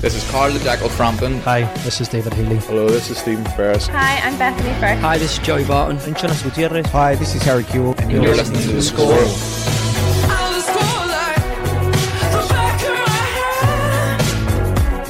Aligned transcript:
This 0.00 0.14
is 0.14 0.30
Carl 0.30 0.52
the 0.52 0.58
Jackal 0.60 0.90
Frampton. 0.90 1.40
Hi, 1.40 1.62
this 1.82 2.02
is 2.02 2.08
David 2.08 2.34
Healy. 2.34 2.58
Hello, 2.58 2.86
this 2.86 3.08
is 3.10 3.16
Stephen 3.16 3.44
Ferris. 3.56 3.86
Hi, 3.88 4.18
I'm 4.18 4.38
Bethany 4.38 4.68
Firth. 4.74 4.98
Hi, 5.00 5.16
this 5.16 5.32
is 5.32 5.38
Joey 5.38 5.64
Barton. 5.64 5.98
I'm 6.00 6.14
Jonas 6.14 6.42
Gutierrez. 6.42 6.86
Hi, 6.86 7.14
this 7.14 7.34
is 7.34 7.42
Harry 7.42 7.64
Kewell. 7.64 7.98
And 7.98 8.12
you're, 8.12 8.22
you're 8.22 8.36
listening, 8.36 8.60
listening 8.60 8.76
to 8.76 8.76
The 8.76 8.82
Score. 8.82 9.16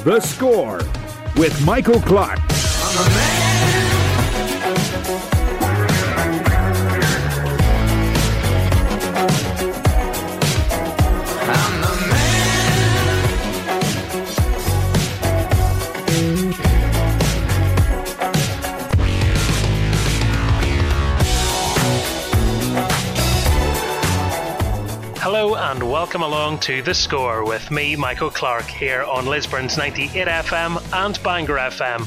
The 0.04 0.20
Score 0.20 0.78
with 1.36 1.60
Michael 1.66 2.00
Clark. 2.00 2.38
Welcome 26.06 26.22
along 26.22 26.56
to 26.56 26.82
The 26.82 26.94
Score 26.94 27.44
with 27.44 27.72
me, 27.72 27.96
Michael 27.96 28.30
Clark, 28.30 28.66
here 28.66 29.02
on 29.02 29.26
Lisburn's 29.26 29.76
98 29.76 30.28
FM 30.28 30.80
and 31.04 31.20
Bangor 31.24 31.56
FM. 31.56 32.06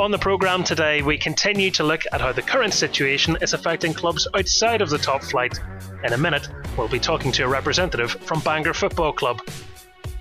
On 0.00 0.10
the 0.10 0.16
programme 0.16 0.64
today, 0.64 1.02
we 1.02 1.18
continue 1.18 1.70
to 1.72 1.84
look 1.84 2.04
at 2.12 2.22
how 2.22 2.32
the 2.32 2.40
current 2.40 2.72
situation 2.72 3.36
is 3.42 3.52
affecting 3.52 3.92
clubs 3.92 4.26
outside 4.34 4.80
of 4.80 4.88
the 4.88 4.96
top 4.96 5.22
flight. 5.22 5.60
In 6.02 6.14
a 6.14 6.16
minute, 6.16 6.48
we'll 6.78 6.88
be 6.88 6.98
talking 6.98 7.30
to 7.32 7.42
a 7.42 7.48
representative 7.48 8.12
from 8.12 8.40
Bangor 8.40 8.72
Football 8.72 9.12
Club. 9.12 9.42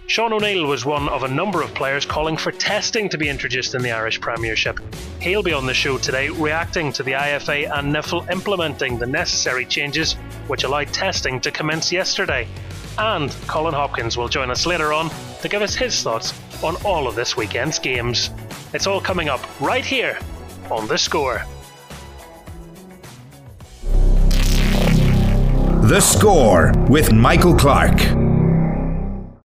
Sean 0.07 0.33
O'Neill 0.33 0.67
was 0.67 0.83
one 0.83 1.07
of 1.07 1.23
a 1.23 1.27
number 1.29 1.61
of 1.61 1.73
players 1.73 2.05
calling 2.05 2.35
for 2.35 2.51
testing 2.51 3.07
to 3.07 3.17
be 3.17 3.29
introduced 3.29 3.75
in 3.75 3.81
the 3.81 3.91
Irish 3.91 4.19
Premiership. 4.19 4.77
He'll 5.21 5.41
be 5.41 5.53
on 5.53 5.65
the 5.65 5.73
show 5.73 5.97
today 5.97 6.27
reacting 6.27 6.91
to 6.91 7.01
the 7.01 7.13
IFA 7.13 7.79
and 7.79 7.95
NIFL 7.95 8.29
implementing 8.29 8.99
the 8.99 9.07
necessary 9.07 9.65
changes 9.65 10.17
which 10.47 10.65
allowed 10.65 10.91
testing 10.91 11.39
to 11.39 11.49
commence 11.49 11.93
yesterday. 11.93 12.45
And 12.97 13.29
Colin 13.47 13.73
Hopkins 13.73 14.15
will 14.15 14.29
join 14.29 14.49
us 14.49 14.65
later 14.65 14.93
on 14.93 15.09
to 15.41 15.49
give 15.49 15.61
us 15.61 15.75
his 15.75 16.01
thoughts 16.01 16.33
on 16.63 16.77
all 16.85 17.07
of 17.07 17.15
this 17.15 17.35
weekend's 17.35 17.77
games. 17.77 18.29
It's 18.73 18.87
all 18.87 19.01
coming 19.01 19.27
up 19.27 19.41
right 19.59 19.85
here 19.85 20.17
on 20.71 20.87
The 20.87 20.97
Score. 20.97 21.43
The 25.87 25.99
Score 25.99 26.71
with 26.89 27.11
Michael 27.11 27.53
Clark. 27.53 27.99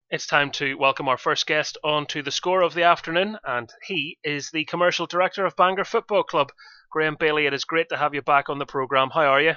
It's 0.09 0.25
time 0.25 0.51
to 0.51 0.75
welcome 0.75 1.09
our 1.09 1.17
first 1.17 1.45
guest 1.45 1.77
on 1.83 2.05
to 2.07 2.21
the 2.21 2.31
score 2.31 2.61
of 2.61 2.73
the 2.73 2.83
afternoon, 2.83 3.37
and 3.45 3.69
he 3.85 4.17
is 4.23 4.51
the 4.51 4.63
commercial 4.65 5.05
director 5.05 5.45
of 5.45 5.55
Bangor 5.55 5.83
Football 5.83 6.23
Club, 6.23 6.51
Graham 6.91 7.17
Bailie. 7.19 7.47
It 7.47 7.53
is 7.53 7.65
great 7.65 7.89
to 7.89 7.97
have 7.97 8.13
you 8.13 8.21
back 8.21 8.47
on 8.47 8.59
the 8.59 8.65
programme. 8.65 9.09
How 9.11 9.21
are 9.21 9.41
you? 9.41 9.53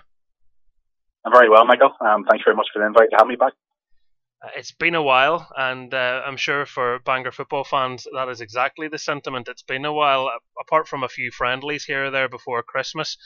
I'm 1.24 1.32
very 1.32 1.50
well, 1.50 1.64
Michael. 1.66 1.90
Um, 2.00 2.24
thanks 2.28 2.44
very 2.44 2.56
much 2.56 2.68
for 2.72 2.80
the 2.80 2.86
invite 2.86 3.10
to 3.10 3.16
have 3.18 3.26
me 3.26 3.36
back. 3.36 3.52
Uh, 4.42 4.48
it's 4.56 4.72
been 4.72 4.94
a 4.94 5.02
while, 5.02 5.48
and 5.56 5.92
uh, 5.94 6.22
I'm 6.26 6.36
sure 6.36 6.66
for 6.66 6.98
Bangor 7.04 7.32
football 7.32 7.64
fans, 7.64 8.06
that 8.14 8.28
is 8.28 8.40
exactly 8.40 8.88
the 8.88 8.98
sentiment. 8.98 9.48
It's 9.48 9.62
been 9.62 9.84
a 9.84 9.92
while, 9.92 10.30
apart 10.60 10.88
from 10.88 11.02
a 11.02 11.08
few 11.08 11.30
friendlies 11.30 11.84
here 11.84 12.06
or 12.06 12.10
there 12.10 12.28
before 12.28 12.62
Christmas. 12.62 13.16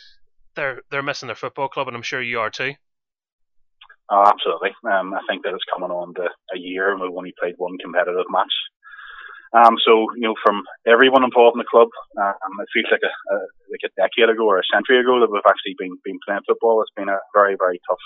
They're 0.54 0.82
they're 0.90 1.02
missing 1.02 1.28
their 1.28 1.36
football 1.36 1.68
club, 1.68 1.88
and 1.88 1.96
I'm 1.96 2.02
sure 2.02 2.22
you 2.22 2.40
are 2.40 2.50
too. 2.50 2.74
Oh, 4.10 4.26
absolutely. 4.26 4.74
Um, 4.90 5.14
I 5.14 5.22
think 5.30 5.46
that 5.46 5.54
it's 5.54 5.70
coming 5.70 5.94
on 5.94 6.14
to 6.18 6.26
a 6.26 6.58
year 6.58 6.90
and 6.90 7.00
we've 7.00 7.14
only 7.14 7.32
played 7.38 7.54
one 7.58 7.78
competitive 7.78 8.26
match. 8.28 8.50
Um, 9.54 9.78
so, 9.86 10.10
you 10.18 10.26
know, 10.26 10.34
from 10.42 10.62
everyone 10.86 11.22
involved 11.22 11.54
in 11.54 11.62
the 11.62 11.70
club, 11.70 11.90
um, 12.18 12.54
it 12.58 12.70
feels 12.74 12.90
like 12.90 13.06
a, 13.06 13.10
a, 13.10 13.36
like 13.70 13.86
a 13.86 13.94
decade 13.94 14.30
ago 14.30 14.46
or 14.46 14.58
a 14.58 14.66
century 14.74 14.98
ago 14.98 15.22
that 15.22 15.30
we've 15.30 15.46
actually 15.46 15.78
been, 15.78 15.94
been 16.02 16.18
playing 16.26 16.42
football. 16.46 16.82
It's 16.82 16.94
been 16.94 17.10
a 17.10 17.22
very, 17.34 17.54
very 17.54 17.78
tough, 17.86 18.02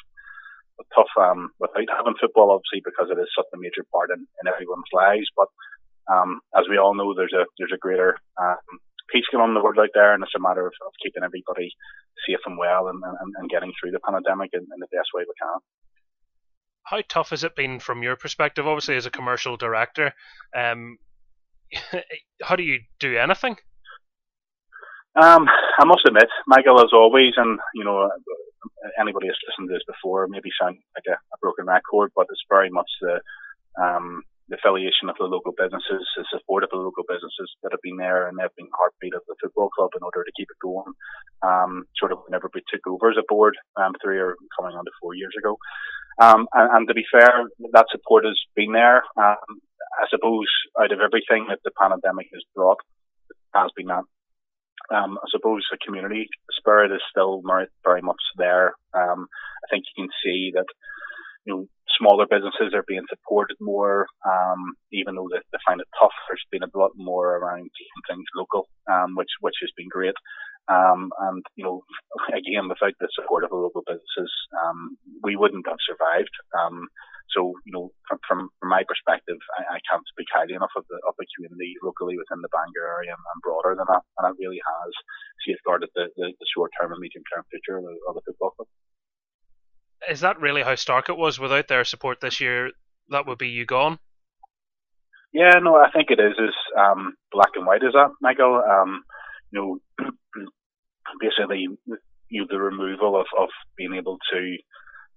tough, 0.95 1.11
um, 1.21 1.51
without 1.61 1.91
having 1.91 2.19
football, 2.21 2.51
obviously, 2.51 2.83
because 2.85 3.11
it 3.11 3.21
is 3.21 3.31
such 3.37 3.49
a 3.55 3.61
major 3.61 3.87
part 3.93 4.11
in, 4.11 4.21
in 4.21 4.45
everyone's 4.49 4.91
lives. 4.93 5.29
But, 5.37 5.49
um, 6.11 6.41
as 6.57 6.65
we 6.69 6.79
all 6.79 6.95
know, 6.95 7.15
there's 7.15 7.33
a, 7.33 7.47
there's 7.59 7.75
a 7.75 7.81
greater, 7.81 8.17
um, 8.41 8.81
peace 9.13 9.29
going 9.31 9.43
on 9.43 9.51
in 9.51 9.55
the 9.55 9.63
world 9.63 9.77
out 9.79 9.93
there 9.93 10.17
and 10.17 10.25
it's 10.25 10.33
a 10.35 10.41
matter 10.41 10.65
of, 10.65 10.73
of 10.81 10.93
keeping 10.97 11.23
everybody 11.23 11.69
safe 12.25 12.41
and 12.49 12.57
well 12.57 12.89
and, 12.89 13.05
and, 13.05 13.31
and 13.37 13.51
getting 13.53 13.71
through 13.77 13.93
the 13.93 14.01
pandemic 14.01 14.49
in, 14.57 14.65
in 14.65 14.81
the 14.81 14.89
best 14.97 15.13
way 15.13 15.21
we 15.29 15.37
can 15.37 15.61
how 16.85 17.01
tough 17.09 17.31
has 17.31 17.45
it 17.45 17.57
been 17.57 17.81
from 17.81 18.03
your 18.03 18.17
perspective? 18.17 18.67
Obviously, 18.67 18.97
as 18.97 19.07
a 19.07 19.11
commercial 19.11 19.57
director, 19.57 20.13
um, 20.57 20.99
how 22.43 22.57
do 22.57 22.63
you 22.63 22.81
do 23.01 23.17
anything? 23.17 23.57
Um, 25.21 25.47
I 25.79 25.85
must 25.85 26.07
admit, 26.07 26.29
Michael, 26.47 26.81
as 26.81 26.93
always, 26.93 27.33
and 27.37 27.59
you 27.75 27.85
know, 27.85 28.09
anybody 29.01 29.29
who's 29.29 29.41
listened 29.49 29.69
to 29.69 29.75
this 29.75 29.87
before 29.87 30.27
maybe 30.29 30.51
sound 30.61 30.79
like 30.97 31.09
a, 31.09 31.17
a 31.17 31.39
broken 31.41 31.67
record, 31.67 32.13
but 32.15 32.27
it's 32.31 32.45
very 32.49 32.71
much 32.71 32.91
the 33.01 33.21
um, 33.81 34.23
the 34.49 34.57
affiliation 34.61 35.09
of 35.09 35.17
the 35.17 35.25
local 35.25 35.53
businesses, 35.57 36.05
the 36.17 36.25
support 36.29 36.65
of 36.65 36.71
the 36.71 36.77
local 36.77 37.05
businesses 37.09 37.49
that 37.63 37.73
have 37.73 37.81
been 37.81 37.97
there 37.97 38.29
and 38.29 38.37
they've 38.37 38.53
been 38.57 38.69
heartbeat 38.77 39.15
of 39.15 39.25
the 39.27 39.35
football 39.41 39.71
club 39.73 39.91
in 39.97 40.05
order 40.05 40.23
to 40.23 40.37
keep 40.37 40.49
it 40.53 40.61
going. 40.61 40.93
Um, 41.41 41.89
sort 41.97 42.13
of 42.13 42.19
whenever 42.29 42.51
we 42.53 42.61
took 42.69 42.85
over 42.87 43.11
as 43.11 43.17
a 43.17 43.25
board, 43.29 43.57
um, 43.77 43.97
three 44.05 44.21
or 44.21 44.37
coming 44.57 44.77
on 44.77 44.85
to 44.85 44.91
four 45.01 45.15
years 45.15 45.33
ago. 45.39 45.57
Um, 46.21 46.47
and, 46.53 46.69
and, 46.77 46.89
to 46.89 46.95
be 46.95 47.05
fair, 47.11 47.49
that 47.73 47.87
support 47.91 48.25
has 48.25 48.39
been 48.55 48.73
there. 48.73 49.03
Um, 49.17 49.65
I 49.97 50.07
suppose 50.11 50.47
out 50.81 50.93
of 50.93 51.01
everything 51.01 51.47
that 51.49 51.61
the 51.65 51.73
pandemic 51.81 52.29
has 52.33 52.45
brought, 52.55 52.79
has 53.55 53.71
been 53.77 53.87
that. 53.87 54.05
Um, 54.95 55.19
I 55.19 55.27
suppose 55.31 55.65
the 55.71 55.79
community 55.85 56.29
spirit 56.53 56.93
is 56.93 57.01
still 57.11 57.43
very 57.85 58.03
much 58.03 58.21
there. 58.37 58.75
Um, 58.93 59.27
I 59.65 59.67
think 59.71 59.85
you 59.89 60.05
can 60.05 60.11
see 60.23 60.53
that, 60.55 60.67
you 61.47 61.55
know, 61.55 61.67
smaller 61.99 62.27
businesses 62.29 62.75
are 62.75 62.85
being 62.87 63.07
supported 63.09 63.57
more, 63.61 64.07
um, 64.27 64.75
even 64.93 65.15
though 65.15 65.29
they, 65.31 65.41
they, 65.53 65.59
find 65.67 65.81
it 65.81 65.89
tough. 66.01 66.13
There's 66.29 66.45
been 66.51 66.63
a 66.65 66.79
lot 66.79 66.93
more 66.97 67.37
around 67.37 67.71
keeping 67.73 68.05
things 68.09 68.27
local, 68.37 68.69
um, 68.91 69.15
which 69.17 69.31
which 69.41 69.57
has 69.63 69.71
been 69.77 69.89
great. 69.89 70.15
Um, 70.69 71.13
and, 71.21 71.45
you 71.57 71.65
know, 71.65 71.85
again, 72.29 72.69
without 72.69 72.95
the 73.01 73.09
support 73.13 73.45
of 73.45 73.51
the 73.51 73.57
local 73.57 73.83
businesses, 73.87 74.33
um, 74.65 74.97
we 75.23 75.37
wouldn't 75.37 75.69
have 75.69 75.81
survived. 75.85 76.33
So, 77.31 77.55
you 77.65 77.73
know, 77.73 77.91
from, 78.09 78.19
from, 78.29 78.39
from 78.61 78.69
my 78.69 78.85
perspective, 78.87 79.39
I, 79.59 79.77
I, 79.77 79.79
can't 79.91 80.05
speak 80.07 80.29
highly 80.31 80.55
enough 80.55 80.71
of 80.77 80.85
the, 80.89 81.01
of 81.09 81.15
the 81.19 81.27
community 81.35 81.75
locally 81.83 82.15
within 82.17 82.43
the 82.43 82.53
Bangor 82.53 82.87
area 82.87 83.11
and, 83.11 83.25
and 83.25 83.43
broader 83.43 83.75
than 83.75 83.89
that. 83.89 84.03
And 84.19 84.31
it 84.31 84.39
really 84.39 84.61
has 84.61 84.93
safeguarded 85.47 85.91
the, 85.95 86.13
the, 86.17 86.31
the 86.31 86.49
short 86.55 86.71
term 86.79 86.93
and 86.93 87.01
medium 87.01 87.25
term 87.33 87.43
future 87.51 87.79
of 87.79 87.85
the, 87.85 87.97
of 88.09 88.15
the 88.15 88.23
football 88.27 88.53
club. 88.55 88.69
Is 90.09 90.21
that 90.21 90.41
really 90.41 90.63
how 90.63 90.75
stark 90.75 91.09
it 91.09 91.17
was? 91.17 91.41
Without 91.41 91.67
their 91.67 91.85
support 91.85 92.21
this 92.21 92.41
year, 92.41 92.71
that 93.09 93.27
would 93.27 93.39
be 93.39 93.49
you 93.49 93.65
gone? 93.65 93.99
Yeah, 95.33 95.59
no, 95.59 95.75
I 95.75 95.91
think 95.91 96.11
it 96.11 96.21
is 96.21 96.39
as 96.39 96.55
um, 96.79 97.15
black 97.33 97.51
and 97.57 97.67
white 97.67 97.83
as 97.83 97.93
that, 97.95 98.13
Michael. 98.21 98.63
Um, 98.63 99.03
you 99.51 99.81
know, 99.99 100.07
basically 101.21 101.67
you 102.29 102.41
know, 102.41 102.47
the 102.49 102.59
removal 102.59 103.19
of, 103.19 103.27
of 103.39 103.49
being 103.77 103.95
able 103.95 104.19
to 104.33 104.57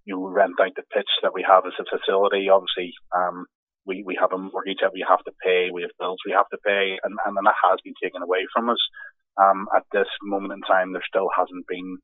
you 0.07 0.15
rent 0.31 0.55
out 0.63 0.71
the 0.79 0.87
pitch 0.95 1.11
that 1.21 1.35
we 1.35 1.43
have 1.43 1.67
as 1.67 1.75
a 1.75 1.83
facility. 1.83 2.47
Obviously, 2.47 2.95
um, 3.11 3.43
we, 3.83 4.03
we 4.07 4.15
have 4.15 4.31
a 4.31 4.39
mortgage 4.39 4.79
that 4.79 4.95
we 4.95 5.03
have 5.03 5.19
to 5.27 5.35
pay, 5.43 5.67
we 5.67 5.83
have 5.83 5.91
bills 5.99 6.23
we 6.23 6.31
have 6.31 6.47
to 6.55 6.59
pay, 6.63 6.95
and, 7.03 7.11
and 7.11 7.35
that 7.35 7.59
has 7.67 7.79
been 7.83 7.99
taken 8.01 8.23
away 8.23 8.47
from 8.55 8.71
us. 8.71 8.79
Um, 9.35 9.67
at 9.75 9.83
this 9.91 10.07
moment 10.23 10.55
in 10.55 10.63
time, 10.63 10.95
there 10.95 11.03
still 11.03 11.27
hasn't 11.35 11.67
been 11.67 11.99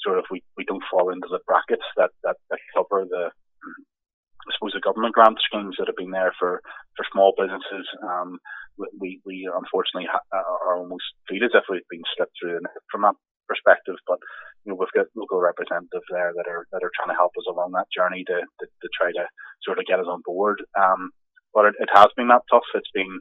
sort 0.00 0.18
of, 0.18 0.24
we, 0.30 0.42
we 0.56 0.64
don't 0.64 0.86
fall 0.86 1.10
into 1.10 1.26
the 1.26 1.42
brackets 1.46 1.84
that, 1.98 2.10
that, 2.22 2.38
that 2.48 2.62
cover 2.72 3.04
the, 3.04 3.28
I 3.28 4.50
suppose 4.54 4.72
the 4.72 4.80
government 4.80 5.14
grant 5.14 5.38
schemes 5.42 5.76
that 5.78 5.90
have 5.90 5.98
been 5.98 6.14
there 6.14 6.32
for, 6.38 6.62
for 6.96 7.04
small 7.12 7.34
businesses. 7.36 7.86
Um, 8.02 8.38
we, 8.78 9.20
we 9.26 9.50
unfortunately 9.50 10.06
ha- 10.06 10.22
are 10.30 10.78
almost 10.78 11.04
treated 11.26 11.50
as 11.50 11.58
if 11.58 11.66
we've 11.68 11.82
been 11.90 12.06
slipped 12.14 12.38
through 12.38 12.54
the 12.54 12.62
net 12.62 12.78
from 12.90 13.02
that 13.02 13.18
perspective. 13.48 13.96
But 14.06 14.20
you 14.64 14.72
know, 14.72 14.76
we've 14.78 14.92
got 14.94 15.10
local 15.16 15.40
representatives 15.40 16.06
there 16.12 16.32
that 16.36 16.46
are 16.46 16.68
that 16.70 16.84
are 16.84 16.94
trying 16.94 17.12
to 17.14 17.18
help 17.18 17.32
us 17.34 17.48
along 17.48 17.72
that 17.72 17.90
journey 17.90 18.22
to 18.28 18.38
to, 18.44 18.64
to 18.66 18.88
try 18.92 19.10
to 19.12 19.24
sort 19.64 19.78
of 19.80 19.88
get 19.88 20.00
us 20.00 20.10
on 20.10 20.22
board. 20.24 20.62
Um, 20.76 21.10
but 21.54 21.72
it, 21.72 21.74
it 21.80 21.90
has 21.94 22.12
been 22.16 22.28
that 22.28 22.46
tough. 22.52 22.68
It's 22.74 22.92
been 22.92 23.20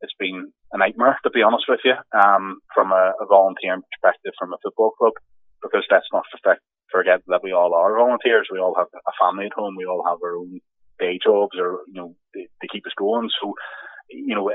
it's 0.00 0.16
been 0.18 0.52
a 0.72 0.78
nightmare 0.78 1.20
to 1.22 1.30
be 1.30 1.44
honest 1.44 1.68
with 1.68 1.80
you. 1.84 1.94
Um, 2.16 2.64
from 2.74 2.92
a, 2.92 3.12
a 3.20 3.26
volunteering 3.28 3.84
perspective, 3.84 4.32
from 4.38 4.52
a 4.52 4.60
football 4.64 4.96
club, 4.98 5.14
because 5.62 5.84
let's 5.90 6.08
not 6.12 6.24
forget 6.32 6.58
forget 6.90 7.20
that 7.26 7.42
we 7.42 7.52
all 7.52 7.74
are 7.74 7.96
volunteers. 7.96 8.48
We 8.50 8.58
all 8.58 8.74
have 8.76 8.88
a 8.94 9.14
family 9.20 9.46
at 9.46 9.52
home. 9.52 9.74
We 9.76 9.86
all 9.86 10.04
have 10.06 10.18
our 10.22 10.36
own 10.36 10.60
day 10.98 11.18
jobs 11.22 11.56
or, 11.58 11.80
you 11.88 12.00
know, 12.00 12.14
to, 12.34 12.68
keep 12.72 12.86
us 12.86 12.96
going. 12.96 13.28
So, 13.40 13.54
you 14.10 14.34
know, 14.34 14.50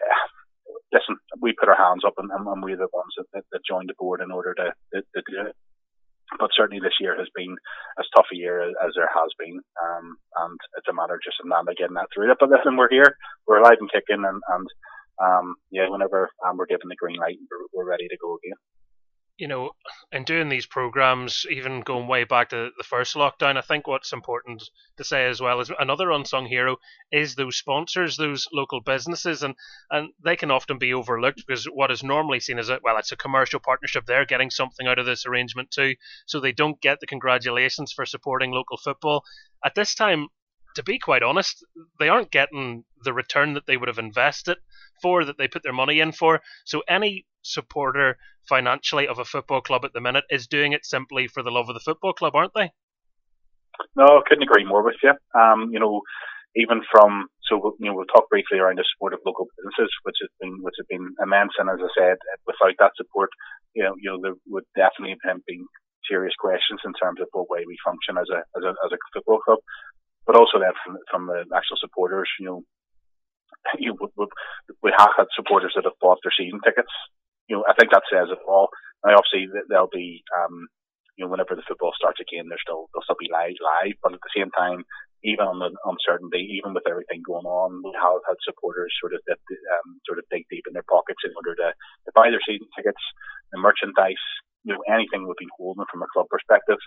listen, 0.91 1.15
we 1.41 1.53
put 1.53 1.69
our 1.69 1.77
hands 1.77 2.03
up 2.05 2.13
and, 2.17 2.29
and, 2.31 2.63
we're 2.63 2.77
the 2.77 2.91
ones 2.93 3.13
that, 3.17 3.43
that, 3.51 3.65
joined 3.67 3.89
the 3.89 3.97
board 3.97 4.21
in 4.21 4.31
order 4.31 4.53
to, 4.53 4.71
to, 4.93 5.01
to, 5.01 5.21
do 5.27 5.47
it. 5.47 5.55
But 6.39 6.51
certainly 6.55 6.79
this 6.79 6.99
year 6.99 7.17
has 7.17 7.27
been 7.35 7.55
as 7.99 8.05
tough 8.15 8.27
a 8.31 8.37
year 8.37 8.63
as, 8.63 8.93
there 8.95 9.09
has 9.11 9.31
been. 9.39 9.59
Um, 9.83 10.15
and 10.37 10.57
it's 10.77 10.87
a 10.87 10.93
matter 10.93 11.19
just 11.23 11.39
of 11.39 11.47
not 11.47 11.67
getting 11.75 11.95
that 11.95 12.07
through 12.13 12.31
it. 12.31 12.37
But 12.39 12.49
listen, 12.49 12.77
we're 12.77 12.91
here. 12.91 13.15
We're 13.47 13.59
alive 13.59 13.79
and 13.79 13.91
kicking 13.91 14.23
and, 14.23 14.39
and 14.39 14.67
um, 15.19 15.55
yeah, 15.71 15.89
whenever 15.89 16.29
um, 16.45 16.57
we're 16.57 16.71
given 16.71 16.87
the 16.89 16.95
green 16.95 17.19
light, 17.19 17.37
we're, 17.51 17.67
we're 17.83 17.89
ready 17.89 18.07
to 18.07 18.17
go 18.17 18.37
again 18.39 18.57
you 19.37 19.47
know, 19.47 19.71
in 20.11 20.23
doing 20.23 20.49
these 20.49 20.65
programs, 20.65 21.45
even 21.49 21.81
going 21.81 22.07
way 22.07 22.23
back 22.23 22.49
to 22.49 22.69
the 22.77 22.83
first 22.83 23.15
lockdown, 23.15 23.57
I 23.57 23.61
think 23.61 23.87
what's 23.87 24.13
important 24.13 24.63
to 24.97 25.03
say 25.03 25.25
as 25.25 25.41
well 25.41 25.59
is 25.59 25.71
another 25.79 26.11
unsung 26.11 26.45
hero 26.45 26.77
is 27.11 27.35
those 27.35 27.57
sponsors, 27.57 28.17
those 28.17 28.47
local 28.53 28.81
businesses, 28.81 29.41
and 29.43 29.55
and 29.89 30.09
they 30.23 30.35
can 30.35 30.51
often 30.51 30.77
be 30.77 30.93
overlooked 30.93 31.43
because 31.45 31.65
what 31.65 31.91
is 31.91 32.03
normally 32.03 32.39
seen 32.39 32.59
as 32.59 32.69
a 32.69 32.79
well, 32.83 32.97
it's 32.97 33.11
a 33.11 33.17
commercial 33.17 33.59
partnership. 33.59 34.05
They're 34.05 34.25
getting 34.25 34.51
something 34.51 34.87
out 34.87 34.99
of 34.99 35.05
this 35.05 35.25
arrangement 35.25 35.71
too, 35.71 35.95
so 36.25 36.39
they 36.39 36.51
don't 36.51 36.81
get 36.81 36.99
the 36.99 37.07
congratulations 37.07 37.91
for 37.93 38.05
supporting 38.05 38.51
local 38.51 38.77
football. 38.77 39.23
At 39.63 39.75
this 39.75 39.95
time, 39.95 40.27
to 40.75 40.83
be 40.83 40.99
quite 40.99 41.23
honest, 41.23 41.65
they 41.99 42.09
aren't 42.09 42.31
getting 42.31 42.83
the 43.03 43.13
return 43.13 43.53
that 43.53 43.65
they 43.67 43.77
would 43.77 43.87
have 43.87 43.99
invested 43.99 44.57
for, 45.01 45.25
that 45.25 45.37
they 45.37 45.47
put 45.47 45.63
their 45.63 45.73
money 45.73 45.99
in 45.99 46.11
for. 46.11 46.41
So 46.65 46.83
any 46.87 47.25
supporter 47.41 48.17
financially 48.47 49.07
of 49.07 49.19
a 49.19 49.25
football 49.25 49.61
club 49.61 49.85
at 49.85 49.93
the 49.93 50.01
minute 50.01 50.25
is 50.29 50.47
doing 50.47 50.73
it 50.73 50.85
simply 50.85 51.27
for 51.27 51.43
the 51.43 51.51
love 51.51 51.69
of 51.69 51.75
the 51.75 51.81
football 51.83 52.13
club, 52.13 52.35
aren't 52.35 52.53
they? 52.55 52.71
No, 53.95 54.05
I 54.05 54.21
couldn't 54.27 54.43
agree 54.43 54.65
more 54.65 54.83
with 54.83 54.95
you. 55.03 55.13
Um, 55.39 55.69
you 55.71 55.79
know, 55.79 56.01
even 56.55 56.81
from 56.91 57.27
so 57.47 57.75
you 57.79 57.87
know 57.87 57.95
we'll 57.95 58.11
talk 58.11 58.29
briefly 58.29 58.59
around 58.59 58.77
the 58.77 58.85
support 58.95 59.13
of 59.13 59.19
local 59.25 59.47
businesses, 59.57 59.91
which 60.03 60.19
has 60.21 60.29
been 60.39 60.59
which 60.61 60.75
have 60.79 60.87
been 60.87 61.15
immense, 61.23 61.55
and 61.57 61.69
as 61.69 61.79
I 61.79 61.89
said, 61.95 62.17
without 62.45 62.75
that 62.79 62.95
support, 62.95 63.29
you 63.73 63.83
know, 63.83 63.95
you 63.99 64.11
know 64.11 64.19
there 64.21 64.37
would 64.47 64.67
definitely 64.75 65.15
have 65.23 65.39
been 65.47 65.65
serious 66.07 66.35
questions 66.39 66.81
in 66.83 66.93
terms 66.99 67.21
of 67.21 67.27
what 67.31 67.49
way 67.49 67.63
we 67.65 67.77
function 67.83 68.19
as 68.19 68.27
a 68.31 68.43
as 68.59 68.63
a 68.63 68.71
as 68.83 68.91
a 68.91 68.99
football 69.13 69.39
club, 69.39 69.59
but 70.25 70.35
also 70.35 70.59
then 70.59 70.73
from 70.83 70.97
from 71.09 71.27
the 71.27 71.45
actual 71.55 71.77
supporters, 71.79 72.29
you 72.39 72.45
know. 72.45 72.61
You, 73.77 73.93
we, 74.17 74.25
we 74.81 74.91
have 74.97 75.13
had 75.15 75.27
supporters 75.35 75.73
that 75.75 75.85
have 75.85 75.99
bought 76.01 76.17
their 76.23 76.33
season 76.35 76.59
tickets 76.65 76.89
you 77.51 77.59
know, 77.59 77.67
I 77.67 77.75
think 77.75 77.91
that 77.91 78.07
says 78.07 78.31
it 78.31 78.39
all. 78.47 78.71
Now, 79.03 79.19
obviously, 79.19 79.51
there'll 79.67 79.91
be, 79.91 80.23
um, 80.31 80.71
you 81.19 81.27
know, 81.27 81.31
whenever 81.35 81.51
the 81.51 81.67
football 81.67 81.91
starts 81.91 82.23
again, 82.23 82.47
there's 82.47 82.63
still 82.63 82.87
there'll 82.95 83.03
still 83.03 83.19
be 83.19 83.27
live, 83.27 83.59
live. 83.59 83.99
But 83.99 84.15
at 84.15 84.23
the 84.23 84.31
same 84.31 84.55
time, 84.55 84.87
even 85.27 85.43
on 85.43 85.59
the 85.59 85.75
uncertainty, 85.83 86.47
even 86.55 86.71
with 86.71 86.87
everything 86.87 87.27
going 87.27 87.43
on, 87.43 87.83
we 87.83 87.91
have 87.99 88.23
had 88.23 88.39
supporters 88.47 88.95
sort 89.03 89.11
of 89.11 89.19
that, 89.27 89.43
um, 89.43 89.99
sort 90.07 90.15
of 90.17 90.25
dig 90.31 90.47
deep 90.47 90.63
in 90.63 90.71
their 90.71 90.87
pockets 90.87 91.27
in 91.27 91.35
order 91.35 91.59
to, 91.59 91.75
to 91.75 92.09
buy 92.15 92.31
their 92.31 92.41
season 92.47 92.71
tickets, 92.71 93.03
the 93.51 93.59
merchandise, 93.59 94.23
you 94.63 94.71
know, 94.71 94.81
anything 94.87 95.27
we've 95.27 95.35
been 95.35 95.51
holding 95.59 95.83
from 95.91 96.07
a 96.07 96.09
club 96.15 96.31
perspective. 96.31 96.79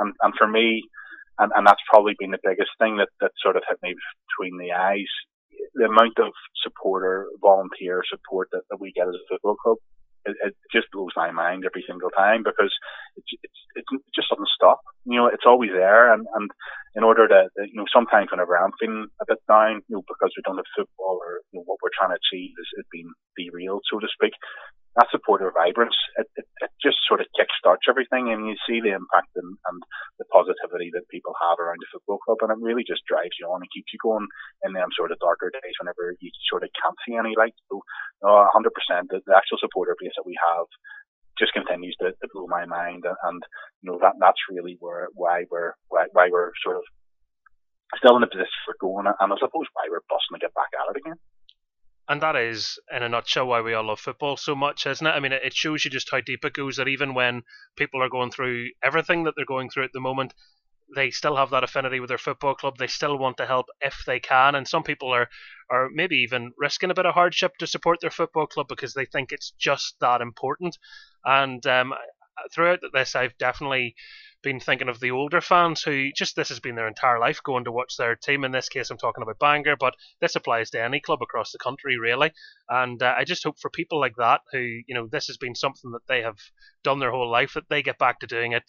And 0.00 0.16
and 0.24 0.32
for 0.40 0.48
me, 0.48 0.80
and, 1.38 1.52
and 1.54 1.66
that's 1.66 1.82
probably 1.88 2.14
been 2.18 2.30
the 2.30 2.42
biggest 2.42 2.70
thing 2.78 2.96
that, 2.98 3.08
that 3.20 3.32
sort 3.42 3.56
of 3.56 3.62
hit 3.68 3.78
me 3.82 3.94
between 4.28 4.58
the 4.58 4.72
eyes. 4.72 5.10
The 5.74 5.86
amount 5.86 6.18
of 6.18 6.32
supporter, 6.62 7.28
volunteer 7.40 8.02
support 8.08 8.48
that, 8.52 8.62
that 8.70 8.80
we 8.80 8.92
get 8.92 9.08
as 9.08 9.14
a 9.14 9.26
football 9.28 9.56
club 9.56 9.78
it, 10.26 10.36
it 10.42 10.54
just 10.72 10.90
blows 10.92 11.14
my 11.16 11.30
mind 11.30 11.64
every 11.64 11.84
single 11.86 12.10
time 12.10 12.42
because 12.42 12.74
it, 13.16 13.24
it's 13.42 13.60
it 13.76 13.84
just 14.14 14.28
doesn't 14.28 14.50
stop. 14.54 14.80
You 15.04 15.16
know, 15.16 15.26
it's 15.28 15.46
always 15.46 15.70
there, 15.70 16.12
and 16.12 16.26
and 16.34 16.50
in 16.94 17.04
order 17.04 17.28
to 17.28 17.48
you 17.64 17.78
know 17.78 17.86
sometimes 17.92 18.30
whenever 18.30 18.58
I'm 18.58 18.74
feeling 18.78 19.06
a 19.20 19.24
bit 19.26 19.38
down, 19.48 19.82
you 19.88 19.96
know, 19.96 20.04
because 20.06 20.34
we 20.36 20.42
don't 20.44 20.58
have 20.58 20.76
football 20.76 21.22
or 21.22 21.40
you 21.52 21.60
know, 21.60 21.64
what 21.64 21.78
we're 21.82 21.94
trying 21.94 22.10
to 22.10 22.20
achieve 22.20 22.52
is, 22.58 22.68
is 22.78 22.86
being 22.90 23.10
derailed, 23.38 23.82
so 23.90 23.98
to 23.98 24.08
speak 24.10 24.34
that 24.96 25.12
supporter 25.12 25.52
vibrance, 25.52 25.94
it, 26.16 26.24
it, 26.40 26.48
it, 26.64 26.72
just 26.80 26.96
sort 27.04 27.20
of 27.20 27.28
kickstarts 27.36 27.84
everything 27.84 28.32
and 28.32 28.48
you 28.48 28.56
see 28.64 28.80
the 28.80 28.96
impact 28.96 29.28
and, 29.36 29.56
and, 29.68 29.78
the 30.16 30.24
positivity 30.32 30.88
that 30.96 31.04
people 31.12 31.36
have 31.36 31.60
around 31.60 31.76
the 31.76 31.92
football 31.92 32.16
club 32.24 32.40
and 32.40 32.48
it 32.48 32.64
really 32.64 32.80
just 32.80 33.04
drives 33.04 33.36
you 33.36 33.44
on 33.44 33.60
and 33.60 33.68
keeps 33.68 33.92
you 33.92 34.00
going 34.00 34.24
in 34.64 34.72
them 34.72 34.88
sort 34.96 35.12
of 35.12 35.20
darker 35.20 35.52
days 35.52 35.76
whenever 35.76 36.16
you 36.24 36.32
sort 36.48 36.64
of 36.64 36.72
can't 36.72 36.96
see 37.04 37.12
any 37.12 37.36
light. 37.36 37.52
So, 37.68 37.84
no, 38.24 38.48
100% 38.48 38.72
the, 39.12 39.20
the 39.28 39.36
actual 39.36 39.60
supporter 39.60 39.92
base 40.00 40.16
that 40.16 40.24
we 40.24 40.32
have 40.40 40.64
just 41.36 41.52
continues 41.52 41.92
to, 42.00 42.16
to 42.16 42.26
blow 42.32 42.48
my 42.48 42.64
mind 42.64 43.04
and, 43.04 43.20
and, 43.28 43.44
you 43.84 43.92
know, 43.92 44.00
that, 44.00 44.16
that's 44.16 44.40
really 44.48 44.80
where, 44.80 45.12
why 45.12 45.44
we're, 45.52 45.76
why, 45.92 46.08
why 46.16 46.32
we're 46.32 46.56
sort 46.64 46.80
of 46.80 46.84
still 48.00 48.16
in 48.16 48.24
the 48.24 48.32
position 48.32 48.56
we're 48.64 48.80
going 48.80 49.04
and 49.04 49.28
I 49.28 49.36
suppose 49.36 49.68
why 49.76 49.92
we're 49.92 50.08
busting 50.08 50.40
to 50.40 50.40
get 50.40 50.56
back 50.56 50.72
at 50.72 50.96
it 50.96 51.04
again 51.04 51.20
and 52.08 52.22
that 52.22 52.36
is, 52.36 52.78
in 52.94 53.02
a 53.02 53.08
nutshell, 53.08 53.46
why 53.46 53.60
we 53.60 53.74
all 53.74 53.84
love 53.84 54.00
football 54.00 54.36
so 54.36 54.54
much, 54.54 54.86
isn't 54.86 55.06
it? 55.06 55.10
I 55.10 55.20
mean, 55.20 55.32
it 55.32 55.54
shows 55.54 55.84
you 55.84 55.90
just 55.90 56.10
how 56.10 56.20
deep 56.20 56.44
it 56.44 56.52
goes. 56.52 56.76
That 56.76 56.88
even 56.88 57.14
when 57.14 57.42
people 57.76 58.02
are 58.02 58.08
going 58.08 58.30
through 58.30 58.68
everything 58.82 59.24
that 59.24 59.34
they're 59.36 59.44
going 59.44 59.70
through 59.70 59.84
at 59.84 59.92
the 59.92 60.00
moment, 60.00 60.32
they 60.94 61.10
still 61.10 61.36
have 61.36 61.50
that 61.50 61.64
affinity 61.64 61.98
with 61.98 62.08
their 62.08 62.18
football 62.18 62.54
club. 62.54 62.78
They 62.78 62.86
still 62.86 63.18
want 63.18 63.38
to 63.38 63.46
help 63.46 63.66
if 63.80 64.04
they 64.06 64.20
can, 64.20 64.54
and 64.54 64.68
some 64.68 64.84
people 64.84 65.12
are, 65.12 65.28
are 65.68 65.88
maybe 65.92 66.18
even 66.18 66.52
risking 66.56 66.90
a 66.90 66.94
bit 66.94 67.06
of 67.06 67.14
hardship 67.14 67.56
to 67.58 67.66
support 67.66 68.00
their 68.00 68.10
football 68.10 68.46
club 68.46 68.68
because 68.68 68.94
they 68.94 69.06
think 69.06 69.32
it's 69.32 69.50
just 69.58 69.96
that 70.00 70.20
important. 70.20 70.78
And 71.24 71.66
um, 71.66 71.92
throughout 72.54 72.80
this, 72.92 73.16
I've 73.16 73.36
definitely 73.38 73.96
been 74.46 74.60
thinking 74.60 74.88
of 74.88 75.00
the 75.00 75.10
older 75.10 75.40
fans 75.40 75.82
who 75.82 76.12
just 76.14 76.36
this 76.36 76.50
has 76.50 76.60
been 76.60 76.76
their 76.76 76.86
entire 76.86 77.18
life 77.18 77.42
going 77.42 77.64
to 77.64 77.72
watch 77.72 77.96
their 77.96 78.14
team. 78.14 78.44
In 78.44 78.52
this 78.52 78.68
case, 78.68 78.90
I'm 78.90 78.96
talking 78.96 79.22
about 79.22 79.40
Bangor, 79.40 79.74
but 79.74 79.96
this 80.20 80.36
applies 80.36 80.70
to 80.70 80.80
any 80.80 81.00
club 81.00 81.20
across 81.20 81.50
the 81.50 81.58
country, 81.58 81.98
really. 81.98 82.30
And 82.68 83.02
uh, 83.02 83.12
I 83.18 83.24
just 83.24 83.42
hope 83.42 83.58
for 83.58 83.70
people 83.70 83.98
like 83.98 84.14
that 84.18 84.42
who, 84.52 84.60
you 84.60 84.94
know, 84.94 85.08
this 85.10 85.26
has 85.26 85.36
been 85.36 85.56
something 85.56 85.90
that 85.90 86.06
they 86.06 86.22
have 86.22 86.38
done 86.84 87.00
their 87.00 87.10
whole 87.10 87.28
life 87.28 87.54
that 87.54 87.68
they 87.68 87.82
get 87.82 87.98
back 87.98 88.20
to 88.20 88.28
doing 88.28 88.52
it 88.52 88.62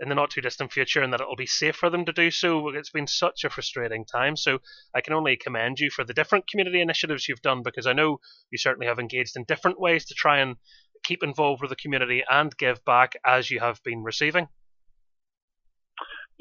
in 0.00 0.08
the 0.08 0.14
not 0.14 0.30
too 0.30 0.40
distant 0.40 0.72
future 0.72 1.02
and 1.02 1.12
that 1.12 1.20
it'll 1.20 1.36
be 1.36 1.44
safe 1.44 1.76
for 1.76 1.90
them 1.90 2.06
to 2.06 2.12
do 2.14 2.30
so. 2.30 2.70
It's 2.70 2.88
been 2.88 3.06
such 3.06 3.44
a 3.44 3.50
frustrating 3.50 4.06
time. 4.06 4.34
So 4.34 4.60
I 4.94 5.02
can 5.02 5.12
only 5.12 5.36
commend 5.36 5.78
you 5.78 5.90
for 5.90 6.04
the 6.04 6.14
different 6.14 6.48
community 6.48 6.80
initiatives 6.80 7.28
you've 7.28 7.42
done 7.42 7.62
because 7.62 7.86
I 7.86 7.92
know 7.92 8.18
you 8.50 8.56
certainly 8.56 8.86
have 8.86 8.98
engaged 8.98 9.36
in 9.36 9.44
different 9.44 9.78
ways 9.78 10.06
to 10.06 10.14
try 10.14 10.38
and 10.38 10.56
keep 11.04 11.22
involved 11.22 11.60
with 11.60 11.68
the 11.68 11.76
community 11.76 12.24
and 12.30 12.56
give 12.56 12.82
back 12.86 13.12
as 13.26 13.50
you 13.50 13.60
have 13.60 13.82
been 13.82 14.02
receiving. 14.02 14.48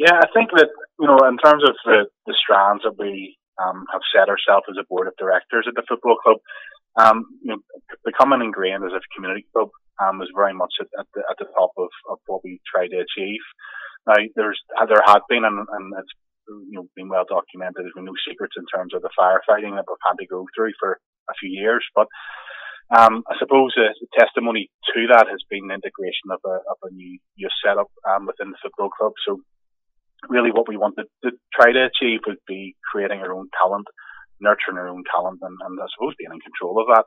Yeah, 0.01 0.17
I 0.17 0.25
think 0.33 0.49
that 0.57 0.73
you 0.97 1.05
know, 1.05 1.21
in 1.29 1.37
terms 1.37 1.61
of 1.61 1.77
the, 1.85 2.09
the 2.25 2.33
strands 2.33 2.81
that 2.81 2.97
we 2.97 3.37
um, 3.61 3.85
have 3.93 4.01
set 4.09 4.33
ourselves 4.33 4.65
as 4.65 4.81
a 4.81 4.89
board 4.89 5.05
of 5.05 5.13
directors 5.21 5.69
at 5.69 5.77
the 5.77 5.85
football 5.85 6.17
club, 6.17 6.41
um, 6.97 7.29
you 7.45 7.53
know, 7.53 7.61
becoming 8.01 8.41
ingrained 8.41 8.81
as 8.81 8.97
a 8.97 9.13
community 9.13 9.45
club 9.53 9.69
um, 10.01 10.17
was 10.17 10.33
very 10.33 10.57
much 10.57 10.73
at, 10.81 10.89
at, 10.97 11.05
the, 11.13 11.21
at 11.29 11.37
the 11.37 11.45
top 11.53 11.69
of, 11.77 11.93
of 12.09 12.17
what 12.25 12.41
we 12.41 12.57
try 12.65 12.89
to 12.89 12.97
achieve. 12.97 13.45
Now, 14.09 14.17
there's 14.33 14.57
there 14.89 15.05
had 15.05 15.21
been, 15.29 15.45
and, 15.45 15.69
and 15.69 15.85
it's 16.01 16.13
you 16.49 16.81
know 16.81 16.89
been 16.97 17.13
well 17.13 17.29
documented. 17.29 17.85
There's 17.85 17.93
been 17.93 18.09
no 18.09 18.17
secrets 18.25 18.57
in 18.57 18.65
terms 18.73 18.97
of 18.97 19.05
the 19.05 19.13
firefighting 19.13 19.77
that 19.77 19.85
we've 19.85 20.01
had 20.01 20.17
to 20.17 20.25
go 20.25 20.49
through 20.57 20.73
for 20.81 20.97
a 21.29 21.37
few 21.37 21.53
years, 21.53 21.85
but 21.93 22.09
um, 22.89 23.21
I 23.29 23.37
suppose 23.37 23.69
the 23.77 23.93
testimony 24.17 24.73
to 24.97 25.13
that 25.13 25.29
has 25.29 25.45
been 25.45 25.69
the 25.69 25.77
integration 25.77 26.33
of 26.33 26.41
a, 26.41 26.57
of 26.65 26.81
a 26.83 26.91
new 26.91 27.21
youth 27.37 27.53
setup 27.61 27.93
um, 28.09 28.25
within 28.25 28.49
the 28.49 28.57
football 28.65 28.89
club. 28.89 29.13
So 29.29 29.39
really 30.29 30.51
what 30.51 30.67
we 30.67 30.77
wanted 30.77 31.05
to 31.23 31.31
try 31.53 31.71
to 31.71 31.89
achieve 31.89 32.21
would 32.27 32.41
be 32.47 32.75
creating 32.91 33.19
our 33.19 33.33
own 33.33 33.49
talent, 33.61 33.87
nurturing 34.39 34.77
our 34.77 34.89
own 34.89 35.03
talent, 35.09 35.39
and, 35.41 35.57
and 35.65 35.79
I 35.79 35.85
suppose 35.93 36.13
being 36.17 36.31
in 36.33 36.39
control 36.39 36.81
of 36.81 36.87
that. 36.93 37.05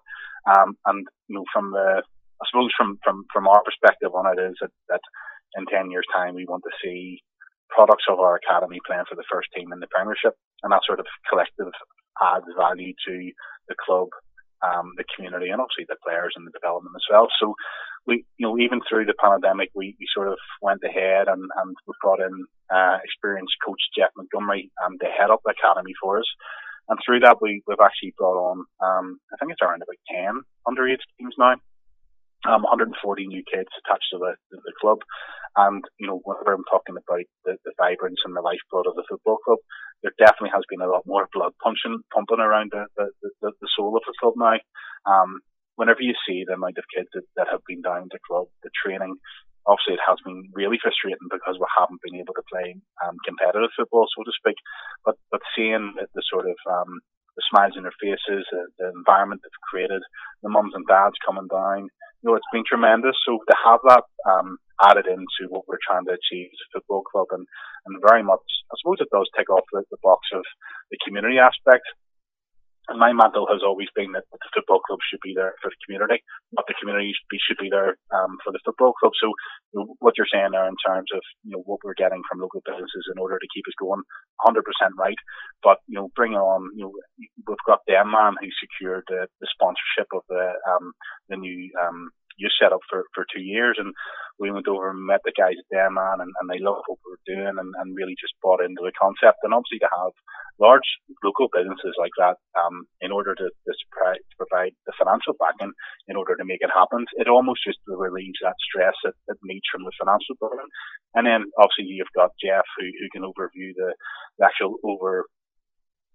Um, 0.51 0.77
and 0.87 1.07
you 1.29 1.37
know, 1.37 1.45
from 1.53 1.71
the, 1.71 2.03
I 2.03 2.45
suppose 2.51 2.71
from 2.77 2.99
from 3.03 3.25
from 3.33 3.47
our 3.47 3.63
perspective 3.63 4.15
on 4.15 4.27
it 4.27 4.41
is 4.41 4.57
that, 4.61 4.75
that 4.89 5.05
in 5.57 5.67
ten 5.67 5.91
years' 5.91 6.09
time 6.13 6.35
we 6.35 6.45
want 6.45 6.65
to 6.67 6.79
see 6.83 7.23
products 7.71 8.05
of 8.11 8.21
our 8.21 8.37
academy 8.37 8.79
playing 8.87 9.09
for 9.09 9.17
the 9.17 9.27
first 9.31 9.49
team 9.57 9.73
in 9.73 9.81
the 9.81 9.91
Premiership, 9.91 10.35
and 10.63 10.73
that 10.73 10.87
sort 10.87 11.01
of 11.01 11.07
collective 11.31 11.73
adds 12.23 12.47
value 12.59 12.93
to 13.07 13.15
the 13.69 13.75
club, 13.75 14.09
um, 14.63 14.93
the 14.97 15.05
community, 15.15 15.51
and 15.51 15.61
obviously 15.61 15.87
the 15.89 15.99
players 16.05 16.35
and 16.37 16.47
the 16.47 16.55
development 16.55 16.95
as 16.95 17.07
well. 17.11 17.27
So 17.41 17.55
we, 18.07 18.25
you 18.37 18.47
know, 18.47 18.59
even 18.59 18.81
through 18.89 19.07
the 19.07 19.15
pandemic, 19.17 19.71
we, 19.75 19.97
we 19.99 20.07
sort 20.15 20.29
of 20.29 20.39
went 20.61 20.83
ahead 20.85 21.29
and, 21.29 21.43
and 21.43 21.77
we 21.87 21.95
brought 22.03 22.21
in 22.21 22.47
uh, 22.69 22.99
experienced 23.03 23.57
coach 23.65 23.81
Jeff 23.97 24.11
Montgomery 24.17 24.71
um, 24.85 24.99
to 25.01 25.07
head 25.07 25.31
up 25.31 25.41
the 25.45 25.55
academy 25.57 25.93
for 26.01 26.19
us. 26.19 26.29
And 26.89 26.99
through 27.01 27.21
that, 27.21 27.41
we, 27.41 27.63
we've 27.67 27.81
actually 27.81 28.13
brought 28.19 28.37
on, 28.37 28.65
um, 28.85 29.19
I 29.33 29.37
think 29.41 29.53
it's 29.53 29.63
around 29.63 29.81
about 29.81 29.97
10 30.13 30.45
underage 30.69 31.01
teams 31.17 31.35
now. 31.39 31.57
Um, 32.45 32.61
140 32.61 33.01
new 33.25 33.41
kids 33.41 33.73
attached 33.73 34.13
to 34.13 34.19
the, 34.21 34.37
the, 34.53 34.77
club. 34.79 35.01
And, 35.57 35.81
you 35.97 36.07
know, 36.07 36.21
whenever 36.25 36.53
I'm 36.53 36.69
talking 36.69 36.93
about 36.93 37.25
the, 37.49 37.57
the 37.65 37.73
vibrance 37.81 38.21
and 38.29 38.37
the 38.37 38.45
lifeblood 38.45 38.85
of 38.85 39.01
the 39.01 39.09
football 39.09 39.39
club, 39.41 39.65
there 40.03 40.13
definitely 40.21 40.53
has 40.53 40.61
been 40.69 40.85
a 40.85 40.93
lot 40.93 41.09
more 41.09 41.25
blood 41.33 41.57
punching, 41.65 42.05
pumping 42.13 42.45
around 42.45 42.69
the, 42.77 42.85
the, 43.01 43.09
the, 43.41 43.53
the 43.65 43.69
soul 43.73 43.97
of 43.97 44.05
the 44.05 44.13
club 44.21 44.35
now. 44.37 44.61
Um, 45.09 45.41
whenever 45.77 46.03
you 46.03 46.15
see 46.27 46.45
the 46.47 46.55
amount 46.55 46.79
of 46.79 46.85
kids 46.95 47.09
that, 47.15 47.27
that 47.37 47.49
have 47.51 47.63
been 47.67 47.83
down 47.83 48.09
to 48.11 48.19
club, 48.27 48.47
the 48.63 48.71
training, 48.75 49.17
obviously 49.67 49.95
it 49.95 50.07
has 50.07 50.19
been 50.25 50.49
really 50.53 50.79
frustrating 50.81 51.29
because 51.31 51.57
we 51.59 51.67
haven't 51.73 52.03
been 52.05 52.21
able 52.21 52.35
to 52.37 52.47
play 52.51 52.77
um, 53.05 53.17
competitive 53.25 53.73
football, 53.77 54.07
so 54.13 54.23
to 54.25 54.35
speak. 54.37 54.57
But 55.05 55.17
but 55.31 55.41
seeing 55.57 55.95
the, 55.97 56.07
the 56.15 56.23
sort 56.29 56.47
of 56.47 56.59
um, 56.69 57.01
the 57.37 57.43
smiles 57.51 57.75
in 57.77 57.83
their 57.83 57.99
faces, 57.99 58.47
uh, 58.53 58.71
the 58.79 58.95
environment 58.95 59.43
they've 59.43 59.69
created, 59.69 60.03
the 60.43 60.53
mums 60.53 60.73
and 60.75 60.87
dads 60.87 61.19
coming 61.27 61.51
down, 61.51 61.91
you 62.23 62.25
know, 62.31 62.37
it's 62.37 62.55
been 62.55 62.65
tremendous. 62.67 63.17
So 63.27 63.43
to 63.43 63.57
have 63.65 63.81
that 63.91 64.07
um, 64.29 64.59
added 64.81 65.07
into 65.11 65.51
what 65.51 65.67
we're 65.67 65.83
trying 65.83 66.07
to 66.07 66.15
achieve 66.15 66.49
as 66.53 66.63
a 66.69 66.71
football 66.79 67.03
club, 67.03 67.29
and 67.33 67.47
and 67.87 68.01
very 68.05 68.23
much, 68.23 68.45
I 68.71 68.75
suppose 68.81 69.01
it 69.01 69.13
does 69.13 69.29
tick 69.37 69.51
off 69.51 69.67
the, 69.73 69.83
the 69.91 70.01
box 70.03 70.29
of 70.33 70.45
the 70.91 70.99
community 71.05 71.39
aspect 71.39 71.85
and 72.89 72.99
my 73.01 73.13
mantle 73.13 73.49
has 73.51 73.63
always 73.65 73.89
been 73.97 74.13
that 74.13 74.25
the 74.31 74.39
football 74.55 74.81
club 74.85 75.01
should 75.09 75.21
be 75.25 75.33
there 75.35 75.55
for 75.63 75.71
the 75.73 75.81
community, 75.87 76.21
but 76.53 76.65
the 76.69 76.77
community 76.77 77.13
should 77.17 77.31
be, 77.31 77.41
should 77.41 77.61
be 77.61 77.73
there 77.73 77.97
um, 78.13 78.37
for 78.45 78.53
the 78.53 78.61
football 78.65 78.93
club. 79.01 79.13
So 79.17 79.33
what 79.99 80.15
you're 80.17 80.29
saying 80.31 80.53
there 80.53 80.69
in 80.69 80.77
terms 80.85 81.09
of 81.15 81.21
you 81.45 81.57
know 81.57 81.63
what 81.65 81.81
we're 81.83 81.97
getting 81.97 82.23
from 82.29 82.41
local 82.41 82.61
businesses 82.65 83.09
in 83.09 83.19
order 83.19 83.39
to 83.41 83.53
keep 83.55 83.65
us 83.67 83.79
going, 83.81 84.03
100% 84.45 84.61
right. 84.99 85.19
But 85.63 85.79
you 85.89 85.97
know, 85.97 86.09
bring 86.15 86.35
on 86.35 86.71
you 86.77 86.85
know 86.85 86.93
we've 87.19 87.67
got 87.67 87.87
Denman 87.89 88.37
who 88.41 88.49
secured 88.61 89.05
the, 89.09 89.27
the 89.41 89.49
sponsorship 89.49 90.09
of 90.13 90.23
the 90.29 90.53
um, 90.69 90.93
the 91.29 91.37
new 91.37 91.71
um, 91.81 92.11
youth 92.37 92.53
setup 92.61 92.81
for 92.91 93.05
for 93.15 93.27
two 93.29 93.43
years, 93.43 93.77
and 93.79 93.93
we 94.39 94.51
went 94.51 94.67
over 94.67 94.91
and 94.91 95.07
met 95.07 95.23
the 95.25 95.33
guys 95.37 95.55
at 95.55 95.71
Denman 95.71 96.19
and, 96.19 96.33
and 96.41 96.47
they 96.51 96.59
loved 96.59 96.83
what 96.91 96.99
we 97.07 97.15
were 97.15 97.27
doing 97.29 97.55
and, 97.55 97.71
and 97.79 97.95
really 97.95 98.19
just 98.19 98.35
bought 98.43 98.65
into 98.65 98.83
the 98.83 98.91
concept. 98.99 99.39
And 99.47 99.55
obviously 99.55 99.79
to 99.79 99.91
have 99.91 100.11
large 100.59 100.87
local 101.23 101.47
businesses 101.55 101.95
like 101.99 102.15
that, 102.19 102.35
um, 102.59 102.87
in 102.99 103.15
order 103.15 103.35
to, 103.35 103.47
to, 103.47 103.73
to 103.73 104.35
provide 104.35 104.75
the 104.87 104.97
financial 104.99 105.39
backing 105.39 105.71
in 106.11 106.17
order 106.19 106.35
to 106.35 106.47
make 106.47 106.63
it 106.63 106.75
happen, 106.75 107.07
it 107.15 107.31
almost 107.31 107.63
just 107.63 107.79
relieves 107.87 108.39
that 108.43 108.59
stress 108.59 108.95
that 109.07 109.15
it 109.31 109.39
needs 109.47 109.67
from 109.71 109.87
the 109.87 109.95
financial 109.95 110.35
burden. 110.43 110.67
And 111.15 111.27
then 111.27 111.47
obviously 111.55 111.95
you've 111.95 112.19
got 112.19 112.35
Jeff 112.43 112.67
who, 112.75 112.91
who 112.91 113.07
can 113.15 113.23
overview 113.23 113.71
the, 113.79 113.95
the 114.39 114.51
actual 114.51 114.83
over 114.83 115.31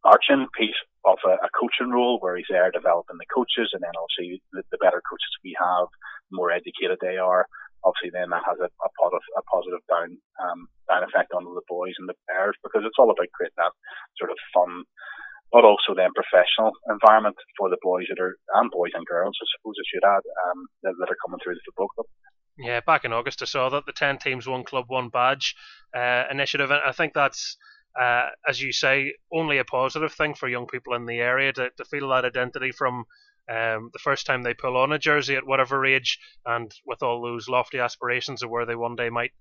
arching 0.03 0.48
piece 0.58 0.79
of 1.06 1.18
a, 1.25 1.36
a, 1.44 1.50
coaching 1.56 1.91
role 1.91 2.20
where 2.20 2.36
he's 2.36 2.50
there 2.50 2.72
developing 2.72 3.18
the 3.20 3.34
coaches 3.34 3.72
and 3.74 3.84
then 3.84 3.96
obviously 3.96 4.41
the, 4.51 4.63
the 4.72 4.79
better 4.79 5.01
coaches 5.03 5.32
we 5.44 5.56
have, 5.60 5.88
the 6.32 6.36
more 6.36 6.51
educated 6.51 7.00
they 7.01 7.18
are, 7.18 7.48
obviously 7.84 8.12
then 8.12 8.29
that 8.29 8.44
has 8.44 8.60
a, 8.60 8.68
a 8.68 8.89
positive 9.00 9.24
a 9.38 9.44
positive 9.48 9.84
down 9.88 10.18
um, 10.44 10.68
down 10.88 11.03
effect 11.03 11.32
on 11.32 11.44
the 11.44 11.68
boys 11.68 11.96
and 12.00 12.10
the 12.10 12.18
players 12.27 12.56
because 12.63 12.84
it's 12.84 13.00
all 13.00 13.12
about 13.12 13.32
creating 13.36 13.60
that 13.60 13.75
sort 14.20 14.32
of 14.32 14.39
fun 14.51 14.84
but 15.51 15.65
also 15.65 15.96
then 15.96 16.13
professional 16.13 16.72
environment 16.89 17.36
for 17.58 17.70
the 17.70 17.82
boys 17.82 18.06
that 18.10 18.22
are 18.22 18.36
and 18.60 18.72
boys 18.72 18.91
and 18.94 19.06
girls 19.06 19.38
I 19.39 19.48
suppose 19.56 19.79
I 19.79 19.86
should 19.88 20.06
add 20.06 20.24
um, 20.50 20.60
that, 20.84 20.94
that 21.00 21.12
are 21.12 21.22
coming 21.24 21.39
through 21.44 21.56
the 21.56 21.65
football 21.65 21.91
club. 21.96 22.08
Yeah, 22.60 22.82
back 22.84 23.06
in 23.06 23.13
August 23.13 23.41
I 23.41 23.48
saw 23.48 23.70
that 23.70 23.86
the 23.86 23.96
ten 23.96 24.18
teams 24.18 24.48
one 24.48 24.63
club 24.63 24.86
one 24.88 25.10
badge 25.10 25.56
uh, 25.96 26.25
initiative 26.29 26.72
and 26.72 26.82
I 26.84 26.91
think 26.91 27.13
that's 27.13 27.58
uh, 28.00 28.27
as 28.48 28.62
you 28.62 28.72
say, 28.72 29.13
only 29.31 29.58
a 29.58 29.65
positive 29.65 30.13
thing 30.13 30.34
for 30.34 30.48
young 30.48 30.67
people 30.67 30.93
in 30.93 31.05
the 31.05 31.19
area 31.19 31.53
to, 31.53 31.69
to 31.77 31.86
feel 31.86 32.10
that 32.10 32.25
identity 32.25 32.72
from 32.72 33.05
um, 33.50 33.89
the 33.93 34.00
first 34.01 34.25
time 34.25 34.43
they 34.43 34.53
pull 34.53 34.77
on 34.77 34.91
a 34.91 35.00
jersey 35.00 35.36
at 35.36 35.48
whatever 35.48 35.86
age, 35.86 36.19
and 36.46 36.72
with 36.86 37.01
all 37.01 37.22
those 37.22 37.50
lofty 37.50 37.79
aspirations 37.79 38.43
of 38.43 38.50
where 38.50 38.65
they 38.65 38.75
one 38.75 38.96
day 38.96 39.10
might 39.10 39.31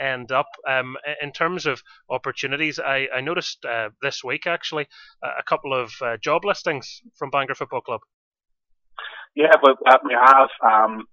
end 0.00 0.32
up. 0.32 0.46
Um, 0.66 0.96
in 1.20 1.32
terms 1.32 1.66
of 1.66 1.82
opportunities, 2.08 2.78
I, 2.78 3.08
I 3.14 3.20
noticed 3.20 3.64
uh, 3.64 3.90
this 4.00 4.22
week 4.24 4.46
actually 4.46 4.86
a 5.22 5.42
couple 5.42 5.74
of 5.74 5.92
uh, 6.00 6.16
job 6.16 6.44
listings 6.44 7.02
from 7.18 7.30
Bangor 7.30 7.54
Football 7.54 7.82
Club. 7.82 8.00
Yeah, 9.34 9.52
uh, 9.62 9.98
we 10.04 10.14
have 10.14 10.48
um, 10.64 11.04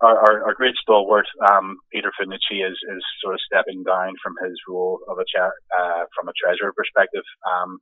our, 0.00 0.16
our, 0.16 0.34
our, 0.48 0.54
great 0.54 0.74
stalwart 0.80 1.26
um, 1.50 1.76
Peter 1.92 2.10
Finucci 2.16 2.64
is, 2.64 2.76
is 2.96 3.02
sort 3.22 3.34
of 3.34 3.40
stepping 3.44 3.84
down 3.84 4.14
from 4.22 4.34
his 4.42 4.56
role 4.68 5.00
of 5.08 5.18
a 5.18 5.26
uh, 5.36 6.04
from 6.16 6.28
a 6.28 6.36
treasurer 6.36 6.72
perspective. 6.72 7.24
Um, 7.44 7.78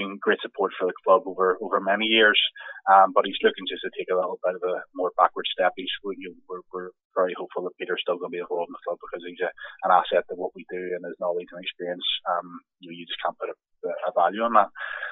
been 0.00 0.16
great 0.16 0.40
support 0.40 0.72
for 0.78 0.88
the 0.88 0.96
club 1.04 1.22
over 1.26 1.60
over 1.60 1.80
many 1.80 2.06
years, 2.06 2.40
um, 2.88 3.12
but 3.12 3.28
he's 3.28 3.38
looking 3.44 3.68
just 3.68 3.84
to 3.84 3.92
take 3.92 4.08
a 4.08 4.16
little 4.16 4.40
bit 4.40 4.56
of 4.56 4.64
a 4.64 4.80
more 4.96 5.12
backward 5.20 5.44
step. 5.52 5.76
He's 5.76 5.92
we're, 6.02 6.64
we're 6.72 6.90
very 7.12 7.34
hopeful 7.36 7.68
that 7.68 7.76
Peter's 7.76 8.00
still 8.00 8.16
going 8.16 8.32
to 8.32 8.36
be 8.38 8.42
involved 8.42 8.72
in 8.72 8.76
the 8.76 8.84
club 8.86 8.98
because 9.02 9.22
he's 9.28 9.44
a, 9.44 9.52
an 9.84 9.92
asset 9.92 10.24
to 10.30 10.34
what 10.40 10.56
we 10.56 10.64
do 10.72 10.96
and 10.96 11.04
his 11.04 11.18
knowledge 11.20 11.52
and 11.52 11.60
experience. 11.60 12.06
Um, 12.24 12.64
you, 12.80 12.88
know, 12.88 12.96
you 12.96 13.04
just 13.04 13.20
can't 13.20 13.36
put 13.36 13.52
a, 13.52 13.56
a 13.84 14.12
value 14.14 14.42
on 14.42 14.54
that. 14.54 14.70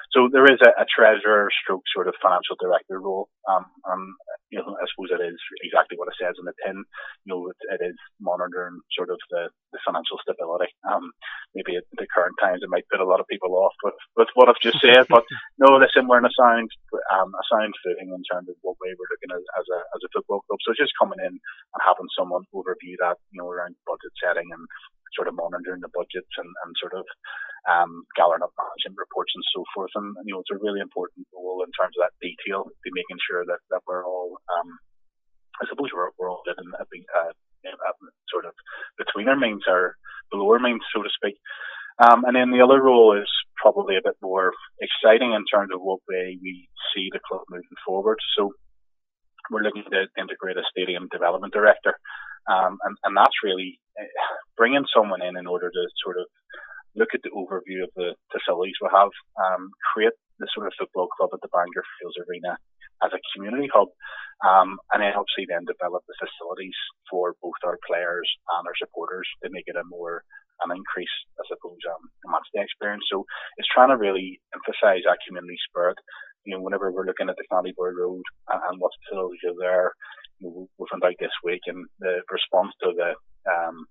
So 0.09 0.25
there 0.25 0.49
is 0.49 0.57
a, 0.65 0.73
a 0.73 0.89
treasurer 0.89 1.53
stroke 1.53 1.85
sort 1.93 2.09
of 2.09 2.17
financial 2.17 2.57
director 2.57 2.97
role. 2.97 3.29
Um, 3.45 3.69
and, 3.85 4.03
you 4.49 4.57
know, 4.57 4.73
I 4.73 4.89
suppose 4.89 5.13
it 5.13 5.21
is 5.21 5.37
exactly 5.61 6.01
what 6.01 6.09
it 6.09 6.17
says 6.17 6.33
in 6.41 6.49
the 6.49 6.57
tin. 6.65 6.81
You 7.25 7.29
know, 7.29 7.41
it, 7.53 7.59
it 7.77 7.81
is 7.93 7.97
monitoring 8.17 8.81
sort 8.97 9.13
of 9.13 9.21
the, 9.29 9.53
the 9.69 9.79
financial 9.85 10.17
stability. 10.17 10.73
Um, 10.81 11.13
maybe 11.53 11.77
at 11.77 11.85
the 11.93 12.09
current 12.09 12.33
times 12.41 12.65
it 12.65 12.73
might 12.73 12.89
put 12.89 13.05
a 13.05 13.05
lot 13.05 13.21
of 13.21 13.29
people 13.29 13.53
off 13.53 13.77
with, 13.85 13.93
with 14.17 14.33
what 14.33 14.49
I've 14.49 14.65
just 14.65 14.81
said, 14.81 15.05
but 15.13 15.21
no, 15.61 15.77
listen, 15.77 16.09
we're 16.09 16.17
in 16.17 16.25
a 16.25 16.33
sound, 16.33 16.73
um, 17.13 17.29
a 17.29 17.45
sound 17.45 17.77
footing 17.85 18.09
in 18.09 18.25
terms 18.25 18.49
of 18.49 18.57
what 18.65 18.81
way 18.81 18.89
we're 18.97 19.13
looking 19.13 19.29
at 19.29 19.45
as 19.61 19.67
a, 19.69 19.79
as 19.93 20.01
a 20.01 20.09
football 20.09 20.41
club. 20.49 20.57
So 20.65 20.73
just 20.73 20.97
coming 20.97 21.21
in 21.21 21.37
and 21.37 21.81
having 21.85 22.09
someone 22.17 22.49
overview 22.49 22.97
that, 23.05 23.21
you 23.29 23.45
know, 23.45 23.49
around 23.53 23.77
budget 23.85 24.13
setting 24.17 24.49
and 24.49 24.65
sort 25.13 25.29
of 25.29 25.37
monitoring 25.37 25.85
the 25.85 25.93
budgets 25.93 26.33
and, 26.37 26.49
and 26.65 26.73
sort 26.81 26.97
of 26.97 27.05
um, 27.67 28.05
gathering 28.15 28.45
up 28.45 28.55
management 28.55 28.99
reports 28.99 29.33
and 29.35 29.45
so 29.51 29.65
forth. 29.75 29.91
And, 29.95 30.15
you 30.23 30.33
know, 30.33 30.41
it's 30.41 30.53
a 30.53 30.61
really 30.61 30.79
important 30.79 31.27
role 31.33 31.65
in 31.65 31.71
terms 31.75 31.97
of 31.97 32.07
that 32.07 32.15
detail, 32.23 32.69
be 32.83 32.93
making 32.93 33.19
sure 33.19 33.43
that, 33.43 33.59
that 33.73 33.83
we're 33.87 34.05
all, 34.05 34.39
um, 34.47 34.69
I 35.59 35.67
suppose 35.67 35.91
we're, 35.91 36.13
we're 36.15 36.31
all 36.31 36.45
living 36.47 36.71
a 36.77 36.85
big, 36.87 37.03
uh, 37.11 37.33
sort 38.31 38.45
of 38.45 38.53
between 38.97 39.27
our 39.27 39.35
means 39.35 39.63
or 39.67 39.95
below 40.31 40.47
our 40.51 40.59
means, 40.59 40.81
so 40.95 41.03
to 41.03 41.09
speak. 41.11 41.35
Um, 41.99 42.23
and 42.23 42.35
then 42.35 42.51
the 42.51 42.63
other 42.63 42.81
role 42.81 43.19
is 43.19 43.27
probably 43.59 43.97
a 43.97 44.03
bit 44.03 44.15
more 44.21 44.53
exciting 44.79 45.33
in 45.35 45.43
terms 45.43 45.71
of 45.73 45.81
what 45.81 45.99
way 46.07 46.39
we 46.41 46.69
see 46.95 47.09
the 47.11 47.19
club 47.19 47.43
moving 47.49 47.75
forward. 47.85 48.17
So 48.37 48.53
we're 49.51 49.63
looking 49.63 49.83
to 49.91 50.07
integrate 50.17 50.57
a 50.57 50.63
stadium 50.71 51.09
development 51.11 51.51
director. 51.51 51.99
Um, 52.47 52.77
and, 52.83 52.95
and 53.03 53.17
that's 53.17 53.43
really 53.43 53.79
eh, 53.99 54.07
bringing 54.55 54.85
someone 54.95 55.21
in 55.21 55.35
in 55.35 55.45
order 55.45 55.69
to 55.69 55.83
sort 56.03 56.17
of 56.17 56.25
look 56.95 57.13
at 57.13 57.21
the 57.23 57.33
overview 57.33 57.83
of 57.85 57.91
the 57.95 58.15
facilities 58.31 58.77
we 58.81 58.89
have, 58.91 59.13
um, 59.37 59.69
create 59.93 60.15
the 60.39 60.47
sort 60.53 60.67
of 60.67 60.73
football 60.79 61.07
club 61.07 61.29
at 61.33 61.41
the 61.41 61.51
Bangor 61.51 61.83
Fields 61.99 62.17
Arena 62.25 62.57
as 63.03 63.11
a 63.13 63.23
community 63.35 63.69
hub, 63.71 63.87
um, 64.43 64.79
and 64.91 65.03
then 65.03 65.15
obviously 65.15 65.47
then 65.47 65.63
develop 65.63 66.03
the 66.07 66.15
facilities 66.19 66.75
for 67.07 67.35
both 67.41 67.59
our 67.63 67.79
players 67.87 68.27
and 68.57 68.67
our 68.67 68.75
supporters 68.75 69.27
to 69.43 69.51
make 69.51 69.67
it 69.67 69.79
a 69.79 69.83
more 69.87 70.23
an 70.63 70.75
increase, 70.75 71.15
I 71.39 71.43
suppose, 71.47 71.79
um, 71.87 72.03
match 72.27 72.43
day 72.51 72.59
experience. 72.59 73.07
So 73.07 73.23
it's 73.55 73.71
trying 73.71 73.95
to 73.95 73.99
really 73.99 74.43
emphasise 74.51 75.07
that 75.07 75.23
community 75.23 75.55
spirit. 75.71 75.95
You 76.43 76.55
know, 76.55 76.61
whenever 76.63 76.91
we're 76.91 77.07
looking 77.07 77.29
at 77.29 77.39
the 77.39 77.47
Canterbury 77.47 77.95
Road 77.95 78.23
and, 78.51 78.59
and 78.67 78.75
what 78.79 78.91
facilities 79.07 79.43
are 79.47 79.59
there, 79.59 79.91
you 80.39 80.51
know, 80.51 80.67
we 80.75 80.87
found 80.91 81.03
out 81.03 81.15
this 81.19 81.35
week, 81.43 81.63
and 81.67 81.87
the 81.99 82.23
response 82.31 82.71
to 82.83 82.91
the 82.91 83.15
um, 83.47 83.87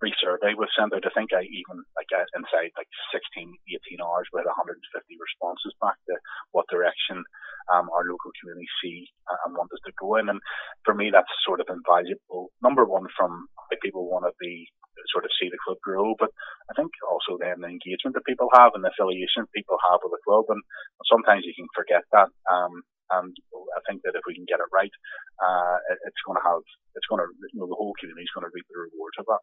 re-survey 0.00 0.54
was 0.54 0.68
sent 0.76 0.92
out. 0.92 1.06
I 1.06 1.12
think 1.14 1.32
I 1.32 1.44
even 1.44 1.84
like 1.96 2.10
uh, 2.12 2.26
inside 2.36 2.72
like 2.76 2.90
16, 3.12 3.48
18 3.92 4.04
hours, 4.04 4.28
had 4.32 4.44
150 4.44 4.76
responses 5.16 5.72
back 5.80 5.96
to 6.08 6.14
what 6.52 6.68
direction 6.68 7.24
um, 7.72 7.90
our 7.90 8.06
local 8.06 8.30
community 8.38 8.68
see 8.82 9.08
and 9.26 9.56
want 9.56 9.72
us 9.72 9.82
to 9.86 9.92
go 9.98 10.16
in. 10.16 10.28
And 10.28 10.40
for 10.84 10.94
me, 10.94 11.10
that's 11.10 11.30
sort 11.42 11.60
of 11.60 11.70
invaluable. 11.70 12.52
Number 12.62 12.84
one, 12.84 13.06
from 13.16 13.48
the 13.70 13.78
people 13.82 14.06
want 14.06 14.24
to 14.28 14.34
be 14.38 14.68
sort 15.12 15.24
of 15.24 15.30
see 15.36 15.52
the 15.52 15.60
club 15.60 15.78
grow, 15.84 16.16
but 16.18 16.32
I 16.70 16.74
think 16.74 16.90
also 17.04 17.36
then 17.38 17.60
the 17.62 17.70
engagement 17.70 18.16
that 18.16 18.26
people 18.26 18.48
have 18.56 18.72
and 18.74 18.82
the 18.82 18.90
affiliation 18.90 19.44
people 19.52 19.76
have 19.90 20.00
with 20.02 20.16
the 20.16 20.24
club, 20.24 20.48
and 20.48 20.62
sometimes 21.04 21.44
you 21.44 21.54
can 21.54 21.68
forget 21.76 22.02
that. 22.12 22.32
Um, 22.48 22.82
and 23.12 23.30
I 23.76 23.80
think 23.86 24.02
that 24.02 24.18
if 24.18 24.26
we 24.26 24.34
can 24.34 24.48
get 24.50 24.58
it 24.58 24.70
right, 24.74 24.90
uh, 25.38 25.78
it's 26.10 26.22
going 26.26 26.40
to 26.42 26.46
have, 26.46 26.64
it's 26.98 27.06
going 27.06 27.22
to, 27.22 27.28
you 27.54 27.60
know, 27.62 27.70
the 27.70 27.78
whole 27.78 27.94
community 28.02 28.26
is 28.26 28.34
going 28.34 28.48
to 28.48 28.50
reap 28.50 28.66
the 28.66 28.82
rewards 28.82 29.14
of 29.22 29.30
that 29.30 29.42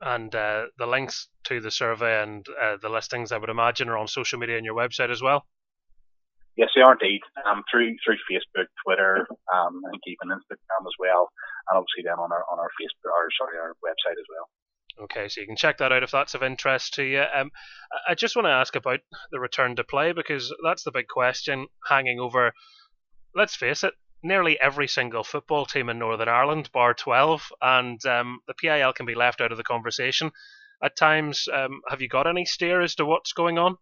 and 0.00 0.34
uh, 0.34 0.66
the 0.78 0.86
links 0.86 1.28
to 1.44 1.60
the 1.60 1.70
survey 1.70 2.22
and 2.22 2.46
uh, 2.60 2.76
the 2.80 2.88
listings, 2.88 3.32
I 3.32 3.38
would 3.38 3.50
imagine, 3.50 3.88
are 3.88 3.98
on 3.98 4.08
social 4.08 4.38
media 4.38 4.56
and 4.56 4.64
your 4.64 4.76
website 4.76 5.10
as 5.10 5.22
well. 5.22 5.44
Yes, 6.56 6.70
they 6.74 6.82
are 6.82 6.96
indeed. 7.00 7.20
Um, 7.46 7.62
through 7.70 7.94
through 8.04 8.16
Facebook, 8.30 8.66
Twitter, 8.84 9.26
um, 9.54 9.80
and 9.84 10.00
even 10.06 10.36
Instagram 10.36 10.86
as 10.86 10.94
well, 10.98 11.30
and 11.70 11.78
obviously 11.78 12.02
then 12.04 12.18
on 12.18 12.32
our 12.32 12.44
on 12.50 12.58
our 12.58 12.70
Facebook, 12.80 13.10
or 13.14 13.28
sorry, 13.38 13.58
our 13.58 13.74
website 13.84 14.18
as 14.18 14.26
well. 14.28 14.48
Okay, 15.04 15.28
so 15.28 15.40
you 15.40 15.46
can 15.46 15.54
check 15.54 15.78
that 15.78 15.92
out 15.92 16.02
if 16.02 16.10
that's 16.10 16.34
of 16.34 16.42
interest 16.42 16.94
to 16.94 17.04
you. 17.04 17.22
Um, 17.32 17.52
I 18.08 18.16
just 18.16 18.34
want 18.34 18.46
to 18.46 18.50
ask 18.50 18.74
about 18.74 18.98
the 19.30 19.38
return 19.38 19.76
to 19.76 19.84
play 19.84 20.10
because 20.12 20.52
that's 20.64 20.82
the 20.82 20.90
big 20.90 21.06
question 21.06 21.68
hanging 21.88 22.18
over. 22.18 22.52
Let's 23.36 23.54
face 23.54 23.84
it, 23.84 23.94
nearly 24.22 24.58
every 24.60 24.88
single 24.88 25.24
football 25.24 25.64
team 25.64 25.88
in 25.88 25.98
Northern 25.98 26.28
Ireland, 26.28 26.70
bar 26.72 26.94
12, 26.94 27.52
and 27.60 28.04
um, 28.06 28.40
the 28.46 28.54
PIL 28.54 28.92
can 28.92 29.06
be 29.06 29.14
left 29.14 29.40
out 29.40 29.52
of 29.52 29.58
the 29.58 29.64
conversation 29.64 30.30
at 30.82 30.96
times. 30.96 31.48
Um, 31.52 31.80
have 31.88 32.00
you 32.00 32.08
got 32.08 32.26
any 32.26 32.44
steer 32.44 32.80
as 32.80 32.94
to 32.96 33.04
what's 33.04 33.32
going 33.32 33.58
on? 33.58 33.76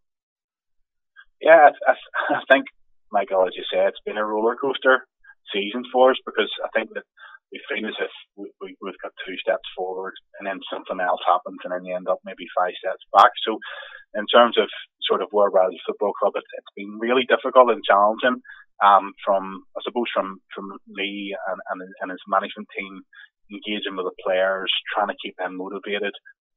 Yeah, 1.41 1.71
I, 1.87 1.93
I, 2.35 2.41
think, 2.51 2.67
Michael, 3.13 3.47
as 3.47 3.53
you 3.57 3.65
said, 3.73 3.89
it's 3.89 4.01
been 4.05 4.19
a 4.19 4.25
roller 4.25 4.57
coaster 4.57 5.07
season 5.53 5.85
for 5.93 6.11
us 6.11 6.19
because 6.25 6.51
I 6.65 6.69
think 6.77 6.91
that 6.95 7.05
we 7.53 7.61
feel 7.71 7.87
as 7.87 7.95
if 8.01 8.11
we, 8.35 8.51
we, 8.61 8.75
have 8.91 9.03
got 9.03 9.13
two 9.25 9.37
steps 9.39 9.69
forward 9.77 10.15
and 10.39 10.47
then 10.47 10.59
something 10.73 10.99
else 10.99 11.21
happens 11.25 11.63
and 11.63 11.73
then 11.73 11.85
you 11.85 11.95
end 11.95 12.09
up 12.09 12.19
maybe 12.25 12.45
five 12.59 12.75
steps 12.75 13.05
back. 13.13 13.31
So, 13.47 13.59
in 14.15 14.27
terms 14.27 14.57
of 14.59 14.67
sort 15.03 15.23
of 15.23 15.29
where 15.31 15.51
we're 15.51 15.63
as 15.63 15.77
a 15.77 15.87
football 15.87 16.13
club, 16.19 16.33
it's, 16.35 16.51
it's 16.59 16.75
been 16.75 16.99
really 16.99 17.25
difficult 17.29 17.71
and 17.71 17.85
challenging 17.85 18.43
um, 18.85 19.13
from 19.25 19.65
I 19.77 19.81
suppose 19.85 20.09
from 20.13 20.41
from 20.55 20.73
Lee 20.89 21.37
and, 21.49 21.61
and, 21.71 21.79
and 22.01 22.11
his 22.11 22.23
management 22.29 22.69
team 22.77 23.03
engaging 23.51 23.97
with 23.97 24.07
the 24.07 24.17
players, 24.23 24.73
trying 24.95 25.09
to 25.09 25.21
keep 25.23 25.37
them 25.39 25.57
motivated, 25.57 26.13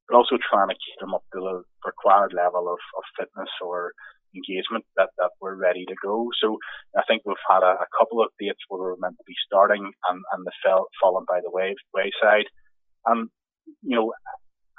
but 0.07 0.17
also 0.17 0.37
trying 0.41 0.69
to 0.69 0.81
keep 0.81 0.97
them 0.99 1.13
up 1.13 1.23
to 1.33 1.39
the 1.39 1.61
required 1.85 2.33
level 2.33 2.65
of, 2.65 2.81
of 2.97 3.03
fitness 3.17 3.49
or 3.61 3.93
engagement 4.35 4.85
that, 4.97 5.09
that 5.17 5.31
we're 5.41 5.55
ready 5.55 5.85
to 5.85 5.95
go. 6.03 6.29
So 6.41 6.57
I 6.97 7.01
think 7.07 7.23
we've 7.25 7.49
had 7.49 7.63
a, 7.63 7.77
a 7.81 7.89
couple 7.97 8.21
of 8.21 8.29
dates 8.39 8.61
where 8.67 8.81
we 8.81 8.93
are 8.93 9.01
meant 9.01 9.17
to 9.17 9.25
be 9.25 9.37
starting 9.45 9.85
and, 9.85 10.19
and 10.33 10.45
they 10.45 10.55
fell 10.65 10.85
fallen 11.01 11.25
by 11.27 11.41
the 11.41 11.51
way, 11.51 11.75
wayside. 11.93 12.45
And 13.05 13.29
you 13.81 13.95
know, 13.95 14.13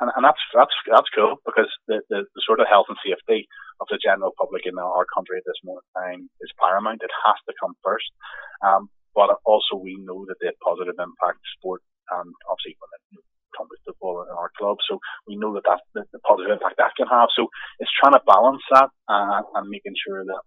and, 0.00 0.10
and 0.16 0.24
that's 0.24 0.40
that's 0.56 0.76
that's 0.88 1.10
cool 1.14 1.36
because 1.44 1.68
the, 1.86 2.00
the, 2.08 2.24
the 2.24 2.42
sort 2.44 2.60
of 2.60 2.66
health 2.68 2.88
and 2.88 2.98
safety 3.04 3.46
of 3.80 3.86
the 3.88 4.00
general 4.00 4.32
public 4.40 4.64
in 4.64 4.76
our 4.80 5.06
country 5.12 5.38
at 5.38 5.46
this 5.46 5.60
moment 5.64 5.84
in 5.84 6.00
time 6.00 6.22
is 6.40 6.50
paramount. 6.60 7.04
It 7.04 7.12
has 7.24 7.38
to 7.48 7.54
come 7.60 7.76
first. 7.84 8.08
Um, 8.64 8.88
but 9.14 9.36
also 9.44 9.76
we 9.76 9.98
know 9.98 10.24
that 10.26 10.38
the 10.40 10.52
positive 10.62 10.94
impact 10.98 11.42
sport 11.58 11.82
and 12.14 12.30
obviously 12.46 12.78
when 12.78 12.90
it 12.94 13.22
comes 13.56 13.70
to 13.74 13.92
football 13.92 14.22
in 14.22 14.30
our 14.30 14.50
club. 14.56 14.78
So 14.88 14.98
we 15.26 15.36
know 15.36 15.54
that 15.54 15.66
that's 15.66 15.84
the, 15.94 16.06
the 16.14 16.22
positive 16.22 16.54
impact 16.54 16.78
that 16.78 16.94
can 16.96 17.10
have. 17.10 17.28
So 17.34 17.50
it's 17.78 17.90
trying 17.98 18.14
to 18.14 18.22
balance 18.26 18.62
that 18.70 18.90
uh, 19.10 19.42
and 19.58 19.68
making 19.68 19.98
sure 19.98 20.24
that 20.24 20.42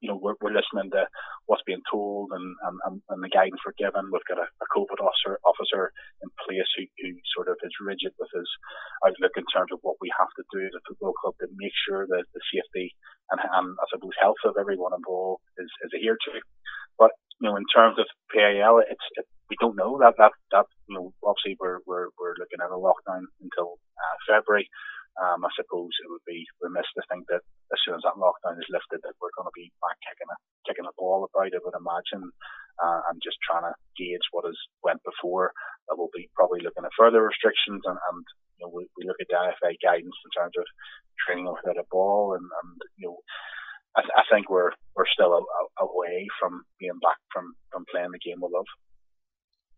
you 0.00 0.08
know, 0.08 0.18
we're, 0.20 0.38
we're 0.40 0.54
listening 0.54 0.90
to 0.92 1.06
what's 1.46 1.62
being 1.66 1.82
told 1.90 2.30
and, 2.32 2.56
and, 2.64 3.02
and 3.08 3.20
the 3.22 3.28
guidance 3.28 3.60
we're 3.64 3.76
given. 3.78 4.10
We've 4.10 4.26
got 4.28 4.42
a, 4.42 4.48
a 4.48 4.66
COVID 4.74 5.00
officer, 5.00 5.38
officer 5.44 5.92
in 6.22 6.30
place 6.44 6.68
who, 6.76 6.84
who 7.00 7.16
sort 7.36 7.48
of 7.48 7.56
is 7.62 7.74
rigid 7.80 8.12
with 8.18 8.30
his 8.34 8.48
outlook 9.04 9.34
in 9.36 9.46
terms 9.52 9.70
of 9.72 9.80
what 9.82 10.00
we 10.00 10.10
have 10.18 10.32
to 10.36 10.44
do 10.52 10.64
as 10.66 10.74
a 10.76 10.84
football 10.88 11.14
club 11.18 11.34
to 11.40 11.48
make 11.56 11.74
sure 11.86 12.06
that 12.06 12.24
the 12.34 12.42
safety 12.52 12.94
and, 13.30 13.40
and 13.40 13.76
I 13.80 13.84
suppose 13.90 14.16
health 14.20 14.40
of 14.44 14.56
everyone 14.58 14.92
involved 14.96 15.42
is, 15.58 15.70
is 15.84 15.92
adhered 15.94 16.20
to. 16.28 16.40
But, 16.98 17.12
you 17.40 17.48
know, 17.50 17.56
in 17.56 17.66
terms 17.72 17.98
of 17.98 18.06
PIL, 18.30 18.84
it's, 18.84 19.08
it, 19.16 19.26
we 19.50 19.56
don't 19.60 19.76
know 19.76 19.98
that, 20.00 20.14
that, 20.18 20.32
that, 20.52 20.66
you 20.88 20.96
know, 20.96 21.12
obviously 21.24 21.56
we're, 21.60 21.80
we're, 21.86 22.08
we're 22.18 22.36
looking 22.38 22.60
at 22.60 22.72
a 22.72 22.78
lockdown 22.78 23.28
until 23.40 23.76
uh, 23.96 24.16
February. 24.28 24.68
Um, 25.14 25.46
I 25.46 25.50
suppose 25.54 25.94
it 26.02 26.10
would 26.10 26.26
be 26.26 26.42
remiss 26.58 26.86
to 26.98 27.02
think 27.06 27.30
that 27.30 27.42
as 27.70 27.78
soon 27.86 27.94
as 27.94 28.02
that 28.02 28.18
lockdown 28.18 28.58
is 28.58 28.66
lifted, 28.66 28.98
that 29.06 29.14
we're 29.22 29.34
going 29.38 29.46
to 29.46 29.54
be 29.54 29.70
back 29.78 29.94
kicking 30.02 30.26
a 30.26 30.36
kicking 30.66 30.88
a 30.90 30.94
ball 30.98 31.22
about. 31.22 31.54
I 31.54 31.62
would 31.62 31.78
imagine, 31.78 32.34
uh, 32.82 33.00
and 33.06 33.22
just 33.22 33.38
trying 33.46 33.62
to 33.62 33.78
gauge 33.94 34.26
what 34.34 34.42
has 34.48 34.58
went 34.82 34.98
before. 35.06 35.54
That 35.86 35.94
we'll 35.94 36.10
be 36.10 36.26
probably 36.34 36.66
looking 36.66 36.82
at 36.82 36.98
further 36.98 37.22
restrictions, 37.22 37.86
and, 37.86 37.94
and 37.94 38.20
you 38.58 38.66
know 38.66 38.72
we, 38.74 38.90
we 38.98 39.06
look 39.06 39.22
at 39.22 39.30
the 39.30 39.38
IFA 39.38 39.78
guidance 39.78 40.18
in 40.18 40.30
terms 40.34 40.54
of 40.58 40.66
training 41.22 41.46
without 41.46 41.78
a 41.78 41.86
ball, 41.90 42.34
and, 42.34 42.44
and 42.44 42.70
you 42.98 43.08
know. 43.10 43.18
I, 43.94 44.02
th- 44.02 44.18
I 44.18 44.26
think 44.26 44.50
we're 44.50 44.74
we're 44.98 45.06
still 45.06 45.30
a, 45.30 45.38
a, 45.38 45.86
away 45.86 46.26
from 46.42 46.66
being 46.82 46.98
back 46.98 47.14
from, 47.30 47.54
from 47.70 47.86
playing 47.86 48.10
the 48.10 48.18
game 48.18 48.42
we 48.42 48.50
love 48.50 48.66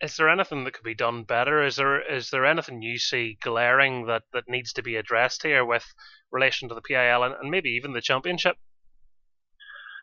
is 0.01 0.17
there 0.17 0.29
anything 0.29 0.65
that 0.65 0.75
could 0.75 0.85
be 0.85 0.95
done 0.95 1.25
better? 1.25 1.65
Is 1.65 1.77
there 1.77 2.01
is 2.01 2.31
there 2.31 2.45
anything 2.45 2.83
you 2.83 2.99
see 2.99 3.39
glaring 3.41 4.07
that, 4.07 4.23
that 4.33 4.45
needs 4.49 4.73
to 4.75 4.83
be 4.83 4.97
addressed 4.97 5.43
here 5.43 5.65
with 5.65 5.85
relation 6.31 6.69
to 6.69 6.75
the 6.75 6.83
PIL 6.83 7.23
and, 7.23 7.35
and 7.41 7.51
maybe 7.51 7.71
even 7.71 7.93
the 7.93 8.03
championship? 8.03 8.57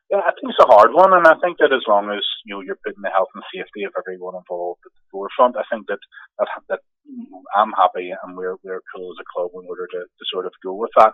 Yeah, 0.10 0.20
I 0.20 0.32
think 0.34 0.54
it's 0.54 0.66
a 0.66 0.70
hard 0.70 0.94
one, 0.94 1.14
and 1.14 1.26
I 1.26 1.34
think 1.42 1.58
that 1.58 1.74
as 1.74 1.86
long 1.88 2.12
as 2.12 2.26
you 2.46 2.54
know 2.54 2.62
you're 2.62 2.82
putting 2.86 3.02
the 3.02 3.10
health 3.10 3.30
and 3.34 3.44
safety 3.54 3.84
of 3.84 3.94
everyone 3.98 4.36
involved 4.36 4.82
at 4.86 4.94
the 4.94 5.06
forefront, 5.12 5.58
I 5.58 5.64
think 5.70 5.88
that 5.88 6.02
that, 6.40 6.50
that 6.70 6.82
I'm 7.56 7.74
happy 7.78 8.10
and 8.10 8.36
we're 8.36 8.58
we're 8.64 8.82
cool 8.94 9.14
as 9.14 9.22
a 9.22 9.30
club 9.30 9.52
in 9.54 9.70
order 9.70 9.88
to, 9.88 10.00
to 10.10 10.24
sort 10.32 10.46
of 10.46 10.54
go 10.64 10.74
with 10.74 10.92
that. 10.98 11.14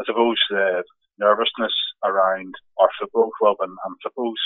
I 0.00 0.02
suppose 0.04 0.36
the 0.50 0.82
nervousness 1.18 1.76
around 2.02 2.54
our 2.80 2.90
football 2.98 3.30
club 3.38 3.56
and, 3.60 3.70
and 3.70 3.94
I 3.94 4.00
suppose 4.02 4.40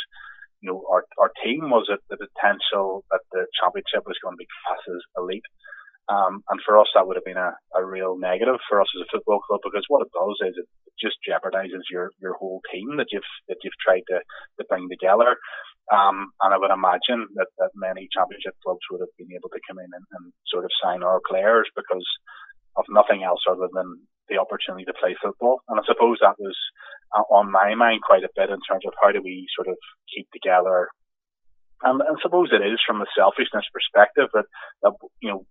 you 0.61 0.71
know, 0.71 0.83
our, 0.91 1.05
our 1.19 1.31
team 1.45 1.71
was 1.71 1.87
at 1.93 2.01
the 2.11 2.19
potential 2.19 3.05
that 3.11 3.23
the 3.33 3.47
championship 3.61 4.07
was 4.07 4.19
going 4.23 4.35
to 4.35 4.43
be 4.43 4.51
classed 4.65 4.89
as 4.89 5.03
elite. 5.17 5.47
Um, 6.09 6.41
and 6.49 6.59
for 6.65 6.81
us, 6.81 6.89
that 6.95 7.07
would 7.07 7.21
have 7.21 7.29
been 7.29 7.41
a, 7.41 7.53
a 7.77 7.85
real 7.85 8.17
negative 8.17 8.57
for 8.65 8.81
us 8.81 8.89
as 8.97 9.05
a 9.05 9.11
football 9.13 9.45
club 9.45 9.61
because 9.63 9.85
what 9.93 10.01
it 10.01 10.13
does 10.17 10.37
is 10.49 10.57
it 10.57 10.69
just 10.97 11.21
jeopardizes 11.21 11.85
your, 11.93 12.11
your 12.17 12.33
whole 12.35 12.65
team 12.73 12.97
that 12.97 13.13
you've, 13.13 13.29
that 13.49 13.61
you've 13.63 13.77
tried 13.85 14.09
to, 14.09 14.19
to 14.59 14.65
bring 14.73 14.89
together. 14.89 15.37
Um, 15.93 16.33
and 16.41 16.53
I 16.53 16.59
would 16.59 16.73
imagine 16.73 17.29
that, 17.37 17.53
that 17.61 17.77
many 17.77 18.09
championship 18.09 18.57
clubs 18.65 18.81
would 18.91 19.05
have 19.05 19.13
been 19.21 19.37
able 19.37 19.53
to 19.53 19.61
come 19.69 19.79
in 19.79 19.89
and, 19.89 20.07
and 20.17 20.33
sort 20.49 20.65
of 20.65 20.73
sign 20.81 21.05
our 21.05 21.21
players 21.29 21.69
because 21.77 22.05
of 22.77 22.85
nothing 22.89 23.23
else 23.23 23.45
other 23.45 23.69
than 23.73 24.01
the 24.29 24.39
opportunity 24.39 24.85
to 24.85 24.97
play 25.01 25.17
football. 25.21 25.61
And 25.69 25.81
I 25.81 25.85
suppose 25.87 26.19
that 26.21 26.39
was 26.39 26.57
uh, 27.17 27.27
on 27.33 27.51
my 27.51 27.75
mind 27.75 28.03
quite 28.03 28.25
a 28.25 28.33
bit 28.37 28.51
in 28.51 28.61
terms 28.69 28.85
of 28.87 28.93
how 29.03 29.13
do 29.13 29.23
we 29.23 29.47
sort 29.57 29.69
of 29.69 29.77
keep 30.13 30.29
together. 30.33 30.89
And, 31.83 32.03
and 32.03 32.19
suppose 32.23 32.51
it 32.53 32.65
is 32.65 32.81
from 32.85 33.01
a 33.01 33.13
selfishness 33.17 33.67
perspective 33.73 34.29
that, 34.35 34.47
that, 34.83 34.93
you 35.23 35.31
know, 35.31 35.47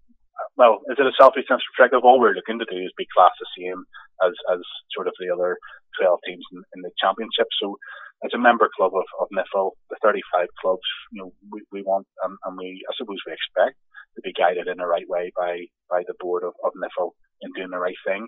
well, 0.56 0.82
is 0.90 0.98
it 1.00 1.06
a 1.06 1.18
selfishness 1.18 1.62
perspective? 1.66 2.02
All 2.04 2.20
we're 2.20 2.38
looking 2.38 2.60
to 2.60 2.70
do 2.70 2.78
is 2.78 2.94
be 2.98 3.08
class 3.10 3.34
the 3.40 3.50
same 3.58 3.86
as, 4.22 4.34
as 4.54 4.62
sort 4.94 5.08
of 5.08 5.14
the 5.18 5.34
other 5.34 5.58
12 6.02 6.20
teams 6.26 6.46
in, 6.54 6.62
in 6.78 6.82
the 6.82 6.94
championship. 7.02 7.48
So 7.62 7.78
as 8.26 8.34
a 8.34 8.42
member 8.42 8.70
club 8.76 8.94
of, 8.94 9.06
of 9.22 9.28
NIFL, 9.34 9.72
the 9.90 9.98
35 10.02 10.48
clubs, 10.62 10.88
you 11.12 11.22
know, 11.22 11.32
we, 11.52 11.62
we 11.72 11.82
want, 11.82 12.08
and 12.24 12.58
we, 12.58 12.82
I 12.90 12.94
suppose 12.98 13.18
we 13.26 13.34
expect 13.34 13.78
to 14.18 14.22
be 14.22 14.34
guided 14.34 14.68
in 14.68 14.78
the 14.78 14.90
right 14.90 15.08
way 15.08 15.32
by, 15.38 15.70
by 15.90 16.02
the 16.08 16.18
board 16.20 16.44
of, 16.44 16.54
of 16.66 16.74
NIFL 16.74 17.14
in 17.42 17.54
doing 17.54 17.70
the 17.70 17.82
right 17.82 17.98
thing. 18.06 18.28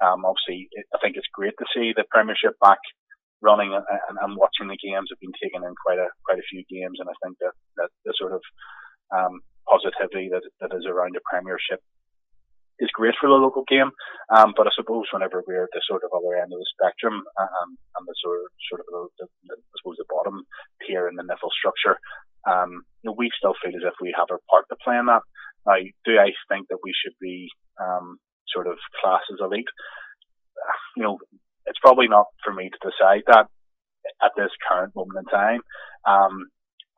Um, 0.00 0.24
obviously, 0.24 0.68
I 0.94 0.98
think 1.02 1.16
it's 1.16 1.30
great 1.32 1.54
to 1.58 1.66
see 1.74 1.92
the 1.92 2.04
Premiership 2.10 2.54
back 2.60 2.78
running 3.40 3.74
and, 3.74 3.84
and, 4.18 4.36
watching 4.36 4.66
the 4.66 4.78
games. 4.78 5.10
I've 5.10 5.22
been 5.22 5.34
taking 5.38 5.62
in 5.62 5.74
quite 5.78 5.98
a 5.98 6.10
quite 6.26 6.38
a 6.38 6.50
few 6.50 6.62
games, 6.66 6.98
and 6.98 7.08
I 7.08 7.16
think 7.22 7.38
that 7.38 7.54
that 7.76 7.90
the 8.04 8.14
sort 8.18 8.34
of 8.34 8.42
um, 9.14 9.40
positivity 9.66 10.30
that 10.30 10.42
that 10.60 10.74
is 10.74 10.86
around 10.86 11.14
the 11.14 11.22
Premiership 11.26 11.82
is 12.78 12.90
great 12.94 13.14
for 13.18 13.28
the 13.28 13.34
local 13.34 13.64
game. 13.66 13.90
Um, 14.30 14.54
but 14.56 14.66
I 14.66 14.72
suppose 14.74 15.10
whenever 15.10 15.42
we're 15.46 15.64
at 15.66 15.74
the 15.74 15.82
sort 15.86 16.02
of 16.06 16.14
other 16.14 16.38
end 16.38 16.52
of 16.54 16.58
the 16.62 16.72
spectrum 16.78 17.26
um, 17.26 17.68
and 17.98 18.04
the 18.06 18.14
sort 18.22 18.38
of, 18.38 18.46
sort 18.70 18.80
of 18.82 18.86
the, 19.18 19.26
the, 19.50 19.54
I 19.58 19.74
suppose 19.82 19.98
the 19.98 20.06
bottom 20.06 20.46
tier 20.86 21.08
in 21.10 21.18
the 21.18 21.26
NIFL 21.26 21.50
structure, 21.50 21.98
um, 22.46 22.86
you 23.02 23.10
know, 23.10 23.16
we 23.18 23.30
still 23.34 23.58
feel 23.58 23.74
as 23.74 23.82
if 23.82 23.98
we 24.00 24.14
have 24.14 24.30
our 24.30 24.38
part 24.46 24.66
to 24.70 24.78
play 24.78 24.96
in 24.96 25.06
that. 25.10 25.26
Now, 25.66 25.74
do 26.06 26.18
I 26.18 26.30
think 26.46 26.70
that 26.70 26.78
we 26.82 26.94
should 26.94 27.18
be 27.20 27.50
um, 27.82 28.22
sort 28.52 28.66
of 28.66 28.76
class 29.02 29.22
as 29.32 29.40
elite. 29.40 29.68
You 30.96 31.02
know, 31.02 31.18
it's 31.66 31.78
probably 31.80 32.08
not 32.08 32.26
for 32.44 32.52
me 32.52 32.70
to 32.70 32.80
decide 32.82 33.22
that 33.26 33.46
at 34.22 34.32
this 34.36 34.50
current 34.68 34.94
moment 34.96 35.18
in 35.20 35.28
time. 35.30 35.60
Um, 36.06 36.48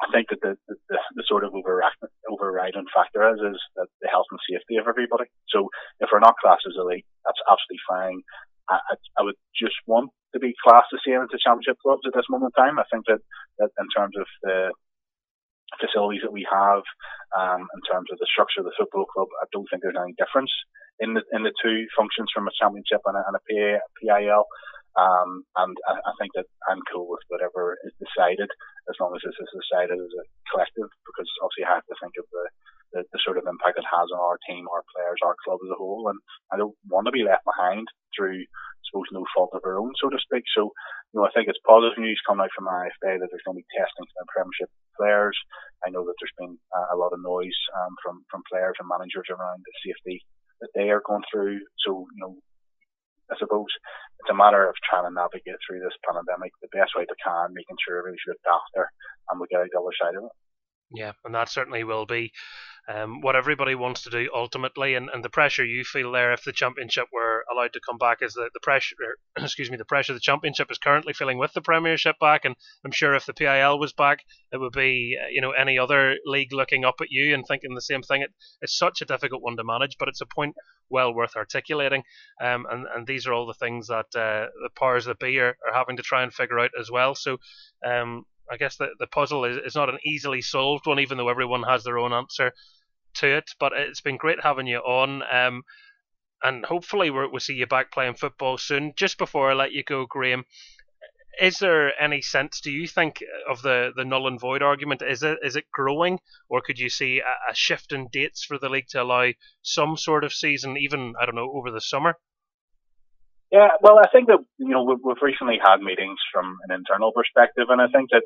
I 0.01 0.09
think 0.13 0.33
that 0.33 0.41
the, 0.41 0.57
the, 0.65 0.99
the 1.13 1.25
sort 1.29 1.45
of 1.45 1.53
overriding 1.53 2.89
factor 2.89 3.21
is, 3.37 3.41
is 3.45 3.61
that 3.77 3.89
the 4.01 4.09
health 4.09 4.33
and 4.33 4.41
safety 4.49 4.81
of 4.81 4.89
everybody. 4.89 5.29
So 5.53 5.69
if 6.01 6.09
we're 6.09 6.25
not 6.25 6.41
classed 6.41 6.65
as 6.65 6.81
elite, 6.81 7.05
that's 7.25 7.43
absolutely 7.45 7.85
fine. 7.85 8.21
I, 8.71 8.81
I, 9.19 9.23
would 9.27 9.37
just 9.53 9.77
want 9.85 10.09
to 10.33 10.39
be 10.39 10.55
classed 10.63 10.89
the 10.95 11.03
same 11.05 11.21
as 11.21 11.29
the 11.29 11.43
championship 11.43 11.77
clubs 11.83 12.07
at 12.07 12.15
this 12.15 12.31
moment 12.31 12.55
in 12.57 12.63
time. 12.65 12.79
I 12.79 12.87
think 12.89 13.05
that, 13.11 13.21
that 13.59 13.75
in 13.77 13.89
terms 13.93 14.15
of 14.17 14.27
the 14.47 14.71
facilities 15.79 16.23
that 16.23 16.33
we 16.33 16.47
have, 16.51 16.83
um, 17.37 17.69
in 17.71 17.81
terms 17.87 18.11
of 18.11 18.19
the 18.19 18.27
structure 18.27 18.61
of 18.61 18.67
the 18.67 18.75
football 18.75 19.07
club, 19.07 19.29
I 19.39 19.47
don't 19.53 19.67
think 19.71 19.83
there's 19.83 19.99
any 19.99 20.15
difference 20.19 20.51
in 20.99 21.15
the 21.15 21.23
in 21.33 21.43
the 21.47 21.55
two 21.63 21.87
functions 21.97 22.31
from 22.35 22.49
a 22.49 22.55
championship 22.59 23.01
and 23.07 23.17
a, 23.17 23.23
and 23.27 23.37
a 23.39 23.43
PIL. 23.47 24.45
Um, 24.99 25.47
and 25.55 25.77
I, 25.87 26.03
I, 26.03 26.13
think 26.19 26.35
that 26.35 26.51
I'm 26.67 26.83
cool 26.91 27.07
with 27.07 27.23
whatever 27.31 27.79
is 27.87 27.95
decided, 28.03 28.51
as 28.91 28.99
long 28.99 29.15
as 29.15 29.23
this 29.23 29.39
is 29.39 29.47
decided 29.55 29.95
as 29.95 30.15
a 30.19 30.27
collective, 30.51 30.91
because 31.07 31.31
obviously 31.39 31.63
I 31.63 31.79
have 31.79 31.87
to 31.87 31.95
think 32.03 32.19
of 32.19 32.27
the, 32.27 32.45
the, 32.93 33.05
the, 33.13 33.21
sort 33.23 33.39
of 33.39 33.47
impact 33.47 33.79
it 33.79 33.87
has 33.87 34.09
on 34.11 34.21
our 34.21 34.39
team, 34.49 34.67
our 34.71 34.85
players, 34.95 35.21
our 35.23 35.37
club 35.45 35.59
as 35.63 35.71
a 35.71 35.79
whole, 35.79 36.09
and 36.11 36.19
I 36.53 36.57
don't 36.57 36.75
want 36.89 37.07
to 37.07 37.15
be 37.15 37.27
left 37.27 37.47
behind 37.47 37.87
through, 38.17 38.43
I 38.43 38.83
suppose, 38.89 39.09
no 39.13 39.25
fault 39.35 39.55
of 39.55 39.63
our 39.65 39.79
own, 39.79 39.93
so 39.99 40.11
to 40.11 40.19
speak. 40.19 40.45
So, 40.55 40.75
you 41.13 41.21
know, 41.21 41.27
I 41.27 41.33
think 41.35 41.47
it's 41.47 41.63
positive 41.67 41.99
news 41.99 42.21
coming 42.27 42.43
out 42.45 42.55
from 42.55 42.71
IFA 42.71 43.19
that 43.19 43.29
there's 43.31 43.47
going 43.47 43.59
to 43.59 43.65
be 43.65 43.75
testing 43.75 44.07
for 44.07 44.17
the 44.19 44.31
Premiership 44.31 44.71
players. 44.99 45.39
I 45.87 45.91
know 45.91 46.05
that 46.05 46.17
there's 46.19 46.39
been 46.39 46.59
uh, 46.75 46.95
a 46.95 46.99
lot 46.99 47.15
of 47.15 47.23
noise 47.23 47.57
um, 47.81 47.95
from 48.03 48.23
from 48.29 48.47
players 48.51 48.77
and 48.79 48.91
managers 48.91 49.31
around 49.31 49.63
the 49.65 49.75
safety 49.81 50.21
that 50.61 50.71
they 50.77 50.93
are 50.93 51.03
going 51.05 51.25
through. 51.33 51.63
So, 51.87 52.05
you 52.05 52.21
know, 52.21 52.37
I 53.33 53.39
suppose 53.39 53.71
it's 54.21 54.31
a 54.31 54.37
matter 54.37 54.69
of 54.69 54.75
trying 54.85 55.07
to 55.07 55.15
navigate 55.15 55.57
through 55.65 55.81
this 55.81 55.97
pandemic 56.05 56.53
the 56.61 56.69
best 56.75 56.93
way 56.97 57.07
they 57.07 57.21
can, 57.23 57.55
making 57.55 57.79
sure 57.81 57.99
everybody's 57.99 58.27
looked 58.27 58.45
after 58.45 58.91
and 59.31 59.41
we 59.41 59.47
get 59.49 59.63
out 59.63 59.71
the 59.73 59.81
other 59.81 59.97
side 59.97 60.19
of 60.19 60.25
it. 60.29 60.35
Yeah, 60.93 61.13
and 61.25 61.35
that 61.35 61.49
certainly 61.49 61.85
will 61.85 62.07
be 62.07 62.33
um, 62.91 63.21
what 63.21 63.37
everybody 63.37 63.75
wants 63.75 64.03
to 64.03 64.11
do 64.11 64.29
ultimately, 64.35 64.95
and, 64.95 65.11
and 65.13 65.25
the 65.25 65.29
pressure 65.29 65.65
you 65.65 65.85
feel 65.85 66.11
there 66.11 66.33
if 66.33 66.43
the 66.43 66.53
championship 66.53 67.05
were 67.13 67.45
allowed 67.53 67.73
to 67.75 67.81
come 67.87 67.99
back 67.99 68.19
is 68.21 68.35
the, 68.35 68.51
the 68.53 68.61
pressure, 68.61 68.97
excuse 69.37 69.71
me, 69.71 69.77
the 69.77 69.85
pressure 69.85 70.13
the 70.13 70.21
championship 70.21 70.71
is 70.71 70.79
currently 70.79 71.13
feeling 71.13 71.39
with 71.39 71.53
the 71.53 71.61
Premiership 71.61 72.17
back, 72.19 72.45
and 72.45 72.57
I'm 72.85 72.91
sure 72.91 73.15
if 73.15 73.27
the 73.27 73.35
PIL 73.35 73.79
was 73.79 73.93
back, 73.93 74.25
it 74.53 74.57
would 74.57 74.73
be 74.73 75.17
uh, 75.23 75.29
you 75.31 75.41
know 75.41 75.53
any 75.53 75.79
other 75.79 76.17
league 76.25 76.53
looking 76.53 76.85
up 76.85 76.97
at 77.01 77.11
you 77.11 77.33
and 77.33 77.45
thinking 77.47 77.75
the 77.75 77.81
same 77.81 78.03
thing. 78.03 78.23
It, 78.23 78.31
it's 78.61 78.77
such 78.77 79.03
a 79.03 79.07
difficult 79.07 79.43
one 79.43 79.57
to 79.57 79.65
manage, 79.65 79.97
but 79.99 80.09
it's 80.09 80.23
a 80.23 80.27
point 80.27 80.57
well 80.89 81.15
worth 81.15 81.37
articulating, 81.37 82.03
um, 82.43 82.67
and 82.71 82.87
and 82.93 83.07
these 83.07 83.27
are 83.27 83.33
all 83.33 83.47
the 83.47 83.55
things 83.55 83.87
that 83.87 84.07
uh, 84.17 84.47
the 84.63 84.71
powers 84.75 85.05
that 85.05 85.21
be 85.21 85.39
are, 85.39 85.57
are 85.67 85.75
having 85.75 85.97
to 85.99 86.03
try 86.03 86.23
and 86.23 86.33
figure 86.33 86.59
out 86.59 86.71
as 86.79 86.91
well. 86.91 87.15
So. 87.15 87.39
Um, 87.87 88.25
I 88.53 88.57
guess 88.57 88.79
the, 88.79 88.89
the 88.99 89.07
puzzle 89.07 89.45
is, 89.45 89.59
is 89.59 89.77
not 89.77 89.91
an 89.91 90.01
easily 90.05 90.43
solved 90.43 90.85
one, 90.85 90.99
even 90.99 91.17
though 91.19 91.29
everyone 91.29 91.63
has 91.63 91.85
their 91.85 92.01
own 92.01 92.13
answer 92.13 92.53
to 93.15 93.37
it. 93.37 93.51
But 93.59 93.73
it's 93.75 94.01
been 94.01 94.17
great 94.17 94.43
having 94.43 94.67
you 94.67 94.79
on. 94.79 95.23
Um, 95.31 95.63
and 96.43 96.65
hopefully 96.65 97.11
we 97.11 97.27
will 97.27 97.41
see 97.41 97.55
you 97.55 97.67
back 97.67 97.93
playing 97.93 98.15
football 98.15 98.59
soon. 98.59 98.93
Just 98.97 99.19
before 99.19 99.51
I 99.51 99.55
let 99.55 99.73
you 99.73 99.85
go, 99.85 100.07
Graham, 100.07 100.45
is 101.41 101.59
there 101.59 101.93
any 102.01 102.21
sense, 102.21 102.61
do 102.61 102.71
you 102.71 102.87
think, 102.87 103.23
of 103.49 103.63
the, 103.63 103.93
the 103.95 104.05
null 104.05 104.27
and 104.27 104.41
void 104.41 104.63
argument? 104.63 105.03
Is 105.03 105.23
it 105.23 105.39
is 105.43 105.57
it 105.57 105.71
growing, 105.73 106.19
or 106.49 106.61
could 106.61 106.79
you 106.79 106.91
see 106.91 107.21
a, 107.21 107.51
a 107.51 107.55
shift 107.55 107.93
in 107.93 108.09
dates 108.13 108.45
for 108.45 108.59
the 108.59 108.69
league 108.69 108.89
to 108.91 109.03
allow 109.03 109.31
some 109.63 109.97
sort 109.97 110.25
of 110.25 110.33
season, 110.33 110.77
even 110.77 111.15
I 111.21 111.27
don't 111.27 111.37
know, 111.37 111.53
over 111.55 111.71
the 111.71 111.81
summer? 111.81 112.17
Yeah, 113.51 113.69
well, 113.83 113.99
I 113.99 114.09
think 114.13 114.29
that 114.29 114.39
you 114.59 114.69
know 114.69 114.85
we've, 114.85 115.03
we've 115.03 115.23
recently 115.23 115.59
had 115.65 115.81
meetings 115.81 116.19
from 116.33 116.59
an 116.69 116.75
internal 116.75 117.13
perspective, 117.13 117.67
and 117.69 117.81
I 117.81 117.89
think 117.89 118.11
that 118.11 118.23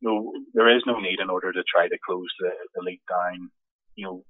you 0.00 0.08
know 0.08 0.32
there 0.54 0.74
is 0.74 0.82
no 0.86 0.98
need 0.98 1.20
in 1.20 1.30
order 1.30 1.52
to 1.52 1.62
try 1.62 1.88
to 1.88 1.98
close 2.04 2.28
the, 2.40 2.50
the 2.74 2.82
league 2.82 3.04
down. 3.08 3.50
You 3.96 4.06
know, 4.06 4.22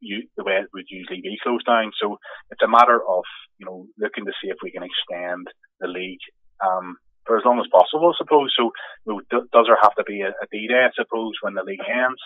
you, 0.00 0.28
the 0.36 0.44
way 0.44 0.60
it 0.60 0.68
would 0.74 0.86
usually 0.88 1.20
be 1.20 1.38
closed 1.42 1.66
down. 1.66 1.92
So 2.00 2.18
it's 2.50 2.62
a 2.62 2.68
matter 2.68 3.00
of 3.00 3.24
you 3.58 3.66
know 3.66 3.86
looking 3.98 4.24
to 4.26 4.32
see 4.42 4.48
if 4.50 4.58
we 4.62 4.72
can 4.72 4.82
extend 4.82 5.46
the 5.80 5.88
league 5.88 6.22
um, 6.64 6.96
for 7.26 7.36
as 7.36 7.44
long 7.44 7.58
as 7.58 7.68
possible, 7.72 8.12
I 8.12 8.16
suppose. 8.16 8.52
So, 8.56 8.70
you 9.04 9.08
know, 9.08 9.20
d- 9.32 9.48
does 9.52 9.66
there 9.66 9.80
have 9.80 9.96
to 9.96 10.04
be 10.04 10.20
a, 10.20 10.28
a 10.30 10.46
D-Day, 10.52 10.88
I 10.88 10.92
suppose, 10.94 11.32
when 11.40 11.54
the 11.54 11.64
league 11.64 11.84
ends? 11.84 12.20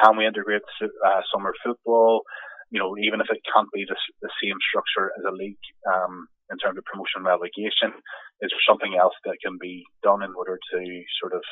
Can 0.00 0.16
we 0.16 0.26
integrate 0.26 0.64
uh, 0.82 1.20
summer 1.32 1.52
football? 1.64 2.22
You 2.70 2.80
know, 2.80 2.96
even 2.96 3.20
if 3.20 3.28
it 3.28 3.44
can't 3.44 3.68
be 3.72 3.84
the, 3.84 3.96
the 4.20 4.32
same 4.40 4.56
structure 4.64 5.12
as 5.16 5.24
a 5.28 5.32
league 5.32 5.60
um, 5.88 6.28
in 6.50 6.56
terms 6.56 6.78
of 6.78 6.84
promotion 6.84 7.20
and 7.20 7.28
relegation, 7.28 7.92
is 8.40 8.48
there 8.48 8.68
something 8.68 8.96
else 8.96 9.12
that 9.24 9.40
can 9.44 9.56
be 9.60 9.84
done 10.02 10.22
in 10.22 10.32
order 10.32 10.56
to 10.56 10.78
sort 11.20 11.36
of 11.36 11.44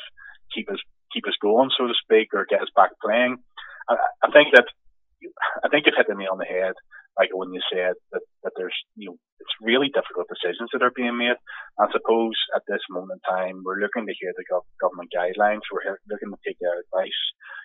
keep 0.53 0.69
us 0.69 0.81
keep 1.13 1.27
us 1.27 1.37
going, 1.41 1.69
so 1.77 1.85
to 1.87 1.93
speak, 2.01 2.33
or 2.33 2.49
get 2.49 2.61
us 2.61 2.73
back 2.73 2.89
playing? 3.03 3.37
I, 3.89 3.97
I 4.25 4.31
think 4.31 4.53
that 4.53 4.65
I 5.63 5.69
think 5.69 5.85
you've 5.85 5.97
hit 5.97 6.07
the 6.09 6.15
nail 6.15 6.33
on 6.33 6.39
the 6.39 6.45
head 6.45 6.73
like 7.19 7.29
when 7.33 7.51
you 7.51 7.59
said 7.67 7.99
that, 8.11 8.23
that 8.43 8.53
there's, 8.55 8.75
you 8.95 9.11
know, 9.11 9.17
it's 9.39 9.57
really 9.59 9.91
difficult 9.91 10.31
decisions 10.31 10.69
that 10.71 10.83
are 10.83 10.95
being 10.95 11.17
made. 11.17 11.35
I 11.79 11.91
suppose 11.91 12.35
at 12.55 12.63
this 12.67 12.83
moment 12.89 13.19
in 13.19 13.21
time, 13.27 13.63
we're 13.65 13.81
looking 13.83 14.07
to 14.07 14.15
hear 14.15 14.31
the 14.37 14.47
gov- 14.47 14.69
government 14.79 15.11
guidelines. 15.11 15.67
We're 15.67 15.99
looking 16.07 16.31
to 16.31 16.39
take 16.45 16.57
their 16.61 16.79
advice, 16.79 17.21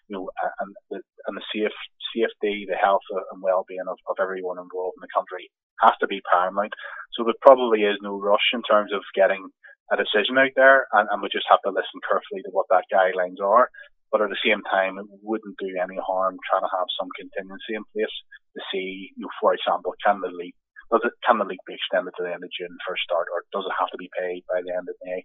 you 0.08 0.18
know, 0.18 0.24
and 0.60 0.74
the, 0.90 0.98
and 1.30 1.36
the 1.36 1.46
safe, 1.54 1.76
safety, 2.10 2.66
the 2.66 2.80
health 2.80 3.06
uh, 3.14 3.22
and 3.32 3.42
well-being 3.42 3.86
of, 3.86 3.98
of 4.10 4.18
everyone 4.18 4.58
involved 4.58 4.98
in 4.98 5.04
the 5.06 5.14
country 5.14 5.50
has 5.84 5.94
to 6.00 6.08
be 6.08 6.24
paramount. 6.32 6.72
So 7.14 7.22
there 7.22 7.38
probably 7.44 7.84
is 7.86 8.00
no 8.02 8.18
rush 8.18 8.50
in 8.52 8.62
terms 8.66 8.90
of 8.90 9.04
getting 9.14 9.46
a 9.92 9.96
decision 9.96 10.38
out 10.38 10.50
there, 10.56 10.88
and, 10.90 11.06
and 11.12 11.22
we 11.22 11.28
just 11.30 11.46
have 11.46 11.62
to 11.62 11.70
listen 11.70 12.02
carefully 12.02 12.42
to 12.42 12.50
what 12.50 12.66
that 12.74 12.90
guidelines 12.90 13.38
are. 13.38 13.70
But 14.16 14.24
at 14.24 14.32
the 14.32 14.40
same 14.40 14.64
time, 14.64 14.96
it 14.96 15.04
wouldn't 15.20 15.60
do 15.60 15.76
any 15.76 16.00
harm 16.00 16.40
trying 16.48 16.64
to 16.64 16.72
have 16.72 16.88
some 16.96 17.12
contingency 17.20 17.76
in 17.76 17.84
place 17.92 18.16
to 18.56 18.64
see, 18.72 19.12
you 19.12 19.28
know, 19.28 19.32
for 19.36 19.52
example, 19.52 19.92
can 20.00 20.24
the 20.24 20.32
league 20.32 20.56
does 20.88 21.04
it 21.04 21.12
can 21.20 21.36
the 21.36 21.44
league 21.44 21.60
be 21.68 21.76
extended 21.76 22.16
to 22.16 22.24
the 22.24 22.32
end 22.32 22.40
of 22.40 22.48
June 22.48 22.72
a 22.72 22.94
start, 23.04 23.28
or 23.28 23.44
does 23.52 23.68
it 23.68 23.76
have 23.76 23.92
to 23.92 24.00
be 24.00 24.08
paid 24.16 24.40
by 24.48 24.64
the 24.64 24.72
end 24.72 24.88
of 24.88 24.96
May? 25.04 25.20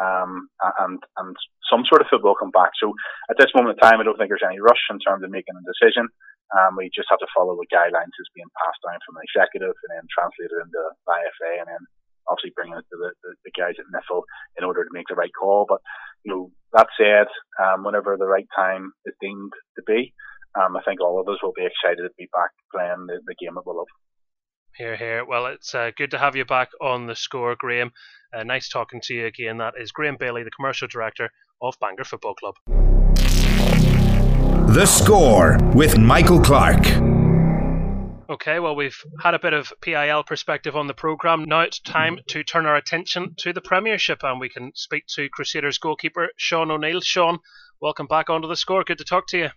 Um, 0.00 0.48
and 0.80 0.96
and 1.20 1.36
some 1.68 1.84
sort 1.84 2.00
of 2.00 2.08
football 2.08 2.38
come 2.38 2.54
back. 2.54 2.72
So 2.80 2.96
at 3.28 3.36
this 3.36 3.52
moment 3.52 3.76
in 3.76 3.84
time, 3.84 4.00
I 4.00 4.06
don't 4.08 4.16
think 4.16 4.32
there's 4.32 4.46
any 4.46 4.62
rush 4.64 4.80
in 4.88 4.96
terms 5.02 5.20
of 5.20 5.28
making 5.28 5.58
a 5.58 5.68
decision. 5.68 6.08
Um, 6.56 6.80
we 6.80 6.88
just 6.88 7.12
have 7.12 7.20
to 7.20 7.34
follow 7.36 7.52
the 7.52 7.68
guidelines 7.68 8.16
as 8.16 8.32
being 8.32 8.48
passed 8.56 8.80
down 8.80 9.00
from 9.04 9.20
the 9.20 9.26
executive 9.28 9.76
and 9.76 9.90
then 9.92 10.08
translated 10.08 10.56
into 10.64 10.80
the 10.80 11.12
IFA 11.12 11.52
and 11.60 11.68
then 11.68 11.82
obviously 12.32 12.56
bringing 12.56 12.80
it 12.80 12.88
to 12.88 12.96
the, 12.96 13.12
the, 13.22 13.30
the 13.44 13.52
guys 13.52 13.76
at 13.76 13.92
NIFL 13.92 14.22
in 14.56 14.64
order 14.64 14.84
to 14.84 14.90
make 14.92 15.08
the 15.08 15.14
right 15.14 15.32
call. 15.36 15.66
But 15.68 15.84
you 16.24 16.32
know, 16.32 16.50
that 16.72 16.88
said, 16.96 17.28
um, 17.60 17.84
whenever 17.84 18.16
the 18.16 18.26
right 18.26 18.48
time 18.56 18.92
is 19.04 19.14
deemed 19.20 19.52
to 19.76 19.82
be, 19.86 20.14
um, 20.56 20.76
I 20.76 20.82
think 20.82 21.00
all 21.00 21.20
of 21.20 21.28
us 21.28 21.38
will 21.42 21.52
be 21.54 21.66
excited 21.66 22.02
to 22.02 22.10
be 22.16 22.28
back 22.32 22.50
playing 22.72 23.06
the, 23.06 23.20
the 23.26 23.34
game 23.38 23.54
that 23.54 23.66
we 23.66 23.76
love. 23.76 23.86
Here, 24.76 24.96
here. 24.96 25.24
Well, 25.24 25.46
it's 25.46 25.74
uh, 25.74 25.90
good 25.96 26.10
to 26.12 26.18
have 26.18 26.34
you 26.34 26.46
back 26.46 26.70
on 26.80 27.06
the 27.06 27.14
score, 27.14 27.54
Graham. 27.58 27.92
Uh, 28.34 28.42
nice 28.42 28.70
talking 28.70 29.02
to 29.04 29.14
you 29.14 29.26
again. 29.26 29.58
That 29.58 29.74
is 29.78 29.92
Graham 29.92 30.16
Bailie, 30.18 30.44
the 30.44 30.50
commercial 30.50 30.88
director 30.88 31.30
of 31.60 31.74
Bangor 31.78 32.04
Football 32.04 32.34
Club. 32.34 32.54
The 34.74 34.86
score 34.86 35.58
with 35.74 35.98
Michael 35.98 36.40
Clark. 36.40 37.21
Okay, 38.30 38.60
well, 38.60 38.76
we've 38.76 38.96
had 39.20 39.34
a 39.34 39.38
bit 39.38 39.52
of 39.52 39.72
PIL 39.80 40.22
perspective 40.22 40.76
on 40.76 40.86
the 40.86 40.94
programme. 40.94 41.44
Now 41.44 41.60
it's 41.60 41.80
time 41.80 42.20
to 42.28 42.44
turn 42.44 42.66
our 42.66 42.76
attention 42.76 43.34
to 43.38 43.52
the 43.52 43.60
Premiership, 43.60 44.22
and 44.22 44.38
we 44.38 44.48
can 44.48 44.70
speak 44.74 45.04
to 45.14 45.28
Crusaders 45.28 45.78
goalkeeper 45.78 46.28
Sean 46.36 46.70
O'Neill. 46.70 47.00
Sean, 47.00 47.38
welcome 47.80 48.06
back 48.06 48.30
onto 48.30 48.46
the 48.46 48.56
score. 48.56 48.84
Good 48.84 48.98
to 48.98 49.04
talk 49.04 49.26
to 49.28 49.38
you. 49.38 49.48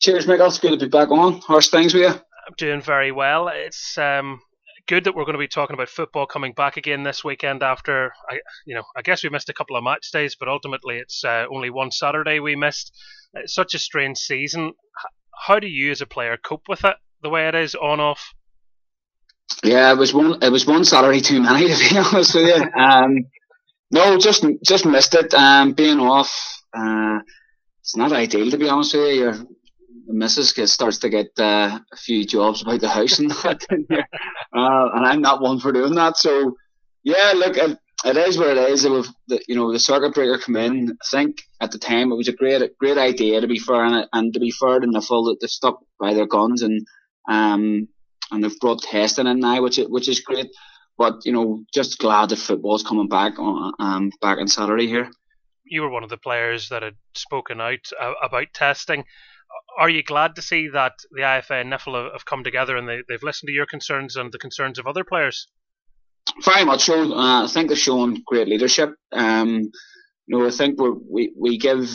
Cheers, 0.00 0.26
Michael. 0.26 0.46
It's 0.46 0.58
good 0.58 0.70
to 0.70 0.78
be 0.78 0.88
back 0.88 1.10
on. 1.10 1.42
How's 1.46 1.68
things 1.68 1.92
with 1.92 2.02
you? 2.02 2.08
I'm 2.08 2.54
doing 2.56 2.80
very 2.80 3.12
well. 3.12 3.48
It's 3.48 3.96
um, 3.98 4.40
good 4.88 5.04
that 5.04 5.14
we're 5.14 5.24
going 5.24 5.34
to 5.34 5.38
be 5.38 5.46
talking 5.46 5.74
about 5.74 5.90
football 5.90 6.26
coming 6.26 6.54
back 6.54 6.78
again 6.78 7.02
this 7.02 7.22
weekend. 7.22 7.62
After 7.62 8.12
I, 8.28 8.40
you 8.66 8.74
know, 8.74 8.82
I 8.96 9.02
guess 9.02 9.22
we 9.22 9.28
missed 9.28 9.50
a 9.50 9.54
couple 9.54 9.76
of 9.76 9.84
match 9.84 10.10
days, 10.12 10.34
but 10.34 10.48
ultimately 10.48 10.96
it's 10.96 11.22
uh, 11.24 11.44
only 11.52 11.68
one 11.68 11.90
Saturday 11.90 12.40
we 12.40 12.56
missed. 12.56 12.92
It's 13.34 13.54
such 13.54 13.74
a 13.74 13.78
strange 13.78 14.18
season. 14.18 14.72
How 15.46 15.58
do 15.58 15.66
you, 15.68 15.90
as 15.90 16.00
a 16.00 16.06
player, 16.06 16.38
cope 16.42 16.68
with 16.68 16.84
it? 16.84 16.96
The 17.22 17.30
way 17.30 17.48
it 17.48 17.54
is 17.54 17.74
on 17.74 18.00
off. 18.00 18.34
Yeah, 19.62 19.92
it 19.92 19.98
was 19.98 20.12
one. 20.12 20.42
It 20.42 20.50
was 20.50 20.66
one 20.66 20.84
Saturday 20.84 21.20
too 21.20 21.40
many, 21.40 21.68
to 21.72 21.90
be 21.90 21.98
honest 21.98 22.34
with 22.34 22.46
you. 22.46 22.80
Um, 22.80 23.26
no, 23.90 24.18
just 24.18 24.44
just 24.64 24.86
missed 24.86 25.14
it. 25.14 25.32
Um, 25.34 25.72
being 25.72 26.00
off, 26.00 26.32
uh, 26.76 27.20
it's 27.80 27.96
not 27.96 28.12
ideal 28.12 28.50
to 28.50 28.58
be 28.58 28.68
honest 28.68 28.94
with 28.94 29.14
you. 29.14 29.20
Your 29.20 29.46
missus 30.08 30.52
gets, 30.52 30.72
starts 30.72 30.98
to 30.98 31.08
get 31.08 31.28
uh, 31.38 31.78
a 31.92 31.96
few 31.96 32.24
jobs 32.24 32.62
about 32.62 32.80
the 32.80 32.88
house 32.88 33.18
and 33.18 33.30
that, 33.44 33.64
uh, 33.70 34.88
and 34.94 35.06
I'm 35.06 35.20
not 35.20 35.42
one 35.42 35.60
for 35.60 35.72
doing 35.72 35.94
that. 35.94 36.16
So 36.16 36.56
yeah, 37.04 37.32
look, 37.36 37.56
it, 37.56 37.78
it 38.04 38.16
is 38.16 38.38
what 38.38 38.56
it 38.56 38.70
is. 38.70 38.84
It 38.84 38.90
was, 38.90 39.12
the, 39.28 39.40
you 39.46 39.54
know, 39.54 39.72
the 39.72 39.78
circuit 39.78 40.14
breaker 40.14 40.38
come 40.38 40.56
in. 40.56 40.90
I 40.90 41.06
think 41.10 41.42
at 41.60 41.70
the 41.70 41.78
time 41.78 42.10
it 42.10 42.16
was 42.16 42.28
a 42.28 42.32
great, 42.32 42.76
great 42.78 42.98
idea 42.98 43.40
to 43.40 43.46
be 43.46 43.58
fair, 43.58 43.84
and, 43.84 44.06
and 44.12 44.32
to 44.34 44.40
be 44.40 44.50
fair 44.50 44.76
and 44.76 44.92
to 44.92 44.98
NIFL 44.98 45.26
that 45.26 45.38
they 45.40 45.46
stuck 45.46 45.80
by 46.00 46.14
their 46.14 46.26
guns 46.26 46.62
and 46.62 46.84
um 47.28 47.88
and 48.30 48.42
they've 48.42 48.58
brought 48.60 48.82
testing 48.82 49.26
in 49.26 49.40
now, 49.40 49.62
which 49.62 49.78
is, 49.78 49.88
which 49.88 50.08
is 50.08 50.20
great. 50.20 50.48
But 50.98 51.24
you 51.24 51.32
know, 51.32 51.64
just 51.72 51.98
glad 51.98 52.30
that 52.30 52.36
football's 52.36 52.82
coming 52.82 53.08
back 53.08 53.38
on 53.38 53.72
um 53.78 54.10
back 54.20 54.38
on 54.38 54.48
Saturday 54.48 54.86
here. 54.86 55.10
You 55.64 55.82
were 55.82 55.90
one 55.90 56.04
of 56.04 56.10
the 56.10 56.16
players 56.16 56.68
that 56.68 56.82
had 56.82 56.96
spoken 57.14 57.60
out 57.60 57.86
uh, 58.00 58.12
about 58.22 58.48
testing. 58.54 59.04
Are 59.78 59.88
you 59.88 60.02
glad 60.02 60.34
to 60.36 60.42
see 60.42 60.68
that 60.68 60.92
the 61.10 61.22
IFA 61.22 61.62
and 61.62 61.72
NIFL 61.72 62.12
have 62.12 62.24
come 62.24 62.44
together 62.44 62.76
and 62.76 62.88
they, 62.88 63.02
they've 63.08 63.22
listened 63.22 63.48
to 63.48 63.52
your 63.52 63.66
concerns 63.66 64.16
and 64.16 64.32
the 64.32 64.38
concerns 64.38 64.78
of 64.78 64.86
other 64.86 65.04
players? 65.04 65.46
Very 66.44 66.64
much 66.64 66.84
so. 66.84 67.14
Uh, 67.14 67.44
I 67.44 67.46
think 67.48 67.68
they've 67.68 67.78
shown 67.78 68.22
great 68.26 68.48
leadership. 68.48 68.94
Um, 69.12 69.70
you 70.26 70.38
know, 70.38 70.46
I 70.46 70.50
think 70.50 70.80
we 70.80 70.90
we 71.10 71.32
we 71.38 71.58
give 71.58 71.88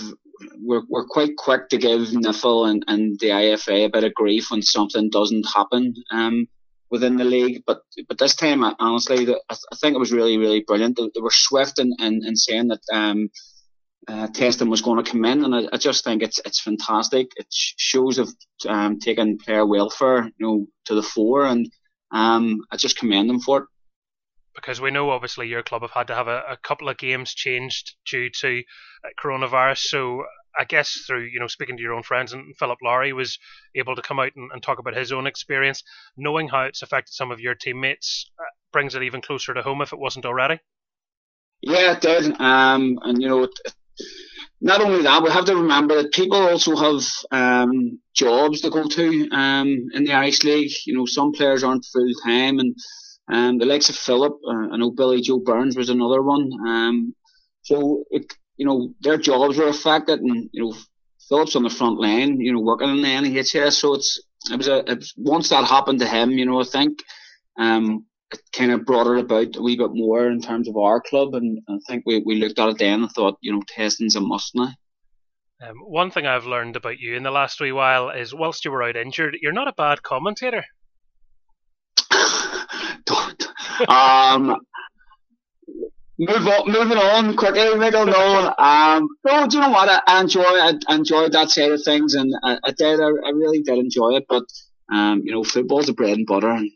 we're 0.59 0.83
we're 0.89 1.05
quite 1.05 1.35
quick 1.37 1.69
to 1.69 1.77
give 1.77 2.01
NIFL 2.01 2.69
and, 2.69 2.83
and 2.87 3.19
the 3.19 3.27
IFA 3.27 3.85
a 3.85 3.89
bit 3.89 4.03
of 4.03 4.13
grief 4.13 4.49
when 4.49 4.61
something 4.61 5.09
doesn't 5.09 5.47
happen 5.55 5.93
um, 6.11 6.47
within 6.89 7.17
the 7.17 7.23
league. 7.23 7.63
But 7.65 7.81
but 8.07 8.17
this 8.17 8.35
time, 8.35 8.63
honestly, 8.63 9.27
I, 9.29 9.55
I 9.71 9.75
think 9.75 9.95
it 9.95 9.99
was 9.99 10.11
really 10.11 10.37
really 10.37 10.63
brilliant. 10.65 10.97
They, 10.97 11.09
they 11.13 11.21
were 11.21 11.31
swift 11.31 11.79
in, 11.79 11.93
in, 11.99 12.21
in 12.25 12.35
saying 12.35 12.69
that 12.69 12.81
um, 12.93 13.29
uh, 14.07 14.27
testing 14.27 14.69
was 14.69 14.81
going 14.81 15.03
to 15.03 15.09
come 15.09 15.25
in, 15.25 15.43
and 15.43 15.55
I, 15.55 15.67
I, 15.73 15.77
just 15.77 16.03
think 16.03 16.23
it's 16.23 16.39
it's 16.45 16.61
fantastic. 16.61 17.27
It 17.35 17.47
shows 17.49 18.17
of 18.17 18.29
um, 18.67 18.99
taking 18.99 19.39
player 19.39 19.65
welfare, 19.65 20.25
you 20.25 20.31
know, 20.39 20.67
to 20.85 20.95
the 20.95 21.03
fore, 21.03 21.45
and 21.45 21.69
um, 22.11 22.61
I 22.71 22.77
just 22.77 22.97
commend 22.97 23.29
them 23.29 23.39
for 23.39 23.59
it 23.59 23.63
because 24.57 24.81
we 24.81 24.91
know 24.91 25.11
obviously 25.11 25.47
your 25.47 25.61
club 25.61 25.83
have 25.83 25.91
had 25.91 26.07
to 26.07 26.15
have 26.15 26.27
a, 26.27 26.41
a 26.49 26.57
couple 26.57 26.89
of 26.89 26.97
games 26.97 27.33
changed 27.33 27.95
due 28.09 28.29
to 28.41 28.63
uh, 29.05 29.09
coronavirus. 29.23 29.77
So 29.77 30.23
I 30.59 30.65
guess 30.65 31.03
through 31.05 31.25
you 31.25 31.39
know 31.39 31.47
speaking 31.47 31.77
to 31.77 31.83
your 31.83 31.93
own 31.93 32.03
friends 32.03 32.33
and 32.33 32.57
Philip 32.57 32.79
Lowry 32.83 33.13
was 33.13 33.37
able 33.75 33.95
to 33.95 34.01
come 34.01 34.19
out 34.19 34.31
and, 34.35 34.51
and 34.51 34.61
talk 34.61 34.79
about 34.79 34.97
his 34.97 35.11
own 35.11 35.27
experience, 35.27 35.83
knowing 36.17 36.49
how 36.49 36.63
it's 36.63 36.81
affected 36.81 37.13
some 37.13 37.31
of 37.31 37.39
your 37.39 37.55
teammates 37.55 38.29
uh, 38.39 38.43
brings 38.73 38.95
it 38.95 39.03
even 39.03 39.21
closer 39.21 39.53
to 39.53 39.61
home 39.61 39.81
if 39.81 39.93
it 39.93 39.99
wasn't 39.99 40.25
already. 40.25 40.59
Yeah, 41.61 41.93
it 41.93 42.01
did. 42.01 42.39
Um, 42.41 42.99
and 43.03 43.21
you 43.21 43.29
know, 43.29 43.47
not 44.59 44.81
only 44.81 45.03
that, 45.03 45.21
we 45.21 45.29
have 45.29 45.45
to 45.45 45.55
remember 45.55 46.01
that 46.01 46.13
people 46.13 46.39
also 46.39 46.75
have 46.75 47.03
um, 47.31 47.99
jobs 48.15 48.61
to 48.61 48.71
go 48.71 48.87
to 48.87 49.29
um, 49.31 49.89
in 49.93 50.03
the 50.03 50.13
Irish 50.13 50.43
League. 50.43 50.71
You 50.87 50.95
know, 50.95 51.05
some 51.05 51.31
players 51.31 51.63
aren't 51.63 51.85
full 51.85 52.11
time 52.25 52.57
and 52.57 52.75
um, 53.29 53.57
the 53.57 53.65
likes 53.65 53.89
of 53.89 53.95
Philip, 53.95 54.33
uh, 54.47 54.73
I 54.73 54.77
know 54.77 54.91
Billy 54.91 55.21
Joe 55.21 55.39
Burns 55.39 55.75
was 55.75 55.89
another 55.89 56.21
one. 56.21 56.49
Um, 56.65 57.15
so 57.61 58.05
it, 58.09 58.25
you 58.55 58.65
know, 58.65 58.93
their 59.01 59.17
jobs 59.17 59.57
were 59.57 59.67
affected, 59.67 60.21
and 60.21 60.49
you 60.53 60.63
know, 60.63 60.75
Philip's 61.27 61.55
on 61.55 61.63
the 61.63 61.69
front 61.69 61.99
line, 61.99 62.39
you 62.39 62.53
know, 62.53 62.61
working 62.61 62.89
in 62.89 63.01
the 63.01 63.07
NHS. 63.07 63.73
So 63.73 63.95
it's 63.95 64.21
it 64.49 64.57
was 64.57 64.67
a 64.67 64.89
it, 64.91 65.05
once 65.17 65.49
that 65.49 65.65
happened 65.65 65.99
to 65.99 66.07
him, 66.07 66.31
you 66.31 66.45
know, 66.45 66.61
I 66.61 66.63
think 66.63 66.99
um, 67.59 68.05
it 68.31 68.39
kind 68.53 68.71
of 68.71 68.85
brought 68.85 69.07
it 69.07 69.19
about 69.19 69.55
a 69.55 69.61
wee 69.61 69.75
bit 69.75 69.91
more 69.91 70.27
in 70.27 70.41
terms 70.41 70.69
of 70.69 70.77
our 70.77 71.01
club, 71.01 71.33
and 71.33 71.59
I 71.67 71.79
think 71.87 72.03
we, 72.05 72.23
we 72.25 72.35
looked 72.35 72.59
at 72.59 72.69
it 72.69 72.77
then 72.77 73.01
and 73.01 73.11
thought, 73.11 73.37
you 73.41 73.51
know, 73.51 73.61
testing's 73.67 74.15
a 74.15 74.21
must 74.21 74.55
now. 74.55 74.71
Um, 75.61 75.77
one 75.79 76.11
thing 76.11 76.27
I've 76.27 76.45
learned 76.45 76.75
about 76.75 76.99
you 76.99 77.15
in 77.15 77.23
the 77.23 77.31
last 77.31 77.59
wee 77.59 77.71
while 77.71 78.09
is, 78.09 78.33
whilst 78.33 78.63
you 78.63 78.71
were 78.71 78.83
out 78.83 78.95
injured, 78.95 79.37
you're 79.41 79.51
not 79.51 79.67
a 79.67 79.73
bad 79.73 80.03
commentator. 80.03 80.63
Um, 83.87 84.57
move 86.19 86.47
on, 86.47 86.71
moving 86.71 86.97
on 86.97 87.35
quickly, 87.35 87.75
Michael. 87.75 88.05
No, 88.05 88.53
um, 88.57 89.07
no. 89.25 89.47
Do 89.47 89.57
you 89.57 89.63
know 89.63 89.69
what? 89.69 90.03
I, 90.07 90.21
enjoy, 90.21 90.43
I, 90.43 90.73
enjoyed 90.89 91.33
that 91.33 91.49
side 91.49 91.71
of 91.71 91.83
things, 91.83 92.15
and 92.15 92.33
I, 92.43 92.57
I 92.63 92.71
did. 92.71 92.99
I, 92.99 93.05
I 93.05 93.31
really 93.33 93.61
did 93.61 93.77
enjoy 93.77 94.15
it. 94.15 94.25
But 94.27 94.43
um, 94.91 95.21
you 95.23 95.31
know, 95.31 95.43
football's 95.43 95.87
the 95.87 95.93
bread 95.93 96.17
and 96.17 96.25
butter. 96.25 96.49
And 96.49 96.71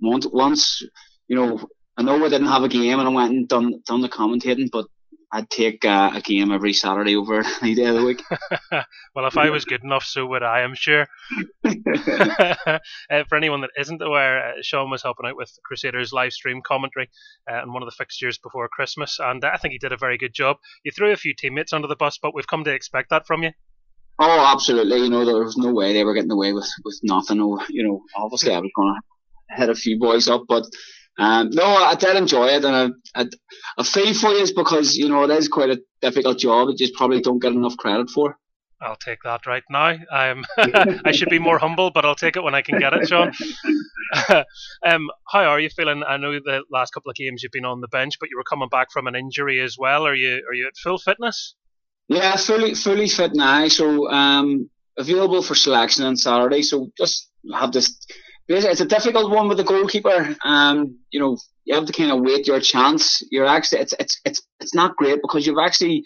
once, 0.00 0.26
once, 0.26 0.82
you 1.28 1.36
know, 1.36 1.68
I 1.96 2.02
know 2.02 2.24
I 2.24 2.28
didn't 2.28 2.48
have 2.48 2.62
a 2.62 2.68
game, 2.68 2.98
and 2.98 3.08
I 3.08 3.12
went 3.12 3.32
and 3.32 3.48
done 3.48 3.82
done 3.86 4.00
the 4.00 4.08
commentating, 4.08 4.68
but 4.70 4.86
I'd 5.34 5.48
take 5.48 5.84
uh, 5.86 6.10
a 6.14 6.20
game 6.20 6.52
every 6.52 6.74
Saturday 6.74 7.16
over 7.16 7.42
any 7.62 7.74
day 7.74 7.86
of 7.86 7.94
the 7.94 8.04
week. 8.04 8.22
well, 9.14 9.26
if 9.26 9.38
I 9.38 9.48
was 9.48 9.64
good 9.64 9.82
enough, 9.82 10.04
so 10.04 10.26
would 10.26 10.42
I, 10.42 10.60
I'm 10.60 10.74
sure. 10.74 11.06
uh, 11.64 12.78
for 13.28 13.36
anyone 13.36 13.62
that 13.62 13.70
isn't 13.78 14.02
aware, 14.02 14.50
uh, 14.50 14.52
Sean 14.60 14.90
was 14.90 15.02
helping 15.02 15.26
out 15.26 15.36
with 15.36 15.50
Crusaders 15.64 16.12
live 16.12 16.32
stream 16.32 16.60
commentary 16.62 17.08
uh, 17.50 17.62
on 17.62 17.72
one 17.72 17.82
of 17.82 17.86
the 17.86 17.96
fixtures 17.96 18.36
before 18.36 18.68
Christmas, 18.68 19.18
and 19.20 19.42
I 19.42 19.56
think 19.56 19.72
he 19.72 19.78
did 19.78 19.92
a 19.92 19.96
very 19.96 20.18
good 20.18 20.34
job. 20.34 20.58
You 20.84 20.92
threw 20.92 21.12
a 21.12 21.16
few 21.16 21.34
teammates 21.34 21.72
under 21.72 21.88
the 21.88 21.96
bus, 21.96 22.18
but 22.20 22.34
we've 22.34 22.46
come 22.46 22.64
to 22.64 22.74
expect 22.74 23.08
that 23.08 23.26
from 23.26 23.42
you. 23.42 23.52
Oh, 24.18 24.52
absolutely. 24.52 24.98
You 24.98 25.10
know, 25.10 25.24
there 25.24 25.42
was 25.42 25.56
no 25.56 25.72
way 25.72 25.94
they 25.94 26.04
were 26.04 26.14
getting 26.14 26.30
away 26.30 26.52
with, 26.52 26.68
with 26.84 27.00
nothing. 27.02 27.38
You 27.70 27.82
know, 27.82 28.02
obviously 28.16 28.54
I 28.54 28.60
was 28.60 28.70
going 28.76 28.94
to 28.94 29.56
hit 29.56 29.70
a 29.70 29.74
few 29.74 29.98
boys 29.98 30.28
up, 30.28 30.44
but 30.46 30.66
um, 31.18 31.50
no, 31.50 31.64
I 31.64 31.94
did 31.94 32.16
enjoy 32.16 32.46
it, 32.46 32.64
and 32.64 32.96
I, 33.14 33.20
I, 33.20 33.28
I 33.78 33.82
feel 33.82 34.14
for 34.14 34.30
you 34.30 34.46
because 34.54 34.96
you 34.96 35.08
know 35.08 35.24
it 35.24 35.30
is 35.30 35.48
quite 35.48 35.70
a 35.70 35.80
difficult 36.00 36.38
job. 36.38 36.68
That 36.68 36.80
you 36.80 36.90
probably 36.96 37.20
don't 37.20 37.38
get 37.38 37.52
enough 37.52 37.76
credit 37.76 38.10
for. 38.10 38.36
I'll 38.80 38.96
take 38.96 39.20
that 39.24 39.46
right 39.46 39.62
now. 39.70 39.96
I'm 40.10 40.44
I 41.04 41.12
should 41.12 41.28
be 41.28 41.38
more 41.38 41.58
humble, 41.58 41.90
but 41.90 42.04
I'll 42.04 42.14
take 42.14 42.36
it 42.36 42.42
when 42.42 42.54
I 42.54 42.62
can 42.62 42.78
get 42.78 42.92
it, 42.94 43.08
Sean. 43.08 43.32
um, 44.86 45.08
how 45.28 45.44
are 45.44 45.60
you 45.60 45.68
feeling? 45.68 46.02
I 46.06 46.16
know 46.16 46.32
the 46.32 46.64
last 46.70 46.92
couple 46.92 47.10
of 47.10 47.16
games 47.16 47.42
you've 47.42 47.52
been 47.52 47.64
on 47.64 47.80
the 47.80 47.88
bench, 47.88 48.14
but 48.18 48.30
you 48.30 48.36
were 48.36 48.44
coming 48.44 48.68
back 48.68 48.90
from 48.90 49.06
an 49.06 49.14
injury 49.14 49.60
as 49.60 49.76
well. 49.78 50.06
Are 50.06 50.14
you 50.14 50.42
are 50.48 50.54
you 50.54 50.66
at 50.66 50.76
full 50.82 50.98
fitness? 50.98 51.54
Yeah, 52.08 52.36
fully 52.36 52.74
fully 52.74 53.08
fit 53.08 53.34
now. 53.34 53.68
So 53.68 54.10
um, 54.10 54.70
available 54.96 55.42
for 55.42 55.54
selection 55.54 56.04
on 56.04 56.16
Saturday. 56.16 56.62
So 56.62 56.90
just 56.98 57.30
have 57.54 57.72
this 57.72 57.98
it's 58.54 58.80
a 58.80 58.86
difficult 58.86 59.30
one 59.30 59.48
with 59.48 59.58
the 59.58 59.64
goalkeeper. 59.64 60.36
Um, 60.44 60.98
you 61.10 61.20
know, 61.20 61.38
you 61.64 61.74
have 61.74 61.86
to 61.86 61.92
kind 61.92 62.10
of 62.10 62.20
wait 62.20 62.46
your 62.46 62.60
chance. 62.60 63.22
You're 63.30 63.46
actually, 63.46 63.80
it's, 63.80 63.94
it's, 63.98 64.20
it's, 64.24 64.42
it's 64.60 64.74
not 64.74 64.96
great 64.96 65.20
because 65.22 65.46
you've 65.46 65.58
actually, 65.58 66.04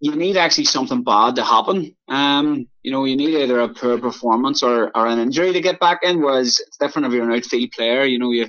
you 0.00 0.16
need 0.16 0.36
actually 0.36 0.64
something 0.64 1.04
bad 1.04 1.36
to 1.36 1.44
happen. 1.44 1.94
Um, 2.08 2.66
you 2.82 2.90
know, 2.90 3.04
you 3.04 3.16
need 3.16 3.34
either 3.36 3.60
a 3.60 3.68
poor 3.68 3.98
performance 3.98 4.62
or, 4.62 4.90
or 4.96 5.06
an 5.06 5.20
injury 5.20 5.52
to 5.52 5.60
get 5.60 5.78
back 5.78 6.00
in, 6.02 6.20
whereas 6.20 6.58
it's 6.58 6.76
different 6.78 7.06
if 7.06 7.12
you're 7.12 7.30
an 7.30 7.36
outfield 7.36 7.70
player. 7.70 8.04
You 8.04 8.18
know, 8.18 8.32
you, 8.32 8.48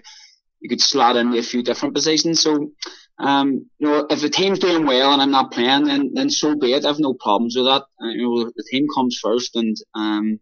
you 0.59 0.69
could 0.69 0.81
slot 0.81 1.15
in 1.15 1.33
a 1.35 1.43
few 1.43 1.61
different 1.61 1.93
positions. 1.93 2.41
So, 2.41 2.71
um, 3.19 3.69
you 3.77 3.87
know, 3.87 4.07
if 4.09 4.21
the 4.21 4.29
team's 4.29 4.59
doing 4.59 4.87
well 4.87 5.13
and 5.13 5.21
I'm 5.21 5.29
not 5.29 5.51
playing, 5.51 5.85
then, 5.85 6.11
then 6.15 6.29
so 6.31 6.55
be 6.55 6.73
it. 6.73 6.85
I 6.85 6.87
have 6.87 6.99
no 6.99 7.13
problems 7.13 7.55
with 7.55 7.65
that. 7.65 7.83
Uh, 8.01 8.09
you 8.09 8.23
know, 8.23 8.51
the 8.55 8.67
team 8.71 8.87
comes 8.95 9.19
first 9.21 9.55
and, 9.55 9.77
um, 9.93 10.39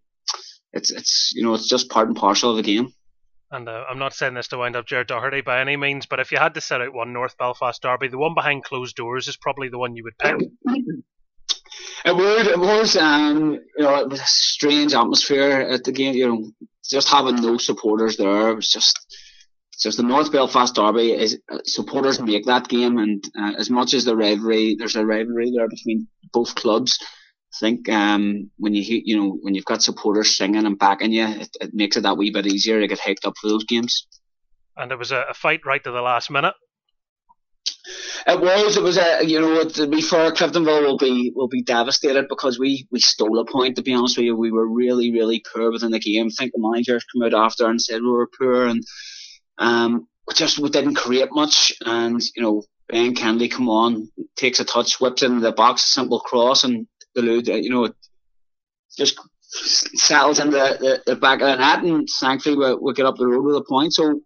it's 0.74 0.92
it's 0.92 1.32
you 1.36 1.44
know 1.44 1.54
it's 1.54 1.68
just 1.68 1.90
part 1.90 2.08
and 2.08 2.16
parcel 2.16 2.52
of 2.52 2.58
the 2.58 2.64
game. 2.64 2.94
And 3.54 3.68
uh, 3.68 3.84
I'm 3.90 4.00
not 4.00 4.14
saying 4.14 4.34
this 4.34 4.48
to 4.50 4.58
wind 4.58 4.78
up 4.78 4.88
Jared 4.88 5.08
Doherty 5.08 5.42
by 5.42 5.60
any 5.60 5.76
means, 5.76 6.06
but 6.06 6.22
if 6.22 6.32
you 6.32 6.38
had 6.38 6.54
to 6.54 6.62
set 6.62 6.80
out 6.80 6.94
one 6.94 7.12
North 7.12 7.38
Belfast 7.38 7.82
derby, 7.82 8.08
the 8.08 8.18
one 8.18 8.34
behind 8.34 8.64
closed 8.64 8.96
doors 8.96 9.28
is 9.28 9.36
probably 9.36 9.68
the 9.68 9.78
one 9.78 9.96
you 9.96 10.04
would 10.04 10.18
pick. 10.18 10.38
It 12.04 12.16
would. 12.16 12.48
It 12.48 12.60
was. 12.60 12.98
Um, 12.98 13.60
you 13.78 13.84
know, 13.84 13.96
it 14.00 14.10
was 14.10 14.20
a 14.20 14.26
strange 14.26 14.94
atmosphere 14.94 15.62
at 15.62 15.84
the 15.84 15.92
game. 15.92 16.16
You 16.16 16.28
know, 16.28 16.52
just 16.90 17.08
having 17.08 17.36
no 17.36 17.58
supporters 17.58 18.18
there 18.18 18.56
was 18.56 18.70
just. 18.70 19.00
Just 19.80 19.98
the 19.98 20.04
North 20.04 20.32
Belfast 20.32 20.76
derby 20.76 21.12
is 21.12 21.40
uh, 21.52 21.58
supporters 21.66 22.22
make 22.22 22.46
that 22.46 22.68
game, 22.68 23.00
and 23.00 23.24
uh, 23.40 23.54
as 23.58 23.72
much 23.72 23.96
as 23.96 24.06
the 24.06 24.16
rivalry, 24.16 24.76
there's 24.78 24.96
a 24.96 25.04
rivalry 25.04 25.52
there 25.56 25.68
between 25.68 26.08
both 26.32 26.54
clubs. 26.54 27.00
I 27.54 27.58
think 27.60 27.90
um, 27.90 28.50
when 28.58 28.74
you 28.74 29.02
you 29.04 29.18
know 29.18 29.38
when 29.42 29.56
you've 29.56 29.66
got 29.66 29.84
supporters 29.84 30.38
singing 30.38 30.66
and 30.66 30.80
backing 30.80 31.12
you, 31.12 31.26
it, 31.26 31.50
it 31.60 31.74
makes 31.74 31.98
it 31.98 32.02
that 32.04 32.18
wee 32.18 32.32
bit 32.32 32.48
easier 32.48 32.80
to 32.80 32.88
get 32.88 33.00
hyped 33.00 33.26
up 33.26 33.34
for 33.40 33.50
those 33.50 33.66
games. 33.66 34.08
And 34.78 34.92
it 34.92 34.98
was 34.98 35.12
a, 35.12 35.26
a 35.30 35.34
fight 35.34 35.66
right 35.66 35.84
to 35.84 35.92
the 35.92 36.02
last 36.02 36.32
minute. 36.32 36.54
It 38.28 38.40
was. 38.40 38.78
It 38.78 38.84
was 38.84 38.98
a. 38.98 39.26
You 39.26 39.42
know, 39.42 39.64
to 39.64 39.88
be 39.88 40.02
fair, 40.02 40.32
Cliftonville 40.32 40.84
will 40.84 40.98
be 40.98 41.32
will 41.36 41.48
be 41.48 41.64
devastated 41.64 42.28
because 42.30 42.60
we 42.60 42.88
we 42.92 43.00
stole 43.00 43.40
a 43.40 43.46
point. 43.46 43.76
To 43.76 43.82
be 43.82 43.94
honest 43.94 44.18
with 44.18 44.26
you, 44.26 44.36
we 44.36 44.52
were 44.52 44.68
really 44.68 45.12
really 45.12 45.44
poor 45.54 45.72
within 45.72 45.92
the 45.92 46.00
game. 46.00 46.28
I 46.28 46.30
think 46.30 46.54
the 46.54 46.62
managers 46.62 47.06
come 47.12 47.24
out 47.24 47.34
after 47.34 47.68
and 47.68 47.82
said 47.82 48.02
we 48.02 48.12
were 48.12 48.30
poor, 48.40 48.68
and 48.68 48.84
um, 49.58 50.08
we 50.28 50.36
just 50.36 50.60
we 50.60 50.70
didn't 50.70 50.96
create 50.96 51.30
much. 51.32 51.74
And 51.86 52.22
you 52.36 52.44
know, 52.44 52.64
Ben 52.88 53.16
Kennedy 53.16 53.50
come 53.50 53.70
on, 53.70 54.10
takes 54.36 54.60
a 54.60 54.66
touch, 54.66 55.02
whips 55.02 55.24
into 55.24 55.40
the 55.40 55.52
box, 55.52 55.82
simple 55.82 56.20
cross, 56.20 56.64
and 56.64 56.88
the 57.16 57.22
load, 57.22 57.48
you 57.48 57.70
know, 57.70 57.92
just 58.98 59.20
settles 59.50 60.40
in 60.40 60.50
the, 60.50 60.78
the, 60.80 61.14
the, 61.14 61.16
back 61.16 61.42
of 61.42 61.48
the 61.48 61.56
net, 61.58 61.84
and 61.84 62.08
thankfully 62.20 62.56
we, 62.56 62.76
we 62.76 62.94
get 62.94 63.06
up 63.06 63.18
the 63.18 63.28
road 63.28 63.44
with 63.44 63.56
a 63.56 63.64
point. 63.68 63.94
So, 63.94 64.04
you 64.08 64.24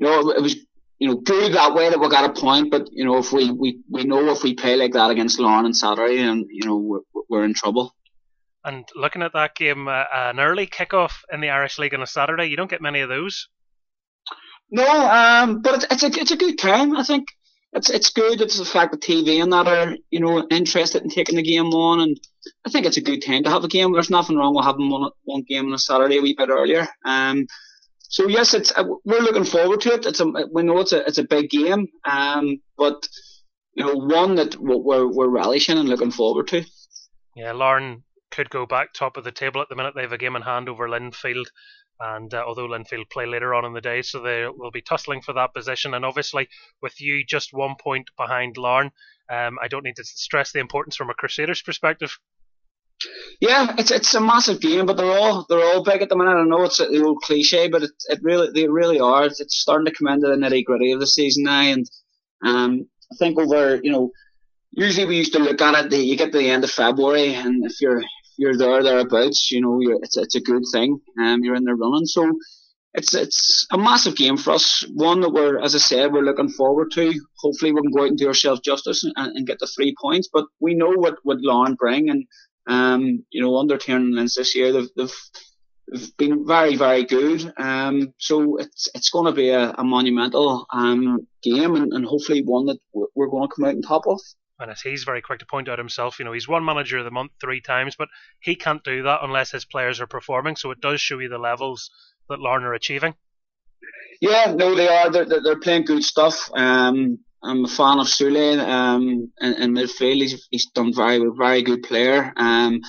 know, 0.00 0.30
it 0.30 0.42
was 0.42 0.56
you 0.98 1.08
know 1.08 1.16
good 1.16 1.54
that 1.54 1.74
way 1.74 1.88
that 1.90 2.00
we 2.00 2.08
got 2.08 2.28
a 2.28 2.40
point, 2.40 2.70
but 2.70 2.88
you 2.92 3.04
know 3.04 3.18
if 3.18 3.32
we, 3.32 3.50
we, 3.50 3.80
we 3.90 4.04
know 4.04 4.30
if 4.30 4.42
we 4.42 4.54
play 4.54 4.76
like 4.76 4.92
that 4.92 5.10
against 5.10 5.38
Larne 5.38 5.64
and 5.64 5.76
Saturday, 5.76 6.18
and 6.18 6.46
you 6.50 6.66
know 6.66 6.76
we're, 6.76 7.22
we're 7.28 7.44
in 7.44 7.54
trouble. 7.54 7.94
And 8.64 8.86
looking 8.96 9.22
at 9.22 9.32
that 9.34 9.54
game, 9.54 9.86
uh, 9.88 10.04
an 10.12 10.40
early 10.40 10.66
kickoff 10.66 11.12
in 11.32 11.40
the 11.40 11.50
Irish 11.50 11.78
League 11.78 11.94
on 11.94 12.02
a 12.02 12.06
Saturday, 12.06 12.46
you 12.46 12.56
don't 12.56 12.70
get 12.70 12.82
many 12.82 13.00
of 13.00 13.08
those. 13.08 13.48
No, 14.70 14.86
um, 14.86 15.62
but 15.62 15.76
it's, 15.76 15.86
it's 15.90 16.02
a 16.02 16.20
it's 16.20 16.30
a 16.32 16.36
good 16.36 16.58
time. 16.58 16.96
I 16.96 17.04
think 17.04 17.28
it's 17.72 17.90
it's 17.90 18.10
good. 18.10 18.40
It's 18.40 18.58
the 18.58 18.64
fact 18.64 18.92
that 18.92 19.00
TV 19.00 19.42
and 19.42 19.52
that 19.52 19.66
are 19.66 19.96
you 20.10 20.20
know 20.20 20.46
interested 20.50 21.02
in 21.02 21.10
taking 21.10 21.36
the 21.36 21.42
game 21.42 21.68
on, 21.68 22.00
and 22.00 22.20
I 22.66 22.70
think 22.70 22.86
it's 22.86 22.96
a 22.96 23.02
good 23.02 23.20
time 23.20 23.44
to 23.44 23.50
have 23.50 23.64
a 23.64 23.68
game. 23.68 23.92
There's 23.92 24.10
nothing 24.10 24.36
wrong 24.36 24.54
with 24.54 24.64
having 24.64 24.90
one 24.90 25.10
one 25.24 25.42
game 25.42 25.66
on 25.66 25.74
a 25.74 25.78
Saturday 25.78 26.18
a 26.18 26.22
wee 26.22 26.34
bit 26.36 26.48
earlier. 26.48 26.88
Um, 27.04 27.46
so 28.00 28.26
yes, 28.26 28.54
it's 28.54 28.72
uh, 28.76 28.84
we're 29.04 29.20
looking 29.20 29.44
forward 29.44 29.82
to 29.82 29.92
it. 29.92 30.06
It's 30.06 30.20
a 30.20 30.26
we 30.26 30.62
know 30.62 30.78
it's 30.80 30.92
a 30.92 31.06
it's 31.06 31.18
a 31.18 31.24
big 31.24 31.50
game, 31.50 31.88
um, 32.04 32.60
but 32.76 33.06
you 33.74 33.84
know 33.84 33.94
one 33.94 34.36
that 34.36 34.56
we're 34.56 35.06
we're 35.06 35.28
relishing 35.28 35.78
and 35.78 35.88
looking 35.88 36.10
forward 36.10 36.48
to. 36.48 36.64
Yeah, 37.36 37.52
Larne 37.52 38.02
could 38.30 38.50
go 38.50 38.66
back 38.66 38.92
top 38.92 39.16
of 39.16 39.24
the 39.24 39.30
table 39.30 39.60
at 39.60 39.68
the 39.68 39.76
minute. 39.76 39.94
They 39.94 40.02
have 40.02 40.12
a 40.12 40.18
game 40.18 40.36
in 40.36 40.42
hand 40.42 40.68
over 40.68 40.88
Linfield. 40.88 41.46
And 42.00 42.32
uh, 42.32 42.44
although 42.46 42.68
Linfield 42.68 43.10
play 43.10 43.26
later 43.26 43.54
on 43.54 43.64
in 43.64 43.72
the 43.72 43.80
day, 43.80 44.02
so 44.02 44.20
they 44.20 44.46
will 44.46 44.70
be 44.70 44.82
tussling 44.82 45.20
for 45.20 45.32
that 45.34 45.54
position. 45.54 45.94
And 45.94 46.04
obviously, 46.04 46.48
with 46.80 47.00
you 47.00 47.24
just 47.24 47.52
one 47.52 47.74
point 47.80 48.10
behind 48.16 48.56
Larne, 48.56 48.92
um, 49.30 49.58
I 49.60 49.68
don't 49.68 49.84
need 49.84 49.96
to 49.96 50.04
stress 50.04 50.52
the 50.52 50.60
importance 50.60 50.96
from 50.96 51.10
a 51.10 51.14
Crusaders 51.14 51.62
perspective. 51.62 52.16
Yeah, 53.40 53.74
it's 53.78 53.92
it's 53.92 54.14
a 54.14 54.20
massive 54.20 54.60
game, 54.60 54.86
but 54.86 54.96
they're 54.96 55.18
all 55.18 55.46
they're 55.48 55.64
all 55.64 55.84
big 55.84 56.02
at 56.02 56.08
the 56.08 56.16
minute. 56.16 56.36
I 56.36 56.44
know 56.44 56.64
it's 56.64 56.78
the 56.78 57.04
old 57.04 57.22
cliche, 57.22 57.68
but 57.68 57.84
it, 57.84 57.90
it 58.08 58.20
really 58.22 58.50
they 58.52 58.68
really 58.68 58.98
are. 58.98 59.24
It's, 59.26 59.40
it's 59.40 59.56
starting 59.56 59.86
to 59.86 59.92
come 59.92 60.08
into 60.08 60.26
the 60.26 60.34
nitty 60.34 60.64
gritty 60.64 60.92
of 60.92 61.00
the 61.00 61.06
season 61.06 61.44
now, 61.44 61.60
and 61.60 61.90
um, 62.44 62.88
I 63.12 63.16
think 63.16 63.38
over 63.38 63.76
you 63.82 63.92
know 63.92 64.10
usually 64.72 65.06
we 65.06 65.16
used 65.16 65.32
to 65.34 65.38
look 65.38 65.60
at 65.60 65.92
it. 65.92 65.96
You 65.96 66.16
get 66.16 66.32
to 66.32 66.38
the 66.38 66.50
end 66.50 66.64
of 66.64 66.70
February, 66.70 67.34
and 67.34 67.64
if 67.64 67.80
you're 67.80 68.02
you're 68.38 68.56
there 68.56 68.82
thereabouts, 68.82 69.50
you 69.50 69.60
know, 69.60 69.78
it's 70.02 70.16
it's 70.16 70.36
a 70.36 70.40
good 70.40 70.62
thing. 70.72 71.00
Um, 71.20 71.44
you're 71.44 71.56
in 71.56 71.64
there 71.64 71.76
running, 71.76 72.06
so 72.06 72.32
it's 72.94 73.14
it's 73.14 73.66
a 73.70 73.76
massive 73.76 74.16
game 74.16 74.36
for 74.36 74.52
us. 74.52 74.84
One 74.94 75.20
that 75.20 75.32
we're, 75.32 75.60
as 75.60 75.74
I 75.74 75.78
said, 75.78 76.12
we're 76.12 76.22
looking 76.22 76.48
forward 76.48 76.90
to. 76.92 77.12
Hopefully, 77.38 77.72
we 77.72 77.82
can 77.82 77.90
go 77.90 78.02
out 78.04 78.08
and 78.08 78.18
do 78.18 78.28
ourselves 78.28 78.60
justice 78.60 79.04
and, 79.04 79.14
and 79.16 79.46
get 79.46 79.58
the 79.58 79.66
three 79.66 79.94
points. 80.00 80.28
But 80.32 80.46
we 80.60 80.74
know 80.74 80.92
what 80.92 81.16
what 81.24 81.42
Larne 81.42 81.74
bring, 81.74 82.08
and 82.08 82.24
um, 82.68 83.24
you 83.30 83.42
know, 83.42 83.56
under 83.56 83.76
Tiernan 83.76 84.14
this 84.14 84.54
year, 84.54 84.72
they've, 84.72 84.88
they've 84.96 85.14
they've 85.90 86.16
been 86.16 86.46
very, 86.46 86.76
very 86.76 87.04
good. 87.04 87.52
Um, 87.56 88.14
so 88.18 88.56
it's 88.58 88.88
it's 88.94 89.10
going 89.10 89.26
to 89.26 89.32
be 89.32 89.50
a, 89.50 89.72
a 89.72 89.84
monumental 89.84 90.66
um, 90.72 91.26
game, 91.42 91.74
and, 91.74 91.92
and 91.92 92.04
hopefully 92.04 92.42
one 92.42 92.66
that 92.66 92.78
we're 92.92 93.28
going 93.28 93.48
to 93.48 93.54
come 93.54 93.64
out 93.64 93.74
on 93.74 93.82
top 93.82 94.06
of. 94.06 94.20
And 94.60 94.70
as 94.70 94.80
he's 94.80 95.04
very 95.04 95.22
quick 95.22 95.38
to 95.38 95.46
point 95.46 95.68
out 95.68 95.78
himself, 95.78 96.18
you 96.18 96.24
know, 96.24 96.32
he's 96.32 96.48
won 96.48 96.64
manager 96.64 96.98
of 96.98 97.04
the 97.04 97.10
month 97.10 97.32
three 97.40 97.60
times, 97.60 97.94
but 97.96 98.08
he 98.40 98.56
can't 98.56 98.82
do 98.82 99.04
that 99.04 99.20
unless 99.22 99.52
his 99.52 99.64
players 99.64 100.00
are 100.00 100.06
performing. 100.06 100.56
So 100.56 100.70
it 100.72 100.80
does 100.80 101.00
show 101.00 101.18
you 101.18 101.28
the 101.28 101.38
levels 101.38 101.90
that 102.28 102.40
Larne 102.40 102.64
are 102.64 102.74
achieving. 102.74 103.14
Yeah, 104.20 104.54
no, 104.56 104.74
they 104.74 104.88
are. 104.88 105.10
They're, 105.10 105.26
they're 105.26 105.60
playing 105.60 105.84
good 105.84 106.02
stuff. 106.02 106.50
Um, 106.54 107.20
I'm 107.42 107.64
a 107.64 107.68
fan 107.68 108.00
of 108.00 108.08
Sule 108.08 108.58
um, 108.58 109.30
in, 109.40 109.54
in 109.54 109.74
midfield. 109.74 110.22
He's, 110.22 110.48
he's 110.50 110.66
done 110.70 110.92
very, 110.92 111.24
very 111.36 111.62
good 111.62 111.84
player. 111.84 112.32
Um, 112.36 112.80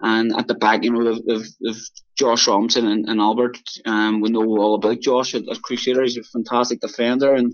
and 0.00 0.34
at 0.34 0.46
the 0.46 0.54
back, 0.54 0.84
you 0.84 0.92
know, 0.92 1.14
they've 1.14 1.76
Josh 2.16 2.48
Robinson 2.48 2.86
and, 2.86 3.08
and 3.08 3.20
Albert. 3.20 3.58
Um, 3.84 4.20
we 4.20 4.30
know 4.30 4.42
all 4.42 4.74
about 4.74 5.00
Josh 5.00 5.34
at, 5.34 5.48
at 5.48 5.62
Crusader. 5.62 6.02
He's 6.02 6.16
a 6.16 6.22
fantastic 6.22 6.80
defender 6.80 7.34
and 7.34 7.52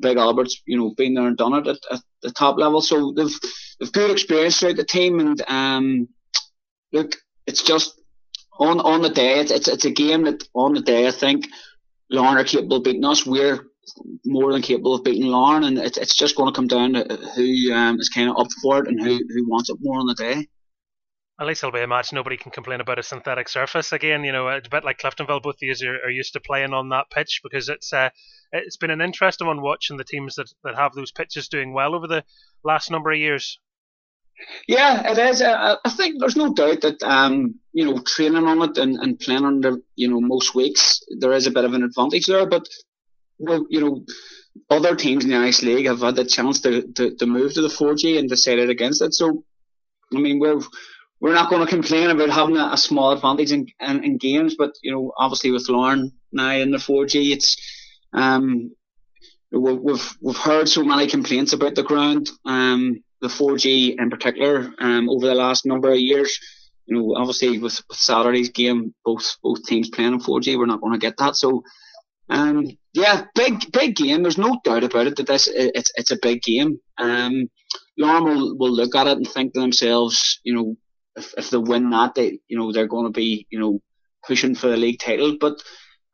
Big 0.00 0.16
Albert's, 0.16 0.62
you 0.66 0.78
know, 0.78 0.94
been 0.96 1.14
there 1.14 1.26
and 1.26 1.36
done 1.36 1.54
it 1.54 1.66
at, 1.66 1.78
at 1.90 2.00
the 2.22 2.30
top 2.30 2.58
level. 2.58 2.80
So 2.80 3.12
they've 3.16 3.38
they've 3.78 3.92
good 3.92 4.10
experience 4.10 4.58
throughout 4.58 4.76
the 4.76 4.84
team, 4.84 5.20
and 5.20 5.42
um, 5.48 6.08
look, 6.92 7.16
it's 7.46 7.62
just 7.62 8.00
on 8.58 8.80
on 8.80 9.02
the 9.02 9.10
day. 9.10 9.40
It's, 9.40 9.50
it's 9.50 9.68
it's 9.68 9.84
a 9.84 9.90
game 9.90 10.24
that 10.24 10.42
on 10.54 10.74
the 10.74 10.80
day 10.80 11.06
I 11.06 11.10
think 11.10 11.46
Larne 12.10 12.38
are 12.38 12.44
capable 12.44 12.78
of 12.78 12.84
beating 12.84 13.04
us. 13.04 13.26
We're 13.26 13.66
more 14.24 14.52
than 14.52 14.62
capable 14.62 14.94
of 14.94 15.04
beating 15.04 15.26
Larne, 15.26 15.64
and 15.64 15.78
it's 15.78 15.98
it's 15.98 16.16
just 16.16 16.36
going 16.36 16.52
to 16.52 16.56
come 16.56 16.68
down 16.68 16.94
to 16.94 17.16
who 17.34 17.72
um, 17.72 18.00
is 18.00 18.08
kind 18.08 18.30
of 18.30 18.38
up 18.38 18.48
for 18.62 18.78
it 18.78 18.88
and 18.88 19.00
who 19.00 19.20
who 19.28 19.48
wants 19.48 19.70
it 19.70 19.78
more 19.80 19.98
on 19.98 20.06
the 20.06 20.14
day. 20.14 20.46
At 21.40 21.46
least 21.46 21.64
it'll 21.64 21.72
be 21.72 21.80
a 21.80 21.86
match 21.88 22.12
nobody 22.12 22.36
can 22.36 22.52
complain 22.52 22.80
about 22.80 23.00
a 23.00 23.02
synthetic 23.02 23.48
surface 23.48 23.92
again. 23.92 24.22
You 24.22 24.32
know, 24.32 24.48
a 24.48 24.60
bit 24.70 24.84
like 24.84 25.00
Cliftonville. 25.00 25.42
Both 25.42 25.56
you 25.60 25.74
are, 25.84 26.06
are 26.06 26.10
used 26.10 26.34
to 26.34 26.40
playing 26.40 26.72
on 26.72 26.90
that 26.90 27.10
pitch 27.10 27.40
because 27.42 27.68
it's 27.68 27.92
uh, 27.92 28.10
it's 28.52 28.76
been 28.76 28.90
an 28.90 29.00
interesting 29.00 29.48
one 29.48 29.60
watching 29.60 29.96
the 29.96 30.04
teams 30.04 30.36
that, 30.36 30.52
that 30.62 30.76
have 30.76 30.94
those 30.94 31.10
pitches 31.10 31.48
doing 31.48 31.72
well 31.72 31.94
over 31.94 32.06
the 32.06 32.24
last 32.62 32.90
number 32.90 33.10
of 33.10 33.18
years. 33.18 33.58
Yeah, 34.68 35.10
it 35.10 35.18
is. 35.18 35.42
Uh, 35.42 35.76
I 35.84 35.90
think 35.90 36.20
there's 36.20 36.36
no 36.36 36.52
doubt 36.52 36.82
that 36.82 37.02
um, 37.02 37.56
you 37.72 37.84
know 37.84 38.00
training 38.00 38.46
on 38.46 38.62
it 38.62 38.78
and, 38.78 38.96
and 38.96 39.18
playing 39.18 39.44
on 39.44 39.64
it, 39.64 39.82
you 39.96 40.08
know, 40.08 40.20
most 40.20 40.54
weeks 40.54 41.00
there 41.18 41.32
is 41.32 41.46
a 41.46 41.52
bit 41.52 41.64
of 41.64 41.74
an 41.74 41.82
advantage 41.82 42.26
there. 42.26 42.46
But 42.46 42.68
well, 43.38 43.66
you 43.68 43.80
know, 43.80 44.04
other 44.70 44.94
teams 44.94 45.24
in 45.24 45.30
the 45.30 45.36
Irish 45.36 45.62
League 45.62 45.86
have 45.86 46.00
had 46.00 46.16
the 46.16 46.24
chance 46.24 46.60
to, 46.60 46.82
to, 46.92 47.14
to 47.16 47.26
move 47.26 47.54
to 47.54 47.62
the 47.62 47.68
4G 47.68 48.18
and 48.18 48.28
decided 48.28 48.70
against 48.70 49.02
it. 49.02 49.14
So, 49.14 49.44
I 50.14 50.18
mean, 50.18 50.38
we're 50.38 50.60
we're 51.24 51.32
not 51.32 51.48
going 51.48 51.62
to 51.62 51.66
complain 51.66 52.10
about 52.10 52.28
having 52.28 52.58
a, 52.58 52.68
a 52.72 52.76
small 52.76 53.10
advantage 53.10 53.50
in, 53.50 53.66
in, 53.80 54.04
in, 54.04 54.18
games, 54.18 54.56
but 54.58 54.72
you 54.82 54.92
know, 54.92 55.10
obviously 55.16 55.50
with 55.50 55.70
Larne 55.70 56.12
now 56.32 56.50
in 56.50 56.70
the 56.70 56.76
4G, 56.76 57.32
it's 57.32 57.56
um, 58.12 58.72
we've 59.50 60.14
we've 60.20 60.36
heard 60.36 60.68
so 60.68 60.84
many 60.84 61.06
complaints 61.06 61.54
about 61.54 61.76
the 61.76 61.82
ground, 61.82 62.28
um, 62.44 63.02
the 63.22 63.28
4G 63.28 63.98
in 63.98 64.10
particular, 64.10 64.70
um, 64.78 65.08
over 65.08 65.26
the 65.26 65.34
last 65.34 65.64
number 65.64 65.90
of 65.90 65.98
years. 65.98 66.38
You 66.84 66.98
know, 66.98 67.14
obviously 67.16 67.58
with, 67.58 67.80
with 67.88 67.98
Saturday's 67.98 68.50
game, 68.50 68.94
both 69.02 69.38
both 69.42 69.64
teams 69.64 69.88
playing 69.88 70.12
in 70.12 70.20
4G, 70.20 70.58
we're 70.58 70.66
not 70.66 70.82
going 70.82 70.92
to 70.92 70.98
get 70.98 71.16
that. 71.16 71.36
So, 71.36 71.62
um, 72.28 72.66
yeah, 72.92 73.24
big 73.34 73.72
big 73.72 73.96
game. 73.96 74.22
There's 74.22 74.36
no 74.36 74.60
doubt 74.62 74.84
about 74.84 75.06
it 75.06 75.16
that 75.16 75.26
this 75.26 75.48
it's 75.50 75.90
it's 75.94 76.10
a 76.10 76.18
big 76.20 76.42
game. 76.42 76.80
Um, 76.98 77.48
Larne 77.96 78.24
will, 78.24 78.58
will 78.58 78.72
look 78.72 78.94
at 78.94 79.06
it 79.06 79.16
and 79.16 79.26
think 79.26 79.54
to 79.54 79.60
themselves, 79.60 80.40
you 80.44 80.54
know, 80.54 80.76
if, 81.16 81.34
if 81.36 81.50
they 81.50 81.58
win 81.58 81.90
that, 81.90 82.14
they 82.14 82.40
you 82.48 82.58
know 82.58 82.72
they're 82.72 82.86
going 82.86 83.06
to 83.06 83.10
be 83.10 83.46
you 83.50 83.58
know 83.58 83.80
pushing 84.26 84.54
for 84.54 84.68
the 84.68 84.76
league 84.76 85.00
title. 85.00 85.36
But 85.40 85.62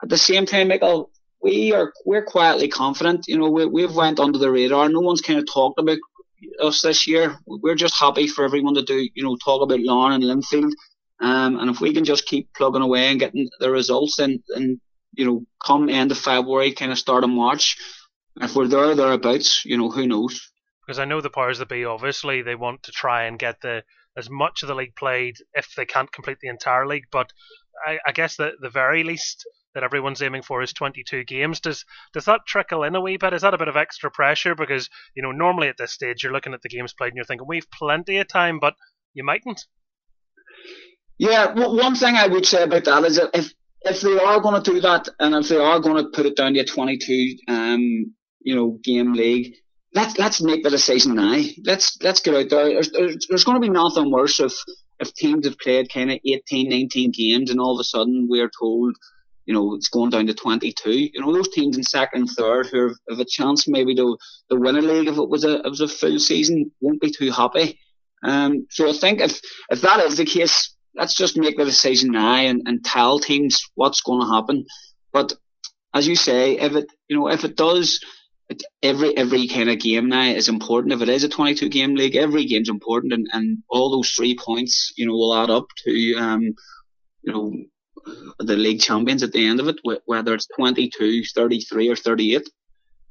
at 0.02 0.08
the 0.08 0.18
same 0.18 0.46
time, 0.46 0.68
Michael, 0.68 1.10
we 1.42 1.72
are 1.72 1.92
we're 2.04 2.24
quietly 2.24 2.68
confident. 2.68 3.26
You 3.28 3.38
know, 3.38 3.50
we 3.50 3.66
we've 3.66 3.94
went 3.94 4.20
under 4.20 4.38
the 4.38 4.50
radar. 4.50 4.88
No 4.88 5.00
one's 5.00 5.22
kind 5.22 5.38
of 5.38 5.46
talked 5.52 5.78
about 5.78 5.98
us 6.60 6.82
this 6.82 7.06
year. 7.06 7.38
We're 7.46 7.74
just 7.74 7.98
happy 7.98 8.26
for 8.26 8.44
everyone 8.44 8.74
to 8.74 8.82
do 8.82 9.08
you 9.14 9.24
know 9.24 9.36
talk 9.36 9.62
about 9.62 9.80
Larne 9.80 10.12
and 10.12 10.24
Linfield. 10.24 10.72
Um, 11.20 11.58
and 11.58 11.70
if 11.70 11.80
we 11.80 11.92
can 11.92 12.04
just 12.04 12.24
keep 12.24 12.48
plugging 12.54 12.80
away 12.80 13.08
and 13.08 13.20
getting 13.20 13.48
the 13.58 13.70
results, 13.70 14.16
then, 14.16 14.42
then 14.48 14.80
you 15.12 15.26
know, 15.26 15.44
come 15.64 15.90
end 15.90 16.10
of 16.10 16.18
February, 16.18 16.72
kind 16.72 16.92
of 16.92 16.98
start 16.98 17.24
of 17.24 17.30
March, 17.30 17.76
if 18.40 18.54
we're 18.54 18.68
there 18.68 18.94
thereabouts, 18.94 19.64
you 19.64 19.76
know, 19.76 19.90
who 19.90 20.06
knows? 20.06 20.50
Because 20.86 20.98
I 20.98 21.04
know 21.04 21.20
the 21.20 21.30
powers 21.30 21.58
that 21.58 21.68
be, 21.68 21.84
obviously, 21.84 22.42
they 22.42 22.54
want 22.54 22.84
to 22.84 22.92
try 22.92 23.24
and 23.24 23.38
get 23.38 23.60
the 23.60 23.82
as 24.20 24.30
much 24.30 24.62
of 24.62 24.68
the 24.68 24.74
league 24.74 24.94
played 24.94 25.34
if 25.54 25.74
they 25.76 25.84
can't 25.84 26.12
complete 26.12 26.38
the 26.40 26.48
entire 26.48 26.86
league. 26.86 27.06
But 27.10 27.32
I, 27.84 27.98
I 28.06 28.12
guess 28.12 28.36
the 28.36 28.52
the 28.60 28.70
very 28.70 29.02
least 29.02 29.44
that 29.74 29.84
everyone's 29.84 30.22
aiming 30.22 30.42
for 30.42 30.62
is 30.62 30.72
22 30.72 31.24
games. 31.24 31.60
Does 31.60 31.84
does 32.12 32.26
that 32.26 32.46
trickle 32.46 32.84
in 32.84 32.94
a 32.94 33.00
wee 33.00 33.16
bit? 33.16 33.32
Is 33.32 33.42
that 33.42 33.54
a 33.54 33.58
bit 33.58 33.68
of 33.68 33.76
extra 33.76 34.10
pressure? 34.10 34.54
Because 34.54 34.88
you 35.14 35.22
know 35.22 35.32
normally 35.32 35.68
at 35.68 35.76
this 35.78 35.92
stage 35.92 36.22
you're 36.22 36.32
looking 36.32 36.54
at 36.54 36.62
the 36.62 36.68
games 36.68 36.92
played 36.92 37.08
and 37.08 37.16
you're 37.16 37.24
thinking 37.24 37.46
we've 37.48 37.70
plenty 37.70 38.18
of 38.18 38.28
time, 38.28 38.58
but 38.60 38.74
you 39.14 39.24
mightn't. 39.24 39.64
Yeah, 41.18 41.52
well, 41.54 41.76
one 41.76 41.94
thing 41.94 42.16
I 42.16 42.28
would 42.28 42.46
say 42.46 42.62
about 42.62 42.84
that 42.84 43.04
is 43.04 43.16
that 43.16 43.30
if 43.34 43.52
if 43.82 44.00
they 44.00 44.18
are 44.18 44.40
going 44.40 44.62
to 44.62 44.72
do 44.72 44.80
that 44.80 45.08
and 45.18 45.34
if 45.34 45.48
they 45.48 45.56
are 45.56 45.80
going 45.80 46.02
to 46.02 46.10
put 46.10 46.26
it 46.26 46.36
down 46.36 46.54
to 46.54 46.60
a 46.60 46.64
22 46.64 47.36
um 47.48 48.14
you 48.40 48.54
know 48.54 48.78
game 48.82 49.12
league, 49.12 49.54
let's 49.94 50.18
let's 50.18 50.40
make 50.40 50.62
the 50.62 50.70
decision 50.70 51.14
now. 51.14 51.40
Let's 51.64 51.98
let's 52.02 52.20
get 52.20 52.34
out 52.34 52.50
there. 52.50 52.68
There's, 52.68 52.90
there's, 52.90 53.26
there's 53.28 53.44
going 53.44 53.60
to 53.60 53.66
be 53.66 53.72
nothing 53.72 54.10
worse 54.10 54.40
if 54.40 54.54
if 55.00 55.14
teams 55.14 55.46
have 55.46 55.58
played 55.58 55.92
kind 55.92 56.10
of 56.10 56.18
18, 56.24 56.68
19 56.68 57.12
games 57.12 57.50
and 57.50 57.58
all 57.58 57.74
of 57.74 57.80
a 57.80 57.84
sudden 57.84 58.28
we're 58.28 58.50
told, 58.60 58.94
you 59.46 59.54
know, 59.54 59.74
it's 59.74 59.88
going 59.88 60.10
down 60.10 60.26
to 60.26 60.34
22. 60.34 60.90
You 60.90 61.20
know, 61.20 61.32
those 61.32 61.48
teams 61.48 61.78
in 61.78 61.82
second 61.82 62.20
and 62.20 62.30
third 62.30 62.66
who 62.66 62.88
have, 62.88 62.96
have 63.08 63.18
a 63.18 63.24
chance 63.24 63.66
maybe 63.66 63.94
to, 63.94 64.18
to 64.50 64.58
win 64.58 64.76
a 64.76 64.82
league 64.82 65.08
if 65.08 65.16
it 65.16 65.28
was 65.28 65.44
a 65.44 65.60
it 65.60 65.68
was 65.68 65.80
a 65.80 65.88
full 65.88 66.18
season 66.18 66.70
won't 66.80 67.00
be 67.00 67.10
too 67.10 67.30
happy. 67.30 67.78
Um, 68.22 68.66
so 68.70 68.88
I 68.88 68.92
think 68.92 69.20
if 69.20 69.40
if 69.70 69.80
that 69.80 70.00
is 70.00 70.18
the 70.18 70.26
case, 70.26 70.74
let's 70.94 71.16
just 71.16 71.36
make 71.36 71.56
the 71.56 71.64
decision 71.64 72.12
now 72.12 72.34
and, 72.36 72.62
and 72.66 72.84
tell 72.84 73.18
teams 73.18 73.62
what's 73.74 74.02
going 74.02 74.20
to 74.20 74.32
happen. 74.32 74.66
But 75.12 75.32
as 75.94 76.06
you 76.06 76.16
say, 76.16 76.58
if 76.58 76.74
it 76.74 76.86
you 77.08 77.18
know 77.18 77.28
if 77.28 77.44
it 77.44 77.56
does 77.56 78.00
every 78.82 79.16
every 79.16 79.46
kind 79.48 79.70
of 79.70 79.78
game 79.78 80.08
now 80.08 80.24
is 80.24 80.48
important. 80.48 80.92
If 80.92 81.02
it 81.02 81.08
is 81.08 81.24
a 81.24 81.28
22 81.28 81.68
game 81.68 81.94
league, 81.94 82.16
every 82.16 82.44
game's 82.44 82.68
important, 82.68 83.12
and, 83.12 83.26
and 83.32 83.58
all 83.68 83.90
those 83.90 84.10
three 84.10 84.36
points, 84.36 84.92
you 84.96 85.06
know, 85.06 85.12
will 85.12 85.34
add 85.34 85.50
up 85.50 85.66
to 85.84 86.14
um, 86.16 86.54
you 87.22 87.32
know, 87.32 87.52
the 88.38 88.56
league 88.56 88.80
champions 88.80 89.22
at 89.22 89.32
the 89.32 89.46
end 89.46 89.60
of 89.60 89.68
it, 89.68 89.76
whether 90.06 90.34
it's 90.34 90.48
22, 90.56 91.24
33, 91.34 91.88
or 91.88 91.96
38. 91.96 92.48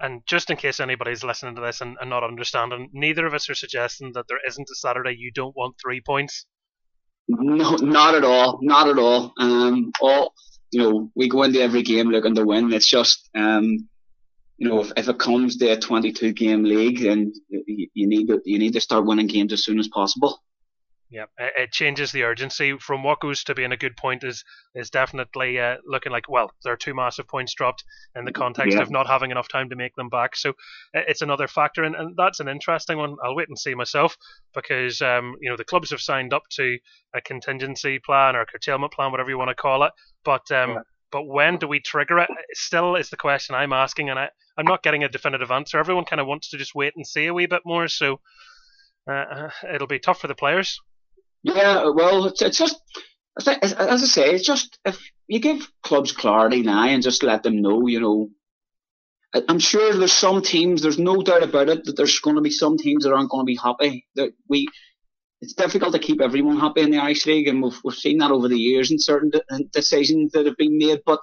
And 0.02 0.22
just 0.26 0.50
in 0.50 0.58
case 0.58 0.80
anybody's 0.80 1.24
listening 1.24 1.56
to 1.56 1.62
this 1.62 1.82
and, 1.82 1.98
and 2.00 2.10
not 2.10 2.24
understanding, 2.24 2.90
neither 2.94 3.26
of 3.26 3.34
us 3.34 3.50
are 3.50 3.56
suggesting 3.56 4.14
that 4.14 4.28
there 4.30 4.40
isn't 4.48 4.70
a 4.72 4.76
Saturday 4.76 5.16
you 5.18 5.32
don't 5.32 5.56
want 5.56 5.76
three 5.82 6.02
points. 6.02 6.46
No, 7.28 7.76
not 7.76 8.16
at 8.16 8.24
all. 8.24 8.60
Not 8.62 8.88
at 8.88 8.98
all. 8.98 9.34
Um, 9.38 9.92
all 10.02 10.34
you 10.72 10.82
know, 10.82 11.12
we 11.16 11.28
go 11.28 11.44
into 11.44 11.62
every 11.62 11.84
game 11.84 12.10
looking 12.10 12.36
to 12.36 12.46
win. 12.46 12.72
It's 12.72 12.90
just 12.90 13.30
um, 13.36 13.90
you 14.60 14.68
know, 14.68 14.82
if, 14.82 14.92
if 14.98 15.08
it 15.08 15.18
comes 15.18 15.56
to 15.58 15.72
a 15.72 15.80
22 15.80 16.34
game 16.34 16.64
league, 16.64 17.00
then 17.00 17.34
you, 17.48 17.88
you 17.94 18.08
need 18.08 18.28
to 18.28 18.42
you 18.44 18.60
need 18.60 18.74
to 18.74 18.82
start 18.82 19.06
winning 19.06 19.28
games 19.28 19.54
as 19.54 19.64
soon 19.64 19.80
as 19.80 19.88
possible. 19.88 20.44
Yeah, 21.10 21.26
it 21.40 21.72
changes 21.72 22.12
the 22.12 22.22
urgency 22.24 22.78
from 22.78 23.02
what 23.02 23.20
goes 23.20 23.44
to 23.46 23.56
being 23.56 23.72
a 23.72 23.78
good 23.78 23.98
point 23.98 24.24
is 24.24 24.44
is 24.76 24.92
definitely 24.92 25.60
uh, 25.60 25.78
looking 25.88 26.12
like 26.12 26.30
well 26.30 26.52
there 26.64 26.74
are 26.74 26.78
two 26.78 26.94
massive 26.94 27.28
points 27.28 27.56
dropped 27.56 27.84
in 28.16 28.26
the 28.26 28.32
context 28.32 28.76
yeah. 28.76 28.84
of 28.84 28.92
not 28.92 29.08
having 29.08 29.32
enough 29.32 29.48
time 29.48 29.70
to 29.70 29.76
make 29.76 29.96
them 29.96 30.10
back. 30.10 30.36
So 30.36 30.54
it's 30.94 31.22
another 31.22 31.48
factor, 31.48 31.84
and, 31.84 31.96
and 31.96 32.16
that's 32.18 32.42
an 32.42 32.50
interesting 32.50 32.98
one. 32.98 33.16
I'll 33.24 33.36
wait 33.36 33.48
and 33.48 33.58
see 33.58 33.74
myself 33.74 34.18
because 34.54 35.02
um, 35.02 35.36
you 35.40 35.50
know 35.50 35.58
the 35.58 35.64
clubs 35.64 35.90
have 35.92 36.02
signed 36.02 36.34
up 36.34 36.44
to 36.58 36.78
a 37.16 37.22
contingency 37.22 37.98
plan 38.06 38.36
or 38.36 38.42
a 38.42 38.46
curtailment 38.46 38.92
plan, 38.92 39.10
whatever 39.12 39.30
you 39.30 39.38
want 39.38 39.50
to 39.50 39.56
call 39.56 39.84
it, 39.84 39.94
but. 40.26 40.52
Um, 40.52 40.72
yeah. 40.72 40.80
But 41.12 41.26
when 41.26 41.58
do 41.58 41.68
we 41.68 41.80
trigger 41.80 42.20
it? 42.20 42.30
Still 42.54 42.96
is 42.96 43.10
the 43.10 43.18
question 43.18 43.56
I'm 43.56 43.74
asking, 43.74 44.10
and 44.10 44.20
I, 44.20 44.30
I'm 44.58 44.66
not 44.66 44.84
getting 44.84 45.04
a 45.04 45.10
definitive 45.10 45.52
answer. 45.52 45.80
Everyone 45.80 46.06
kind 46.06 46.20
of 46.20 46.28
wants 46.28 46.50
to 46.50 46.58
just 46.58 46.76
wait 46.76 46.94
and 46.96 47.06
see 47.06 47.26
a 47.26 47.34
wee 47.34 47.48
bit 47.48 47.64
more, 47.66 47.88
so 47.88 48.20
uh, 49.10 49.12
uh 49.12 49.50
it'll 49.74 49.88
be 49.88 50.00
tough 50.00 50.22
for 50.22 50.28
the 50.28 50.36
players. 50.36 50.80
Yeah, 51.42 51.90
well, 51.96 52.26
it's, 52.26 52.42
it's 52.42 52.58
just 52.58 52.80
as 53.48 53.74
I 53.74 53.98
say, 53.98 54.34
it's 54.34 54.46
just 54.46 54.78
if 54.86 55.00
you 55.28 55.40
give 55.40 55.72
clubs 55.84 56.12
clarity 56.12 56.62
now 56.62 56.84
and 56.88 57.04
just 57.04 57.24
let 57.24 57.44
them 57.44 57.62
know, 57.62 57.88
you 57.88 58.00
know, 58.00 58.30
I'm 59.48 59.60
sure 59.60 59.94
there's 59.94 60.12
some 60.12 60.42
teams. 60.42 60.82
There's 60.82 60.98
no 60.98 61.22
doubt 61.22 61.44
about 61.44 61.70
it 61.70 61.86
that 61.86 61.96
there's 61.96 62.20
going 62.20 62.36
to 62.36 62.42
be 62.42 62.50
some 62.50 62.78
teams 62.78 63.04
that 63.04 63.14
aren't 63.14 63.30
going 63.30 63.44
to 63.44 63.50
be 63.50 63.60
happy. 63.62 64.08
That 64.16 64.32
we, 64.48 64.68
it's 65.42 65.54
difficult 65.54 65.94
to 65.94 66.00
keep 66.00 66.22
everyone 66.22 66.60
happy 66.60 66.82
in 66.82 66.92
the 66.92 66.98
Irish 66.98 67.26
League, 67.26 67.48
and 67.48 67.62
we've 67.64 67.80
we've 67.84 67.96
seen 67.96 68.18
that 68.20 68.32
over 68.32 68.48
the 68.48 68.60
years 68.60 68.92
in 68.92 69.00
certain 69.00 69.30
de- 69.30 69.64
decisions 69.72 70.32
that 70.34 70.46
have 70.46 70.58
been 70.58 70.78
made. 70.78 71.02
But 71.06 71.20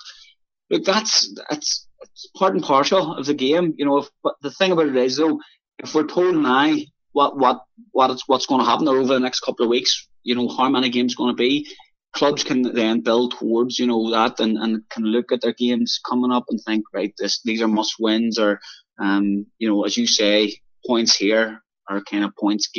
look, 0.70 0.84
that's 0.84 1.34
that's 1.48 1.86
it's 2.00 2.28
part 2.36 2.54
and 2.54 2.62
parcel 2.62 3.14
of 3.14 3.26
the 3.26 3.34
game, 3.34 3.74
you 3.76 3.84
know. 3.84 3.98
If, 3.98 4.08
but 4.22 4.34
the 4.42 4.50
thing 4.50 4.72
about 4.72 4.88
it 4.88 4.96
is, 4.96 5.16
though, 5.16 5.40
if 5.78 5.94
we're 5.94 6.06
told 6.06 6.36
now 6.36 6.74
what 7.12 7.36
what 7.36 7.64
what 7.92 8.10
it's, 8.10 8.26
what's 8.26 8.46
going 8.46 8.60
to 8.60 8.70
happen 8.70 8.88
over 8.88 9.04
the 9.04 9.20
next 9.20 9.40
couple 9.40 9.64
of 9.64 9.70
weeks, 9.70 10.08
you 10.22 10.34
know, 10.34 10.48
how 10.48 10.68
many 10.68 10.88
games 10.88 11.14
going 11.14 11.34
to 11.34 11.38
be, 11.38 11.68
clubs 12.12 12.42
can 12.42 12.62
then 12.62 13.00
build 13.02 13.32
towards 13.32 13.78
you 13.78 13.86
know 13.86 14.10
that 14.10 14.40
and, 14.40 14.56
and 14.56 14.88
can 14.88 15.04
look 15.04 15.30
at 15.32 15.42
their 15.42 15.52
games 15.52 16.00
coming 16.08 16.32
up 16.32 16.44
and 16.48 16.60
think, 16.64 16.84
right, 16.94 17.12
this 17.18 17.42
these 17.42 17.60
are 17.60 17.68
must 17.68 17.96
wins 17.98 18.38
or 18.38 18.60
um 18.98 19.46
you 19.58 19.68
know 19.68 19.84
as 19.84 19.96
you 19.96 20.06
say 20.06 20.54
points 20.86 21.14
here 21.14 21.62
are 21.88 22.00
kind 22.02 22.24
of 22.24 22.34
points 22.36 22.70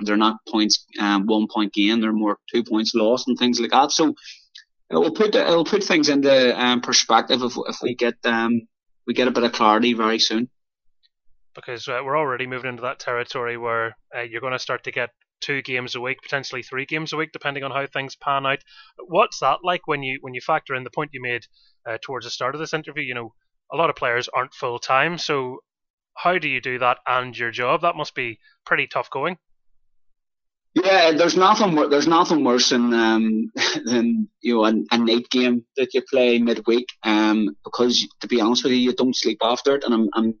they're 0.00 0.16
not 0.16 0.36
points 0.48 0.86
um 0.98 1.26
one 1.26 1.46
point 1.52 1.72
gain 1.72 2.00
they're 2.00 2.12
more 2.12 2.38
two 2.52 2.64
points 2.64 2.94
lost 2.94 3.28
and 3.28 3.38
things 3.38 3.60
like 3.60 3.70
that 3.70 3.90
so 3.92 4.14
it 4.90 4.96
will 4.96 5.12
put 5.12 5.34
it 5.34 5.46
will 5.48 5.64
put 5.64 5.82
things 5.82 6.08
into 6.08 6.60
um, 6.60 6.80
perspective 6.80 7.42
if 7.42 7.54
if 7.68 7.76
we 7.82 7.94
get 7.94 8.14
um 8.24 8.66
we 9.06 9.14
get 9.14 9.28
a 9.28 9.32
bit 9.32 9.44
of 9.44 9.52
clarity 9.52 9.94
very 9.94 10.18
soon. 10.18 10.48
Because 11.54 11.88
uh, 11.88 12.00
we're 12.04 12.18
already 12.18 12.46
moving 12.46 12.68
into 12.68 12.82
that 12.82 12.98
territory 12.98 13.56
where 13.56 13.96
uh, 14.14 14.22
you're 14.22 14.40
going 14.40 14.52
to 14.52 14.58
start 14.58 14.84
to 14.84 14.90
get 14.90 15.10
two 15.40 15.62
games 15.62 15.94
a 15.94 16.00
week, 16.00 16.18
potentially 16.22 16.62
three 16.62 16.84
games 16.84 17.12
a 17.12 17.16
week, 17.16 17.30
depending 17.32 17.62
on 17.62 17.70
how 17.70 17.86
things 17.86 18.16
pan 18.16 18.44
out. 18.44 18.58
What's 18.98 19.40
that 19.40 19.58
like 19.62 19.86
when 19.86 20.02
you 20.02 20.18
when 20.20 20.34
you 20.34 20.40
factor 20.40 20.74
in 20.74 20.84
the 20.84 20.90
point 20.90 21.10
you 21.14 21.22
made 21.22 21.46
uh, 21.88 21.98
towards 22.02 22.26
the 22.26 22.30
start 22.30 22.54
of 22.54 22.58
this 22.58 22.74
interview? 22.74 23.02
You 23.02 23.14
know, 23.14 23.34
a 23.72 23.76
lot 23.76 23.90
of 23.90 23.96
players 23.96 24.28
aren't 24.28 24.54
full 24.54 24.78
time, 24.78 25.16
so 25.16 25.60
how 26.16 26.38
do 26.38 26.48
you 26.48 26.60
do 26.60 26.78
that 26.78 26.98
and 27.06 27.36
your 27.36 27.50
job? 27.50 27.82
That 27.82 27.96
must 27.96 28.14
be 28.14 28.38
pretty 28.64 28.86
tough 28.86 29.10
going. 29.10 29.36
Yeah, 30.74 31.12
there's 31.12 31.36
nothing. 31.36 31.74
There's 31.88 32.06
nothing 32.06 32.44
worse 32.44 32.70
than 32.70 32.92
um, 32.92 33.50
than 33.84 34.28
you 34.40 34.54
know 34.54 34.64
a, 34.64 34.98
night 34.98 35.30
game 35.30 35.64
that 35.76 35.94
you 35.94 36.02
play 36.02 36.38
midweek. 36.38 36.86
Um, 37.02 37.56
because 37.64 38.06
to 38.20 38.26
be 38.26 38.40
honest 38.40 38.64
with 38.64 38.72
you, 38.72 38.78
you 38.78 38.92
don't 38.92 39.16
sleep 39.16 39.38
after 39.42 39.76
it, 39.76 39.84
and 39.84 39.94
I'm, 39.94 40.08
I'm 40.14 40.34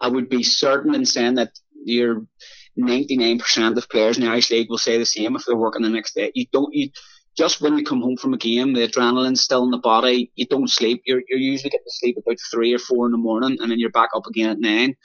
I 0.00 0.08
would 0.08 0.28
be 0.28 0.42
certain 0.44 0.94
in 0.94 1.04
saying 1.04 1.36
that 1.36 1.50
you're 1.84 2.24
99% 2.78 3.76
of 3.76 3.88
players 3.88 4.16
in 4.16 4.24
the 4.24 4.30
Irish 4.30 4.50
League 4.50 4.68
will 4.70 4.78
say 4.78 4.98
the 4.98 5.06
same 5.06 5.36
if 5.36 5.44
they're 5.44 5.56
working 5.56 5.82
the 5.82 5.88
next 5.88 6.14
day. 6.14 6.30
You 6.34 6.46
don't. 6.52 6.72
You 6.72 6.90
just 7.36 7.60
when 7.60 7.76
you 7.76 7.84
come 7.84 8.00
home 8.00 8.16
from 8.16 8.34
a 8.34 8.38
game, 8.38 8.74
the 8.74 8.86
adrenaline's 8.86 9.40
still 9.40 9.64
in 9.64 9.70
the 9.70 9.78
body. 9.78 10.30
You 10.36 10.46
don't 10.46 10.70
sleep. 10.70 11.02
You're 11.04 11.22
you're 11.28 11.38
usually 11.38 11.70
getting 11.70 11.84
to 11.84 11.98
sleep 11.98 12.16
about 12.16 12.36
three 12.50 12.72
or 12.72 12.78
four 12.78 13.06
in 13.06 13.12
the 13.12 13.18
morning, 13.18 13.58
and 13.60 13.70
then 13.70 13.78
you're 13.78 13.90
back 13.90 14.10
up 14.14 14.26
again 14.26 14.50
at 14.50 14.60
nine. 14.60 14.96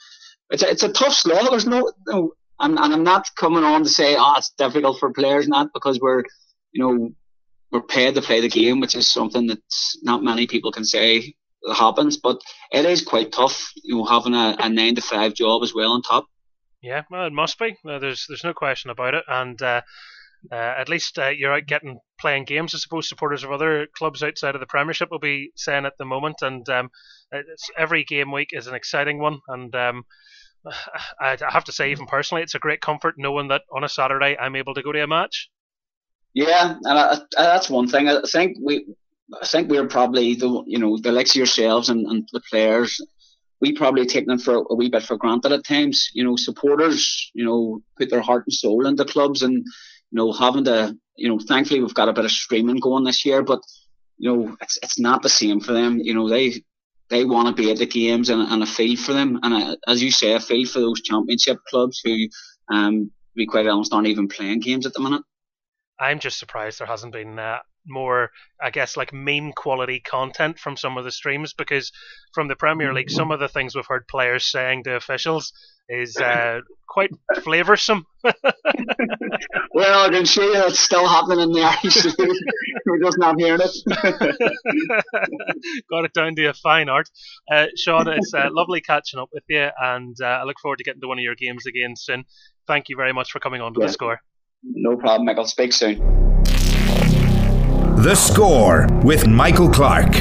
It's 0.50 0.62
a, 0.62 0.70
it's 0.70 0.82
a 0.82 0.92
tough 0.92 1.12
slog. 1.12 1.50
There's 1.50 1.66
no, 1.66 1.92
no 2.06 2.32
and, 2.60 2.78
and 2.78 2.92
I'm 2.94 3.04
not 3.04 3.28
coming 3.36 3.64
on 3.64 3.84
to 3.84 3.88
say, 3.88 4.16
oh, 4.18 4.34
it's 4.36 4.50
difficult 4.50 4.98
for 4.98 5.12
players, 5.12 5.48
not 5.48 5.72
because 5.72 5.98
we're, 6.00 6.24
you 6.72 6.84
know, 6.84 7.10
we're 7.72 7.82
paid 7.82 8.14
to 8.14 8.22
play 8.22 8.40
the 8.40 8.48
game, 8.48 8.80
which 8.80 8.94
is 8.94 9.10
something 9.10 9.46
that 9.46 9.60
not 10.02 10.22
many 10.22 10.46
people 10.46 10.72
can 10.72 10.84
say 10.84 11.34
happens, 11.74 12.16
but 12.16 12.40
it 12.72 12.84
is 12.84 13.02
quite 13.02 13.32
tough, 13.32 13.70
you 13.76 13.96
know, 13.96 14.04
having 14.04 14.34
a, 14.34 14.56
a 14.58 14.68
nine 14.68 14.94
to 14.94 15.02
five 15.02 15.34
job 15.34 15.62
as 15.62 15.74
well 15.74 15.92
on 15.92 16.02
top. 16.02 16.26
Yeah, 16.82 17.02
well, 17.10 17.26
it 17.26 17.32
must 17.32 17.58
be. 17.58 17.76
there's 17.84 18.24
there's 18.28 18.44
no 18.44 18.54
question 18.54 18.90
about 18.90 19.14
it, 19.14 19.24
and 19.28 19.60
uh, 19.60 19.82
uh, 20.50 20.74
at 20.78 20.88
least 20.88 21.18
uh, 21.18 21.28
you're 21.28 21.52
out 21.52 21.66
getting 21.66 21.98
playing 22.18 22.44
games. 22.44 22.74
I 22.74 22.78
suppose 22.78 23.08
supporters 23.08 23.44
of 23.44 23.52
other 23.52 23.86
clubs 23.96 24.22
outside 24.22 24.54
of 24.54 24.60
the 24.60 24.66
Premiership 24.66 25.10
will 25.10 25.18
be 25.18 25.52
saying 25.56 25.86
at 25.86 25.94
the 25.98 26.04
moment, 26.04 26.36
and 26.42 26.68
um, 26.68 26.90
every 27.76 28.04
game 28.04 28.32
week 28.32 28.48
is 28.52 28.66
an 28.66 28.74
exciting 28.74 29.18
one, 29.18 29.40
and 29.48 29.74
um, 29.74 30.04
I 31.20 31.36
have 31.48 31.64
to 31.64 31.72
say, 31.72 31.90
even 31.90 32.06
personally, 32.06 32.42
it's 32.42 32.54
a 32.54 32.60
great 32.60 32.80
comfort 32.80 33.14
knowing 33.18 33.48
that 33.48 33.62
on 33.72 33.84
a 33.84 33.88
Saturday 33.88 34.36
I'm 34.38 34.56
able 34.56 34.74
to 34.74 34.82
go 34.82 34.92
to 34.92 35.02
a 35.02 35.06
match. 35.06 35.50
Yeah, 36.34 36.76
and 36.84 36.98
I, 36.98 37.14
I, 37.36 37.42
that's 37.42 37.70
one 37.70 37.88
thing. 37.88 38.08
I 38.08 38.20
think 38.22 38.56
we, 38.62 38.86
I 39.40 39.46
think 39.46 39.68
we're 39.68 39.88
probably 39.88 40.34
the 40.34 40.62
you 40.66 40.78
know 40.78 40.96
the 40.98 41.12
likes 41.12 41.30
of 41.30 41.36
yourselves 41.36 41.88
and, 41.88 42.06
and 42.06 42.28
the 42.32 42.40
players. 42.50 43.00
We 43.60 43.72
probably 43.72 44.06
take 44.06 44.26
them 44.26 44.38
for 44.38 44.64
a 44.70 44.74
wee 44.74 44.88
bit 44.88 45.02
for 45.02 45.18
granted 45.18 45.52
at 45.52 45.64
times. 45.64 46.08
You 46.14 46.24
know, 46.24 46.36
supporters, 46.36 47.30
you 47.34 47.44
know, 47.44 47.82
put 47.98 48.10
their 48.10 48.22
heart 48.22 48.44
and 48.46 48.54
soul 48.54 48.86
into 48.86 49.04
clubs, 49.04 49.42
and 49.42 49.64
you 50.10 50.16
know, 50.16 50.32
having 50.32 50.64
to, 50.64 50.96
you 51.16 51.28
know, 51.28 51.38
thankfully 51.38 51.80
we've 51.80 51.94
got 51.94 52.08
a 52.08 52.12
bit 52.12 52.24
of 52.24 52.30
streaming 52.30 52.80
going 52.80 53.04
this 53.04 53.24
year, 53.24 53.42
but 53.42 53.60
you 54.18 54.30
know, 54.30 54.56
it's 54.60 54.78
it's 54.82 54.98
not 54.98 55.22
the 55.22 55.28
same 55.28 55.60
for 55.60 55.72
them. 55.72 55.98
You 55.98 56.14
know, 56.14 56.28
they 56.28 56.62
they 57.08 57.24
want 57.24 57.48
to 57.48 57.62
be 57.62 57.70
at 57.70 57.78
the 57.78 57.86
games 57.86 58.28
and, 58.28 58.42
and 58.42 58.62
a 58.62 58.66
feel 58.66 58.96
for 58.96 59.12
them. 59.12 59.40
And 59.42 59.54
a, 59.54 59.76
as 59.88 60.02
you 60.02 60.10
say, 60.10 60.34
a 60.34 60.40
feel 60.40 60.66
for 60.66 60.80
those 60.80 61.02
championship 61.02 61.58
clubs 61.68 62.00
who, 62.04 62.28
um, 62.72 63.10
be 63.34 63.46
quite 63.46 63.66
honest, 63.66 63.92
aren't 63.92 64.06
even 64.06 64.28
playing 64.28 64.60
games 64.60 64.86
at 64.86 64.92
the 64.92 65.00
minute. 65.00 65.22
I'm 65.98 66.18
just 66.18 66.38
surprised 66.38 66.80
there 66.80 66.86
hasn't 66.86 67.12
been 67.12 67.38
uh, 67.38 67.58
more, 67.90 68.30
I 68.62 68.70
guess, 68.70 68.96
like 68.96 69.12
meme 69.12 69.52
quality 69.52 70.00
content 70.00 70.58
from 70.58 70.76
some 70.76 70.96
of 70.96 71.04
the 71.04 71.12
streams 71.12 71.52
because 71.52 71.92
from 72.32 72.48
the 72.48 72.56
Premier 72.56 72.92
League, 72.92 73.10
some 73.10 73.30
of 73.30 73.40
the 73.40 73.48
things 73.48 73.74
we've 73.74 73.86
heard 73.86 74.08
players 74.08 74.44
saying 74.44 74.84
to 74.84 74.94
officials 74.94 75.52
is 75.88 76.16
uh, 76.16 76.60
quite 76.88 77.10
flavoursome. 77.36 78.04
well, 78.22 80.06
I 80.06 80.08
can 80.10 80.24
show 80.24 80.42
you 80.42 80.66
it's 80.66 80.78
still 80.78 81.06
happening 81.06 81.40
in 81.40 81.52
the 81.52 81.62
Irish 81.62 82.04
League. 82.04 82.42
We're 82.86 83.00
just 83.00 83.18
not 83.18 83.38
hearing 83.38 83.60
it. 83.62 83.70
Got 85.90 86.04
it 86.04 86.14
down 86.14 86.36
to 86.36 86.46
a 86.46 86.54
fine 86.54 86.88
art. 86.88 87.10
Uh, 87.50 87.66
Sean, 87.76 88.08
it's 88.08 88.32
uh, 88.32 88.48
lovely 88.50 88.80
catching 88.80 89.20
up 89.20 89.28
with 89.32 89.44
you, 89.48 89.68
and 89.80 90.16
uh, 90.20 90.26
I 90.26 90.44
look 90.44 90.58
forward 90.60 90.78
to 90.78 90.84
getting 90.84 91.00
to 91.00 91.08
one 91.08 91.18
of 91.18 91.24
your 91.24 91.34
games 91.34 91.66
again 91.66 91.94
soon. 91.96 92.24
Thank 92.66 92.88
you 92.88 92.96
very 92.96 93.12
much 93.12 93.30
for 93.30 93.40
coming 93.40 93.60
on 93.60 93.74
to 93.74 93.80
yeah. 93.80 93.86
the 93.86 93.92
score. 93.92 94.20
No 94.62 94.96
problem, 94.96 95.26
Michael. 95.26 95.46
Speak 95.46 95.72
soon. 95.72 96.29
The 98.02 98.14
score 98.14 98.86
with 99.04 99.26
Michael 99.26 99.68
Clark. 99.68 100.14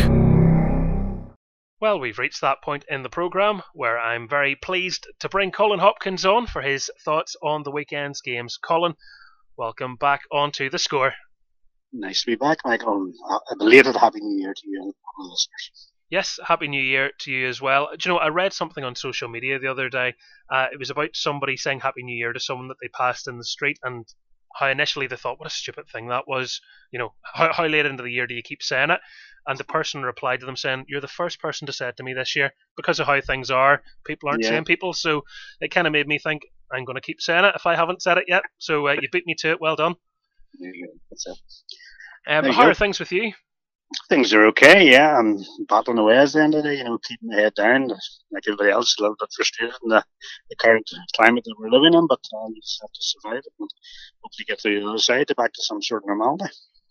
Well, 1.79 1.97
we've 1.97 2.19
reached 2.19 2.41
that 2.41 2.61
point 2.61 2.83
in 2.89 3.03
the 3.03 3.09
programme 3.09 3.61
where 3.73 3.97
I'm 3.97 4.27
very 4.27 4.57
pleased 4.57 5.07
to 5.21 5.29
bring 5.29 5.51
Colin 5.51 5.79
Hopkins 5.79 6.25
on 6.25 6.45
for 6.45 6.61
his 6.61 6.91
thoughts 7.05 7.37
on 7.41 7.63
the 7.63 7.71
weekend's 7.71 8.19
games. 8.19 8.57
Colin, 8.61 8.95
welcome 9.55 9.95
back 9.95 10.23
onto 10.29 10.69
the 10.69 10.77
score. 10.77 11.13
Nice 11.93 12.19
to 12.23 12.31
be 12.31 12.35
back, 12.35 12.57
Michael. 12.65 13.13
A 13.49 13.55
belated 13.55 13.95
Happy 13.95 14.19
New 14.19 14.41
Year 14.41 14.53
to 14.53 14.69
you 14.69 14.81
and 14.81 14.91
the 14.91 15.23
listeners. 15.23 15.91
Yes, 16.09 16.37
Happy 16.45 16.67
New 16.67 16.83
Year 16.83 17.11
to 17.21 17.31
you 17.31 17.47
as 17.47 17.61
well. 17.61 17.87
Do 17.97 18.09
you 18.09 18.13
know, 18.13 18.19
I 18.19 18.27
read 18.27 18.51
something 18.51 18.83
on 18.83 18.95
social 18.95 19.29
media 19.29 19.57
the 19.57 19.71
other 19.71 19.87
day. 19.87 20.15
Uh, 20.51 20.67
it 20.73 20.79
was 20.79 20.89
about 20.89 21.11
somebody 21.13 21.55
saying 21.55 21.79
Happy 21.79 22.03
New 22.03 22.17
Year 22.17 22.33
to 22.33 22.41
someone 22.41 22.67
that 22.67 22.77
they 22.81 22.89
passed 22.89 23.29
in 23.29 23.37
the 23.37 23.45
street, 23.45 23.79
and 23.83 24.05
how 24.55 24.67
initially 24.67 25.07
they 25.07 25.15
thought, 25.15 25.39
what 25.39 25.47
a 25.47 25.53
stupid 25.53 25.87
thing 25.87 26.07
that 26.07 26.27
was. 26.27 26.61
You 26.91 26.99
know, 26.99 27.13
how, 27.23 27.53
how 27.53 27.65
late 27.65 27.85
into 27.85 28.03
the 28.03 28.11
year 28.11 28.27
do 28.27 28.33
you 28.33 28.41
keep 28.41 28.63
saying 28.63 28.89
it? 28.89 28.99
And 29.47 29.57
the 29.57 29.63
person 29.63 30.03
replied 30.03 30.41
to 30.41 30.45
them 30.45 30.55
saying, 30.55 30.85
You're 30.87 31.01
the 31.01 31.07
first 31.07 31.39
person 31.39 31.65
to 31.67 31.73
say 31.73 31.89
it 31.89 31.97
to 31.97 32.03
me 32.03 32.13
this 32.13 32.35
year 32.35 32.51
because 32.75 32.99
of 32.99 33.07
how 33.07 33.19
things 33.21 33.49
are. 33.51 33.81
People 34.05 34.29
aren't 34.29 34.43
yeah. 34.43 34.49
saying 34.49 34.65
people. 34.65 34.93
So 34.93 35.23
it 35.61 35.71
kind 35.71 35.87
of 35.87 35.93
made 35.93 36.07
me 36.07 36.19
think, 36.19 36.43
I'm 36.71 36.85
going 36.85 36.95
to 36.95 37.01
keep 37.01 37.21
saying 37.21 37.45
it 37.45 37.55
if 37.55 37.65
I 37.65 37.75
haven't 37.75 38.01
said 38.01 38.17
it 38.17 38.25
yet. 38.27 38.43
So 38.57 38.87
uh, 38.87 38.95
you 39.01 39.07
beat 39.11 39.25
me 39.25 39.35
to 39.39 39.51
it. 39.51 39.61
Well 39.61 39.75
done. 39.75 39.95
There 40.59 40.73
you 40.73 40.87
go. 40.87 40.93
That's 41.09 41.25
it. 41.25 41.37
Um, 42.31 42.45
how 42.45 42.63
go. 42.63 42.69
are 42.69 42.73
things 42.73 42.99
with 42.99 43.11
you? 43.11 43.33
Things 44.07 44.33
are 44.33 44.45
okay, 44.47 44.89
yeah. 44.89 45.17
I'm 45.17 45.43
battling 45.67 45.97
away 45.97 46.17
at 46.17 46.31
the 46.31 46.43
end 46.43 46.53
of 46.53 46.63
the 46.63 46.69
day, 46.69 46.77
you 46.77 46.83
know, 46.83 46.99
keeping 46.99 47.29
my 47.29 47.41
head 47.41 47.55
down. 47.55 47.87
Like 48.31 48.43
everybody 48.47 48.69
else, 48.69 48.95
a 48.97 49.01
little 49.01 49.15
bit 49.19 49.29
frustrated 49.35 49.75
in 49.83 49.89
the, 49.89 50.03
the 50.49 50.55
current 50.57 50.87
climate 51.15 51.43
that 51.45 51.55
we're 51.57 51.71
living 51.71 51.95
in, 51.95 52.05
but 52.07 52.19
I 52.33 52.45
uh, 52.45 52.49
just 52.61 52.79
have 52.81 52.91
to 52.91 53.01
survive 53.01 53.43
it 53.45 53.53
and 53.59 53.69
hopefully 54.21 54.45
get 54.47 54.59
to 54.59 54.69
the 54.69 54.87
other 54.87 54.99
side 54.99 55.27
to 55.29 55.35
back 55.35 55.53
to 55.53 55.63
some 55.63 55.81
sort 55.81 56.03
of 56.03 56.07
normality. 56.07 56.45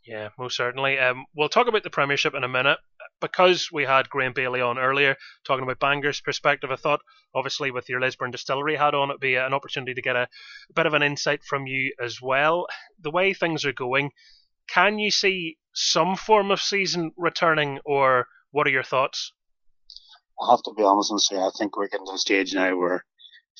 Yeah, 0.05 0.31
most 0.39 0.57
certainly. 0.57 0.99
Um, 0.99 1.27
we'll 1.37 1.49
talk 1.49 1.69
about 1.69 1.83
the 1.83 1.91
Premiership 1.91 2.35
in 2.35 2.45
a 2.45 2.49
minute. 2.49 2.79
Because 3.21 3.71
we 3.73 3.85
had 3.85 4.09
Graham 4.09 4.33
Bailie 4.33 4.61
on 4.61 4.79
earlier 4.79 5.17
talking 5.45 5.65
about 5.65 5.81
Bangor's 5.81 6.21
perspective, 6.21 6.71
I 6.71 6.77
thought, 6.77 7.01
obviously, 7.35 7.73
with 7.73 7.89
your 7.89 8.01
Lisburn 8.01 8.31
Distillery 8.31 8.77
hat 8.77 8.95
on, 8.95 9.11
it'd 9.11 9.21
be 9.21 9.35
an 9.35 9.53
opportunity 9.53 9.93
to 9.93 10.03
get 10.03 10.15
a, 10.15 10.23
a 10.23 10.73
bit 10.73 10.87
of 10.87 10.95
an 10.95 11.03
insight 11.03 11.43
from 11.43 11.67
you 11.67 11.93
as 12.01 12.23
well. 12.23 12.69
The 13.03 13.11
way 13.11 13.35
things 13.35 13.65
are 13.65 13.73
going, 13.73 14.13
can 14.69 14.99
you 14.99 15.11
see 15.11 15.57
some 15.75 16.16
form 16.16 16.51
of 16.51 16.61
season 16.61 17.12
returning, 17.16 17.79
or 17.85 18.27
what 18.51 18.66
are 18.66 18.71
your 18.71 18.83
thoughts? 18.83 19.33
I 20.41 20.51
have 20.51 20.62
to 20.62 20.75
be 20.77 20.83
honest 20.83 21.11
and 21.11 21.21
say 21.21 21.37
I 21.37 21.51
think 21.59 21.77
we're 21.77 21.89
getting 21.89 22.07
to 22.07 22.12
a 22.12 22.19
stage 22.19 22.55
now 22.55 22.77
where 22.77 23.05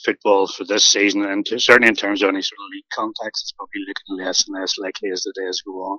football 0.05 0.47
for 0.47 0.65
this 0.65 0.87
season, 0.87 1.25
and 1.25 1.47
certainly 1.47 1.89
in 1.89 1.95
terms 1.95 2.23
of 2.23 2.29
any 2.29 2.43
sort 2.43 2.59
of 2.59 2.71
league 2.73 2.85
context, 2.93 3.47
is 3.47 3.53
probably 3.57 3.83
looking 3.87 4.25
less 4.25 4.47
and 4.47 4.61
less 4.61 4.79
likely 4.79 5.11
as 5.11 5.23
the 5.23 5.33
days 5.37 5.63
go 5.63 5.73
on. 5.73 5.99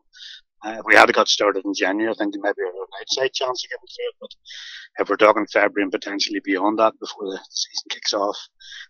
Uh, 0.65 0.75
if 0.79 0.85
we 0.85 0.95
had 0.95 1.11
got 1.13 1.27
started 1.27 1.63
in 1.65 1.73
January, 1.73 2.11
I 2.11 2.15
think 2.15 2.33
there 2.33 2.41
might 2.41 2.55
be 2.55 2.63
an 2.63 2.73
outside 3.01 3.33
chance 3.33 3.63
of 3.63 3.69
getting 3.69 3.87
through 3.87 4.09
it. 4.09 4.15
But 4.19 5.01
if 5.01 5.09
we're 5.09 5.15
talking 5.15 5.47
February 5.47 5.83
and 5.83 5.91
potentially 5.91 6.41
beyond 6.43 6.79
that 6.79 6.99
before 6.99 7.25
the 7.25 7.39
season 7.49 7.87
kicks 7.89 8.13
off, 8.13 8.37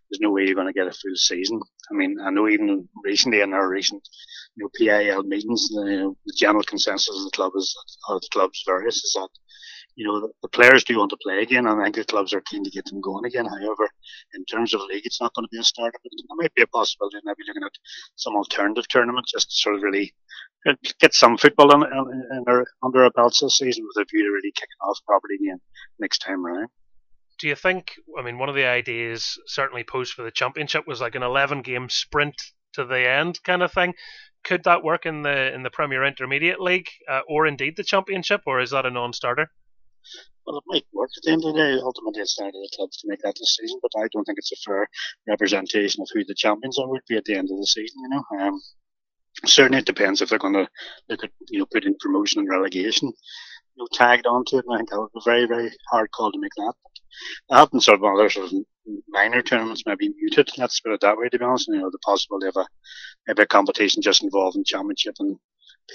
there's 0.10 0.20
no 0.20 0.32
way 0.32 0.46
you're 0.46 0.56
going 0.56 0.68
to 0.68 0.74
get 0.74 0.88
a 0.88 0.92
full 0.92 1.16
season. 1.16 1.60
I 1.92 1.94
mean, 1.94 2.18
I 2.24 2.32
know 2.32 2.48
even 2.48 2.90
recently 3.04 3.42
in 3.42 3.54
our 3.54 3.70
recent 3.70 4.02
you 4.56 4.64
know, 4.64 4.70
PIL 4.78 5.24
meetings, 5.24 5.70
the, 5.70 5.86
you 5.86 6.00
know, 6.00 6.18
the 6.26 6.34
general 6.38 6.64
consensus 6.64 7.16
of 7.16 7.24
the 7.24 7.32
club 7.36 7.52
is, 7.56 7.76
of 8.10 8.22
the 8.22 8.30
club's 8.32 8.64
various 8.66 8.98
is 8.98 9.14
that 9.14 9.30
you 9.96 10.06
know, 10.06 10.32
the, 10.42 10.48
players 10.50 10.84
do 10.84 10.98
want 10.98 11.12
to 11.12 11.18
play 11.22 11.42
again, 11.42 11.68
and 11.68 11.80
I 11.80 11.84
think 11.86 11.96
the 11.96 12.06
clubs 12.06 12.34
are 12.34 12.42
keen 12.42 12.64
to 12.64 12.70
get 12.70 12.86
them 12.86 13.02
going 13.02 13.26
again. 13.26 13.46
However, 13.46 13.90
in 14.34 14.46
terms 14.46 14.74
of 14.74 14.82
league, 14.82 15.06
it's 15.06 15.22
not 15.22 15.34
going 15.34 15.46
to 15.46 15.52
be 15.52 15.60
a 15.60 15.64
start. 15.64 15.94
But 16.04 16.12
there 16.16 16.38
might 16.38 16.54
be 16.56 16.62
a 16.62 16.68
possibility 16.68 17.18
of 17.18 17.24
maybe 17.26 17.44
looking 17.48 17.64
at 17.64 17.72
some 18.16 18.36
alternative 18.36 18.88
tournament 18.88 19.28
just 19.28 19.50
to 19.50 19.56
sort 19.56 19.76
of 19.76 19.84
really 19.84 20.14
get 21.00 21.14
some 21.14 21.38
football 21.38 21.74
in, 21.74 21.84
in, 21.84 22.28
in 22.32 22.44
our, 22.48 22.66
under 22.84 23.04
our 23.04 23.12
belts 23.12 23.40
this 23.40 23.58
season 23.58 23.86
with 23.86 24.02
a 24.02 24.06
view 24.10 24.24
to 24.24 24.32
really 24.32 24.52
kicking 24.52 24.82
off 24.82 25.00
properly 25.06 25.36
again 25.36 25.60
next 26.00 26.20
time 26.20 26.46
around. 26.46 26.70
Do 27.40 27.48
you 27.48 27.56
think? 27.56 27.94
I 28.18 28.22
mean, 28.22 28.38
one 28.38 28.50
of 28.50 28.56
the 28.56 28.66
ideas 28.66 29.38
certainly 29.48 29.84
posed 29.84 30.14
for 30.14 30.24
the 30.24 30.32
championship 30.32 30.86
was 30.88 31.00
like 31.00 31.16
an 31.16 31.24
11 31.24 31.62
game 31.62 31.88
sprint 31.90 32.36
to 32.74 32.86
the 32.86 33.10
end 33.10 33.40
kind 33.44 33.64
of 33.64 33.72
thing. 33.72 33.94
Could 34.44 34.64
that 34.66 34.84
work 34.84 35.06
in 35.06 35.22
the 35.22 35.54
in 35.54 35.64
the 35.64 35.70
Premier 35.70 36.04
Intermediate 36.04 36.60
League 36.60 36.90
uh, 37.10 37.22
or 37.28 37.46
indeed 37.46 37.76
the 37.78 37.84
championship, 37.84 38.42
or 38.46 38.60
is 38.60 38.72
that 38.72 38.86
a 38.86 38.92
non-starter? 38.92 39.50
Well, 40.46 40.58
it 40.58 40.64
might 40.68 40.86
work 40.94 41.10
at 41.16 41.24
the 41.24 41.32
end 41.32 41.46
of 41.46 41.54
the 41.54 41.60
day. 41.60 41.80
Ultimately, 41.82 42.22
it's 42.22 42.36
down 42.36 42.52
to 42.52 42.58
the 42.58 42.76
clubs 42.76 42.98
to 42.98 43.08
make 43.08 43.22
that 43.22 43.36
decision, 43.36 43.80
but 43.82 43.92
I 43.98 44.08
don't 44.12 44.24
think 44.24 44.40
it's 44.40 44.52
a 44.52 44.56
fair 44.66 44.88
representation 45.28 46.02
of 46.02 46.10
who 46.14 46.24
the 46.26 46.34
champions 46.34 46.80
are 46.80 46.88
would 46.88 47.02
be 47.08 47.18
at 47.18 47.26
the 47.26 47.36
end 47.36 47.50
of 47.52 47.58
the 47.58 47.68
season. 47.68 48.02
You 48.02 48.10
know, 48.10 48.24
um, 48.40 48.62
certainly 49.46 49.80
it 49.80 49.86
depends 49.86 50.22
if 50.22 50.30
they're 50.30 50.40
going 50.40 50.54
to 50.54 50.68
look 51.08 51.24
at 51.24 51.32
you 51.50 51.60
know 51.60 51.68
putting 51.72 51.96
promotion 52.00 52.40
and 52.40 52.50
relegation, 52.50 53.10
you 53.10 53.78
know, 53.78 53.88
tagged 53.94 54.26
onto 54.26 54.58
it. 54.58 54.66
And 54.66 54.74
I 54.74 54.78
think 54.78 54.90
that 54.90 55.00
would 55.00 55.14
be 55.14 55.20
a 55.20 55.30
very 55.30 55.46
very 55.46 55.72
hard 55.92 56.10
call 56.12 56.32
to 56.32 56.40
make 56.40 56.54
that. 56.58 56.74
Have 57.52 57.72
been 57.72 57.82
sort 57.82 58.00
of 58.00 58.04
other 58.04 58.30
sort 58.30 58.52
of 58.52 58.54
minor 59.10 59.42
tournaments 59.42 59.84
may 59.86 59.96
be 59.96 60.10
muted. 60.10 60.50
Let's 60.58 60.80
put 60.80 60.94
it 60.94 61.02
that 61.02 61.18
way. 61.18 61.30
To 61.30 61.38
be 61.38 61.46
honest, 61.46 61.68
you 61.68 61.78
know, 61.78 61.90
the 61.92 62.00
possibility 62.00 62.48
of 62.48 62.56
a 62.56 62.66
maybe 63.28 63.44
a 63.44 63.48
competition 63.48 64.02
just 64.02 64.24
involving 64.24 64.64
championship 64.64 65.16
and 65.20 65.38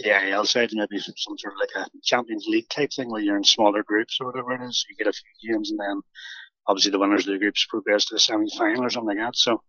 PIL 0.03 0.45
side, 0.45 0.71
maybe 0.73 0.99
some 0.99 1.39
sort 1.39 1.55
of 1.55 1.59
like 1.61 1.87
a 1.87 1.91
Champions 2.03 2.47
League 2.49 2.69
type 2.69 2.93
thing 2.93 3.11
where 3.11 3.21
you're 3.21 3.37
in 3.37 3.45
smaller 3.45 3.83
groups 3.83 4.19
or 4.21 4.27
whatever 4.27 4.53
it 4.53 4.63
is. 4.67 4.85
You 4.89 4.97
get 4.97 5.07
a 5.07 5.13
few 5.13 5.53
games 5.53 5.71
and 5.71 5.79
then 5.81 6.01
obviously 6.67 6.91
the 6.91 6.99
winners 6.99 7.27
of 7.27 7.33
the 7.33 7.39
groups 7.39 7.67
progress 7.69 8.07
to 8.07 8.15
the 8.15 8.21
semi 8.21 8.47
final 8.57 8.85
or 8.85 8.91
something 8.91 9.17
like 9.17 9.27
that. 9.27 9.37
So 9.37 9.63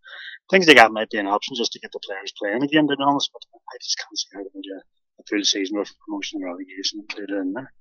things 0.50 0.68
like 0.68 0.78
that 0.78 0.92
might 0.92 1.10
be 1.10 1.18
an 1.18 1.28
option 1.28 1.56
just 1.56 1.72
to 1.74 1.80
get 1.80 1.92
the 1.92 2.00
players 2.06 2.34
playing 2.38 2.64
again, 2.64 2.88
to 2.88 2.96
be 2.96 3.04
honest. 3.04 3.30
But 3.34 3.44
I 3.54 3.78
just 3.82 3.98
can't 3.98 4.18
see 4.18 4.28
how 4.34 4.44
they 4.44 4.50
can 4.50 4.62
do 4.62 4.82
a 5.20 5.24
full 5.30 5.44
season 5.44 5.80
with 5.80 5.92
promotion 6.06 6.42
and 6.42 6.46
relegation 6.46 7.02
included 7.02 7.38
in 7.38 7.54
there. 7.54 7.74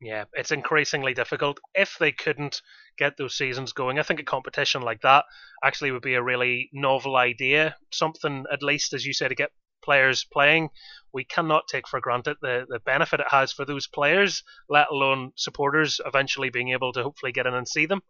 Yeah, 0.00 0.24
it's 0.32 0.50
increasingly 0.50 1.14
difficult. 1.14 1.60
If 1.74 1.96
they 2.00 2.10
couldn't 2.10 2.60
get 2.98 3.16
those 3.16 3.36
seasons 3.36 3.72
going, 3.72 4.00
I 4.00 4.02
think 4.02 4.18
a 4.18 4.24
competition 4.24 4.82
like 4.82 5.00
that 5.02 5.24
actually 5.62 5.92
would 5.92 6.02
be 6.02 6.14
a 6.14 6.22
really 6.22 6.70
novel 6.72 7.16
idea. 7.16 7.76
Something, 7.92 8.44
at 8.52 8.64
least, 8.64 8.94
as 8.94 9.06
you 9.06 9.12
say, 9.12 9.28
to 9.28 9.34
get 9.36 9.50
players 9.82 10.24
playing. 10.32 10.70
We 11.12 11.24
cannot 11.24 11.68
take 11.68 11.88
for 11.88 12.00
granted 12.00 12.36
the, 12.40 12.64
the 12.68 12.80
benefit 12.80 13.20
it 13.20 13.26
has 13.30 13.52
for 13.52 13.64
those 13.64 13.86
players, 13.86 14.42
let 14.68 14.88
alone 14.90 15.32
supporters 15.36 16.00
eventually 16.06 16.50
being 16.50 16.70
able 16.70 16.92
to 16.92 17.02
hopefully 17.02 17.32
get 17.32 17.46
in 17.46 17.54
and 17.54 17.68
see 17.68 17.86
them. 17.86 18.00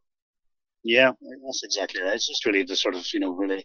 Yeah, 0.85 1.13
that's 1.45 1.63
exactly 1.63 2.03
right. 2.03 2.15
It's 2.15 2.29
just 2.29 2.45
really 2.45 2.65
the 2.65 2.77
sort 2.77 2.95
of, 2.95 3.07
you 3.13 3.21
know, 3.21 3.33
really, 3.33 3.65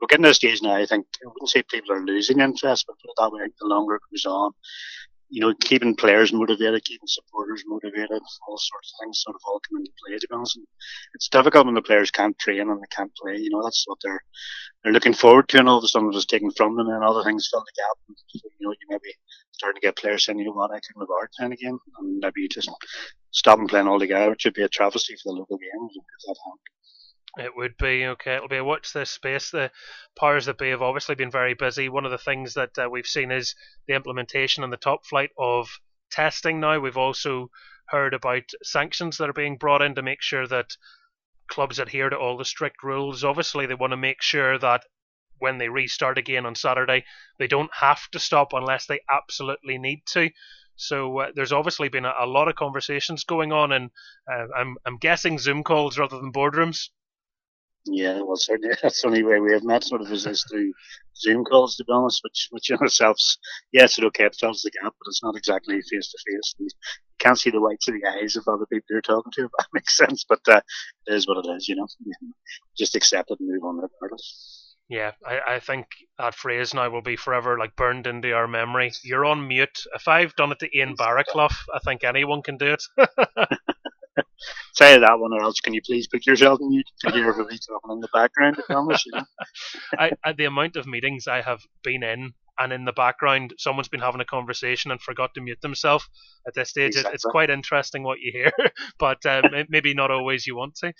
we're 0.00 0.08
getting 0.08 0.24
to 0.24 0.30
a 0.30 0.34
stage 0.34 0.60
now, 0.60 0.76
I 0.76 0.86
think, 0.86 1.06
I 1.24 1.28
wouldn't 1.28 1.50
say 1.50 1.62
people 1.62 1.92
are 1.92 2.04
losing 2.04 2.40
interest, 2.40 2.84
but 2.86 2.96
put 3.00 3.10
it 3.10 3.14
that 3.18 3.32
way, 3.32 3.48
the 3.60 3.66
longer 3.66 3.94
it 3.96 4.02
goes 4.12 4.24
on, 4.26 4.52
you 5.28 5.40
know, 5.40 5.54
keeping 5.60 5.96
players 5.96 6.32
motivated, 6.32 6.84
keeping 6.84 7.08
supporters 7.08 7.64
motivated, 7.66 8.22
all 8.48 8.58
sorts 8.58 8.92
of 8.94 9.04
things 9.04 9.22
sort 9.22 9.34
of 9.34 9.40
all 9.46 9.60
come 9.68 9.78
into 9.78 9.90
play, 10.06 10.18
to 10.18 10.28
be 10.28 10.34
honest. 10.34 10.56
And 10.56 10.66
it's 11.14 11.28
difficult 11.28 11.66
when 11.66 11.74
the 11.74 11.82
players 11.82 12.10
can't 12.10 12.38
train 12.38 12.60
and 12.70 12.80
they 12.80 12.90
can't 12.90 13.14
play, 13.16 13.36
you 13.36 13.50
know, 13.50 13.62
that's 13.62 13.84
what 13.86 13.98
they're, 14.02 14.22
they're 14.84 14.92
looking 14.92 15.14
forward 15.14 15.48
to 15.48 15.58
and 15.58 15.68
all 15.68 15.78
of 15.78 15.84
a 15.84 15.88
sudden 15.88 16.10
it's 16.12 16.26
taken 16.26 16.50
from 16.52 16.76
them 16.76 16.88
and 16.88 17.02
other 17.02 17.24
things 17.24 17.48
fill 17.50 17.60
the 17.60 17.82
gap. 17.82 17.96
And, 18.08 18.16
you 18.34 18.66
know, 18.66 18.72
you 18.72 18.86
maybe 18.88 19.14
starting 19.52 19.80
to 19.80 19.86
get 19.86 19.96
players 19.96 20.24
saying, 20.24 20.38
you 20.38 20.44
know 20.44 20.52
what, 20.52 20.70
I 20.70 20.80
can 20.80 21.02
out 21.02 21.28
playing 21.36 21.52
again 21.52 21.78
and 21.98 22.18
maybe 22.18 22.42
you 22.42 22.48
just 22.48 22.70
stop 23.32 23.58
and 23.58 23.68
playing 23.68 23.88
altogether, 23.88 24.30
which 24.30 24.44
would 24.44 24.54
be 24.54 24.62
a 24.62 24.68
travesty 24.68 25.14
for 25.22 25.32
the 25.32 25.38
local 25.38 25.58
games 25.58 25.92
if 25.96 26.02
that 26.26 26.36
happened. 26.44 26.60
It 27.38 27.54
would 27.54 27.76
be 27.76 28.06
okay. 28.06 28.36
It'll 28.36 28.48
be 28.48 28.56
a 28.56 28.64
watch 28.64 28.92
this 28.92 29.10
space. 29.10 29.50
The 29.50 29.70
powers 30.18 30.46
that 30.46 30.56
be 30.56 30.70
have 30.70 30.80
obviously 30.80 31.14
been 31.14 31.30
very 31.30 31.52
busy. 31.52 31.88
One 31.88 32.06
of 32.06 32.10
the 32.10 32.16
things 32.16 32.54
that 32.54 32.78
uh, 32.78 32.88
we've 32.90 33.06
seen 33.06 33.30
is 33.30 33.54
the 33.86 33.94
implementation 33.94 34.64
and 34.64 34.72
the 34.72 34.78
top 34.78 35.04
flight 35.04 35.30
of 35.36 35.68
testing. 36.10 36.60
Now 36.60 36.78
we've 36.78 36.96
also 36.96 37.50
heard 37.88 38.14
about 38.14 38.50
sanctions 38.62 39.18
that 39.18 39.28
are 39.28 39.34
being 39.34 39.58
brought 39.58 39.82
in 39.82 39.94
to 39.96 40.02
make 40.02 40.22
sure 40.22 40.46
that 40.46 40.76
clubs 41.48 41.78
adhere 41.78 42.08
to 42.08 42.16
all 42.16 42.38
the 42.38 42.44
strict 42.44 42.82
rules. 42.82 43.22
Obviously, 43.22 43.66
they 43.66 43.74
want 43.74 43.92
to 43.92 43.98
make 43.98 44.22
sure 44.22 44.58
that 44.58 44.84
when 45.38 45.58
they 45.58 45.68
restart 45.68 46.16
again 46.16 46.46
on 46.46 46.54
Saturday, 46.54 47.04
they 47.38 47.46
don't 47.46 47.74
have 47.74 48.10
to 48.12 48.18
stop 48.18 48.54
unless 48.54 48.86
they 48.86 49.00
absolutely 49.10 49.76
need 49.76 50.06
to. 50.06 50.30
So 50.76 51.18
uh, 51.20 51.32
there's 51.34 51.52
obviously 51.52 51.88
been 51.88 52.04
a, 52.06 52.14
a, 52.20 52.26
lot 52.26 52.48
of 52.48 52.54
conversations 52.54 53.24
going 53.24 53.52
on, 53.52 53.72
and 53.72 53.90
uh, 54.30 54.46
I'm 54.56 54.76
I'm 54.84 54.98
guessing 54.98 55.38
Zoom 55.38 55.62
calls 55.64 55.98
rather 55.98 56.18
than 56.18 56.32
boardrooms. 56.32 56.88
Yeah, 57.86 58.20
well, 58.22 58.36
certainly 58.36 58.76
that's 58.82 59.00
the 59.02 59.08
only 59.08 59.22
way 59.22 59.40
we 59.40 59.52
have 59.52 59.64
met 59.64 59.84
sort 59.84 60.02
of 60.02 60.10
is, 60.12 60.26
is 60.26 60.44
through 60.50 60.72
Zoom 61.16 61.44
calls, 61.44 61.76
to 61.76 61.84
be 61.84 61.92
honest, 61.92 62.20
which, 62.22 62.48
which 62.50 62.70
in 62.70 62.76
ourselves, 62.78 63.38
yes, 63.72 63.98
it 63.98 64.04
okay, 64.04 64.24
it 64.24 64.36
fills 64.38 64.62
the 64.62 64.70
gap, 64.70 64.92
but 64.98 65.08
it's 65.08 65.22
not 65.22 65.36
exactly 65.36 65.80
face 65.80 66.10
to 66.10 66.18
face. 66.26 66.54
You 66.58 66.68
can't 67.18 67.38
see 67.38 67.50
the 67.50 67.60
whites 67.60 67.88
of 67.88 67.94
the 67.94 68.08
eyes 68.08 68.36
of 68.36 68.46
other 68.48 68.66
people 68.66 68.86
you're 68.90 69.02
talking 69.02 69.32
to, 69.36 69.44
if 69.46 69.50
that 69.58 69.68
makes 69.72 69.96
sense, 69.96 70.24
but 70.28 70.40
uh, 70.48 70.60
it 71.06 71.14
is 71.14 71.26
what 71.26 71.44
it 71.44 71.48
is, 71.50 71.68
you 71.68 71.76
know. 71.76 71.86
Just 72.76 72.96
accept 72.96 73.30
it 73.30 73.40
and 73.40 73.48
move 73.48 73.64
on 73.64 73.76
regardless. 73.76 74.74
Yeah, 74.88 75.12
I, 75.26 75.54
I 75.54 75.60
think 75.60 75.86
that 76.18 76.36
phrase 76.36 76.72
now 76.72 76.88
will 76.90 77.02
be 77.02 77.16
forever 77.16 77.58
like 77.58 77.74
burned 77.74 78.06
into 78.06 78.32
our 78.32 78.46
memory. 78.46 78.92
You're 79.02 79.24
on 79.24 79.48
mute. 79.48 79.82
If 79.94 80.06
I've 80.06 80.36
done 80.36 80.52
it 80.52 80.60
to 80.60 80.78
Ian 80.78 80.96
Barraclough, 80.96 81.54
I 81.74 81.80
think 81.84 82.04
anyone 82.04 82.42
can 82.42 82.56
do 82.56 82.74
it. 82.74 82.84
say 84.74 84.98
that 84.98 85.18
one, 85.18 85.32
or 85.32 85.42
else 85.42 85.60
can 85.60 85.74
you 85.74 85.80
please 85.82 86.06
put 86.06 86.26
yourself 86.26 86.60
in 86.60 86.70
mute 86.70 86.90
to 87.00 87.10
hear 87.12 87.28
everybody 87.28 87.58
talking 87.58 87.92
in 87.92 88.00
the 88.00 88.08
background? 88.12 88.56
I 88.58 88.62
promise 88.62 89.04
you. 89.06 89.20
I, 89.98 90.10
I, 90.24 90.32
the 90.32 90.44
amount 90.44 90.76
of 90.76 90.86
meetings 90.86 91.26
I 91.26 91.42
have 91.42 91.60
been 91.82 92.02
in, 92.02 92.32
and 92.58 92.72
in 92.72 92.84
the 92.84 92.92
background, 92.92 93.54
someone's 93.58 93.88
been 93.88 94.00
having 94.00 94.20
a 94.20 94.24
conversation 94.24 94.90
and 94.90 95.00
forgot 95.00 95.34
to 95.34 95.40
mute 95.40 95.60
themselves. 95.60 96.08
At 96.46 96.54
this 96.54 96.70
stage, 96.70 96.88
exactly. 96.88 97.14
it's 97.14 97.24
quite 97.24 97.50
interesting 97.50 98.02
what 98.02 98.20
you 98.20 98.32
hear, 98.32 98.52
but 98.98 99.24
uh, 99.26 99.42
maybe 99.68 99.94
not 99.94 100.10
always 100.10 100.46
you 100.46 100.56
want 100.56 100.76
to. 100.76 100.92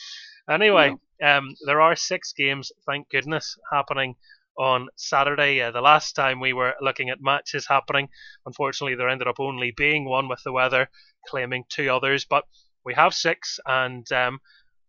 Anyway, 0.50 0.94
um, 1.22 1.54
there 1.64 1.80
are 1.80 1.96
six 1.96 2.32
games, 2.32 2.72
thank 2.86 3.08
goodness, 3.08 3.56
happening 3.72 4.16
on 4.58 4.88
Saturday. 4.96 5.60
Uh, 5.60 5.70
the 5.70 5.80
last 5.80 6.14
time 6.14 6.40
we 6.40 6.52
were 6.52 6.74
looking 6.80 7.10
at 7.10 7.18
matches 7.20 7.66
happening, 7.68 8.08
unfortunately, 8.44 8.94
there 8.94 9.08
ended 9.08 9.28
up 9.28 9.40
only 9.40 9.72
being 9.76 10.04
one 10.04 10.28
with 10.28 10.42
the 10.44 10.52
weather 10.52 10.88
claiming 11.28 11.64
two 11.68 11.88
others. 11.90 12.24
But 12.28 12.44
we 12.86 12.94
have 12.94 13.12
six, 13.12 13.58
and 13.66 14.10
um, 14.12 14.38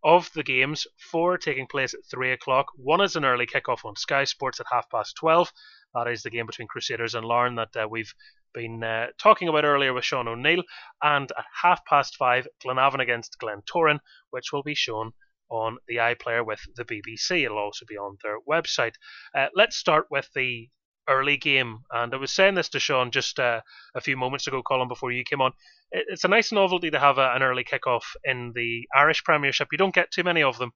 of 0.03 0.31
the 0.33 0.43
games, 0.43 0.85
four 1.11 1.37
taking 1.37 1.67
place 1.67 1.93
at 1.93 2.05
three 2.09 2.31
o'clock. 2.31 2.67
One 2.77 3.01
is 3.01 3.15
an 3.15 3.25
early 3.25 3.47
kickoff 3.47 3.83
on 3.83 3.95
Sky 3.95 4.23
Sports 4.23 4.59
at 4.59 4.67
half 4.71 4.89
past 4.89 5.17
twelve. 5.17 5.51
That 5.95 6.07
is 6.07 6.21
the 6.21 6.29
game 6.29 6.45
between 6.45 6.67
Crusaders 6.67 7.15
and 7.15 7.25
Larne 7.25 7.55
that 7.55 7.75
uh, 7.75 7.87
we've 7.89 8.13
been 8.53 8.83
uh, 8.83 9.07
talking 9.19 9.47
about 9.47 9.65
earlier 9.65 9.93
with 9.93 10.05
Sean 10.05 10.27
O'Neill. 10.27 10.63
And 11.01 11.31
at 11.37 11.45
half 11.61 11.83
past 11.85 12.15
five, 12.17 12.47
Glenavon 12.63 13.01
against 13.01 13.37
Glentoran, 13.41 13.99
which 14.29 14.53
will 14.53 14.63
be 14.63 14.75
shown 14.75 15.11
on 15.49 15.77
the 15.87 15.95
iPlayer 15.95 16.45
with 16.45 16.59
the 16.75 16.85
BBC. 16.85 17.45
It'll 17.45 17.57
also 17.57 17.85
be 17.87 17.97
on 17.97 18.17
their 18.21 18.37
website. 18.47 18.93
Uh, 19.35 19.47
let's 19.55 19.75
start 19.75 20.05
with 20.11 20.29
the 20.35 20.69
early 21.08 21.38
game. 21.38 21.80
And 21.91 22.14
I 22.14 22.18
was 22.18 22.32
saying 22.32 22.55
this 22.55 22.70
to 22.70 22.80
Sean 22.80 23.12
just 23.12 23.39
uh, 23.39 23.62
a 23.95 24.01
few 24.01 24.18
moments 24.18 24.47
ago, 24.47 24.62
Colin, 24.62 24.88
before 24.88 25.12
you 25.12 25.24
came 25.24 25.41
on. 25.41 25.53
It's 25.91 26.24
a 26.24 26.30
nice 26.30 26.51
novelty 26.51 26.91
to 26.91 26.99
have 26.99 27.18
a, 27.18 27.34
an 27.34 27.43
early 27.43 27.64
kickoff 27.64 28.03
in 28.24 28.51
the 28.55 28.88
Irish 28.95 29.24
Premiership. 29.24 29.70
You 29.72 29.78
don't 29.78 29.95
get 29.95 30.12
too 30.12 30.24
many 30.24 30.43
of 30.43 30.58
them. 30.58 30.72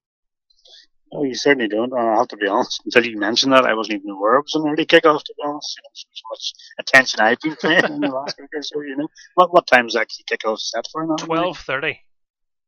Oh, 1.14 1.24
you 1.26 1.36
certainly 1.36 1.68
don't. 1.68 1.92
I 1.94 2.16
have 2.16 2.30
to 2.30 2.38
be 2.38 2.48
honest. 2.48 2.82
Until 2.86 3.06
you 3.06 3.18
mentioned 3.18 3.52
that, 3.52 3.66
I 3.66 3.74
wasn't 3.74 4.00
even 4.00 4.12
aware 4.12 4.36
it 4.36 4.46
was 4.46 4.56
an 4.56 4.70
early 4.70 4.86
kickoff. 4.86 5.24
To 5.24 5.34
be 5.38 5.44
honest, 5.44 5.78
you 5.78 5.84
know, 5.84 5.90
so 5.94 6.24
much 6.32 6.54
attention 6.80 7.20
I've 7.20 7.42
been 7.42 7.58
paying 7.58 7.84
in 7.84 8.00
the 8.00 8.08
last 8.08 8.40
week 8.40 8.50
or 8.56 8.64
so. 8.64 8.80
You 8.80 8.96
know, 8.96 9.08
what 9.36 9.54
what 9.54 9.68
time 9.68 9.88
is 9.88 9.98
actually 9.98 10.24
kickoff 10.32 10.60
set 10.60 10.86
for 10.90 11.06
now? 11.06 11.16
Twelve 11.18 11.58
thirty. 11.58 12.00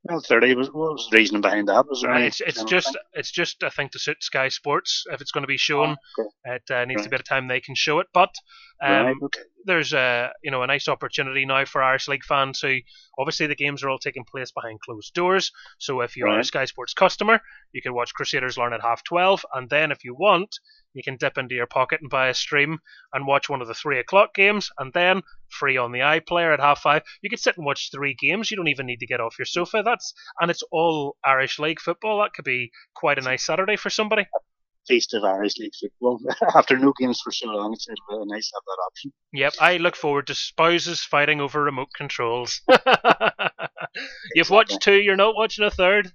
Well, 0.06 0.20
thirty 0.20 0.54
was 0.54 0.68
what 0.68 0.94
was 0.94 1.08
the 1.10 1.18
reasoning 1.18 1.42
behind 1.42 1.70
that? 1.70 1.88
Was 1.88 2.02
there 2.02 2.12
any, 2.12 2.28
it's 2.28 2.42
it's 2.42 2.64
just 2.66 2.88
thing? 2.88 3.02
it's 3.14 3.32
just 3.32 3.64
I 3.64 3.70
think 3.70 3.92
to 3.92 4.00
suit 4.00 4.22
Sky 4.22 4.50
Sports 4.50 5.06
if 5.10 5.22
it's 5.22 5.32
going 5.32 5.44
to 5.44 5.48
be 5.48 5.58
shown, 5.58 5.96
oh, 6.20 6.24
okay. 6.46 6.56
it 6.56 6.72
uh, 6.72 6.84
needs 6.86 7.00
right. 7.00 7.04
to 7.06 7.10
be 7.10 7.16
at 7.16 7.22
a 7.22 7.24
time 7.24 7.48
they 7.48 7.62
can 7.62 7.76
show 7.76 8.00
it. 8.00 8.08
But 8.14 8.34
um, 8.84 9.06
right, 9.06 9.16
okay. 9.24 9.40
there's 9.66 9.94
a 9.94 10.32
you 10.44 10.52
know 10.52 10.62
a 10.62 10.68
nice 10.68 10.90
opportunity 10.90 11.46
now 11.46 11.64
for 11.64 11.82
Irish 11.82 12.08
League 12.10 12.26
fans 12.26 12.60
who 12.60 12.80
obviously 13.18 13.48
the 13.48 13.56
games 13.56 13.82
are 13.82 13.90
all 13.90 13.98
taking 13.98 14.26
place 14.26 14.52
behind 14.52 14.82
closed 14.82 15.14
doors. 15.14 15.52
So 15.80 16.02
if 16.02 16.18
you're 16.18 16.28
right. 16.28 16.42
a 16.42 16.44
Sky 16.44 16.66
Sports 16.66 16.94
customer, 16.94 17.40
you 17.72 17.82
can 17.82 17.94
watch 17.94 18.14
Crusaders 18.14 18.58
Larne 18.58 18.74
at 18.74 18.82
half 18.82 19.04
twelve, 19.04 19.46
and 19.54 19.70
then 19.70 19.92
if 19.92 20.04
you 20.04 20.14
want, 20.16 20.54
you 20.94 21.02
can 21.02 21.16
dip 21.16 21.38
into 21.38 21.56
your 21.56 21.68
pocket 21.68 22.02
and 22.02 22.10
buy 22.10 22.28
a 22.28 22.34
stream 22.34 22.80
and 23.14 23.26
watch 23.26 23.50
one 23.50 23.62
of 23.62 23.68
the 23.68 23.74
three 23.74 24.00
o'clock 24.00 24.34
games, 24.34 24.70
and 24.78 24.92
then 24.92 25.22
free 25.50 25.78
on 25.78 25.94
the 25.94 26.00
iPlayer 26.00 26.54
at 26.54 26.60
half 26.60 26.82
five. 26.82 27.04
You 27.22 27.30
could 27.30 27.40
sit 27.40 27.56
and 27.56 27.66
watch 27.66 27.90
three 27.90 28.16
games. 28.20 28.52
You 28.52 28.58
don't 28.58 28.68
even 28.68 28.86
need 28.86 29.00
to 29.00 29.08
get 29.08 29.22
off 29.22 29.40
your 29.40 29.46
sofa. 29.46 29.82
That's 29.86 30.14
and 30.42 30.52
it's 30.52 30.64
all 30.72 31.16
Irish 31.24 31.58
League 31.58 31.80
football. 31.80 32.22
That 32.22 32.34
could 32.34 32.46
be 32.46 32.72
quite 32.94 33.18
a 33.18 33.22
nice 33.22 33.46
Saturday 33.46 33.78
for 33.78 33.90
somebody. 33.90 34.28
Taste 34.88 35.14
of 35.14 35.24
Irish 35.24 35.58
League 35.58 35.74
football 35.80 36.20
after 36.56 36.78
no 36.78 36.94
games 37.00 37.22
for 37.24 37.32
so 37.32 37.48
long. 37.48 37.74
It's 37.74 37.88
really 38.10 38.26
nice 38.26 38.50
to 38.50 38.56
have 38.56 38.64
that 38.66 38.84
option. 38.88 39.14
Yep, 39.34 39.54
I 39.60 39.78
look 39.78 39.96
forward 39.96 40.28
to 40.28 40.36
spouses 40.36 41.02
fighting 41.02 41.40
over 41.42 41.64
remote 41.64 41.90
controls. 41.96 42.62
You've 44.36 44.50
watched 44.50 44.82
two. 44.82 44.96
You're 44.96 45.16
not 45.16 45.36
watching 45.36 45.66
a 45.66 45.72
third 45.72 46.12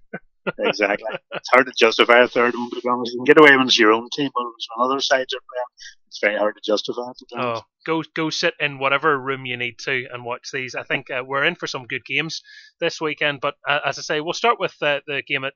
exactly. 0.58 1.08
It's 1.32 1.48
hard 1.50 1.66
to 1.66 1.72
justify 1.76 2.20
a 2.20 2.28
third 2.28 2.54
one, 2.54 2.70
to 2.70 2.80
be 2.80 2.88
honest. 2.88 3.12
You 3.12 3.18
can 3.18 3.24
get 3.24 3.40
away 3.40 3.56
when 3.56 3.66
it's 3.66 3.78
your 3.78 3.92
own 3.92 4.08
team, 4.12 4.30
but 4.34 4.44
when 4.44 4.90
other 4.90 5.00
sides 5.00 5.34
are 5.34 5.40
playing, 5.50 5.64
it's 6.06 6.18
very 6.20 6.38
hard 6.38 6.56
to 6.56 6.62
justify. 6.64 7.02
To 7.02 7.26
oh, 7.38 7.60
go 7.86 8.02
go 8.14 8.30
sit 8.30 8.54
in 8.60 8.78
whatever 8.78 9.18
room 9.18 9.46
you 9.46 9.56
need 9.56 9.78
to 9.80 10.06
and 10.12 10.24
watch 10.24 10.50
these. 10.52 10.74
I 10.74 10.82
think 10.82 11.10
uh, 11.10 11.22
we're 11.26 11.44
in 11.44 11.54
for 11.54 11.66
some 11.66 11.86
good 11.86 12.04
games 12.04 12.42
this 12.80 13.00
weekend. 13.00 13.40
But 13.40 13.54
uh, 13.66 13.80
as 13.84 13.98
I 13.98 14.02
say, 14.02 14.20
we'll 14.20 14.32
start 14.32 14.58
with 14.58 14.74
uh, 14.82 15.00
the 15.06 15.22
game 15.26 15.44
at 15.44 15.54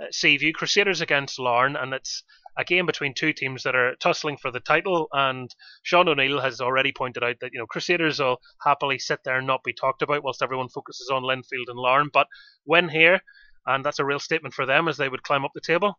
uh, 0.00 0.06
Seaview 0.10 0.52
Crusaders 0.52 1.00
against 1.00 1.38
Larne, 1.38 1.76
and 1.76 1.92
it's 1.94 2.22
a 2.56 2.64
game 2.64 2.86
between 2.86 3.14
two 3.14 3.32
teams 3.32 3.62
that 3.62 3.74
are 3.74 3.96
tussling 3.96 4.36
for 4.36 4.50
the 4.50 4.60
title. 4.60 5.08
And 5.12 5.54
Sean 5.82 6.08
O'Neill 6.08 6.40
has 6.40 6.60
already 6.60 6.92
pointed 6.92 7.24
out 7.24 7.36
that 7.40 7.50
you 7.52 7.58
know 7.58 7.66
Crusaders 7.66 8.20
will 8.20 8.38
happily 8.62 8.98
sit 8.98 9.20
there 9.24 9.38
and 9.38 9.46
not 9.46 9.64
be 9.64 9.72
talked 9.72 10.02
about 10.02 10.22
whilst 10.22 10.42
everyone 10.42 10.68
focuses 10.68 11.10
on 11.10 11.22
Linfield 11.22 11.68
and 11.68 11.78
Larne. 11.78 12.10
But 12.12 12.26
when 12.64 12.88
here, 12.88 13.20
and 13.66 13.84
that's 13.84 13.98
a 13.98 14.04
real 14.04 14.20
statement 14.20 14.54
for 14.54 14.66
them 14.66 14.88
as 14.88 14.96
they 14.96 15.08
would 15.08 15.22
climb 15.22 15.44
up 15.44 15.52
the 15.54 15.60
table. 15.60 15.98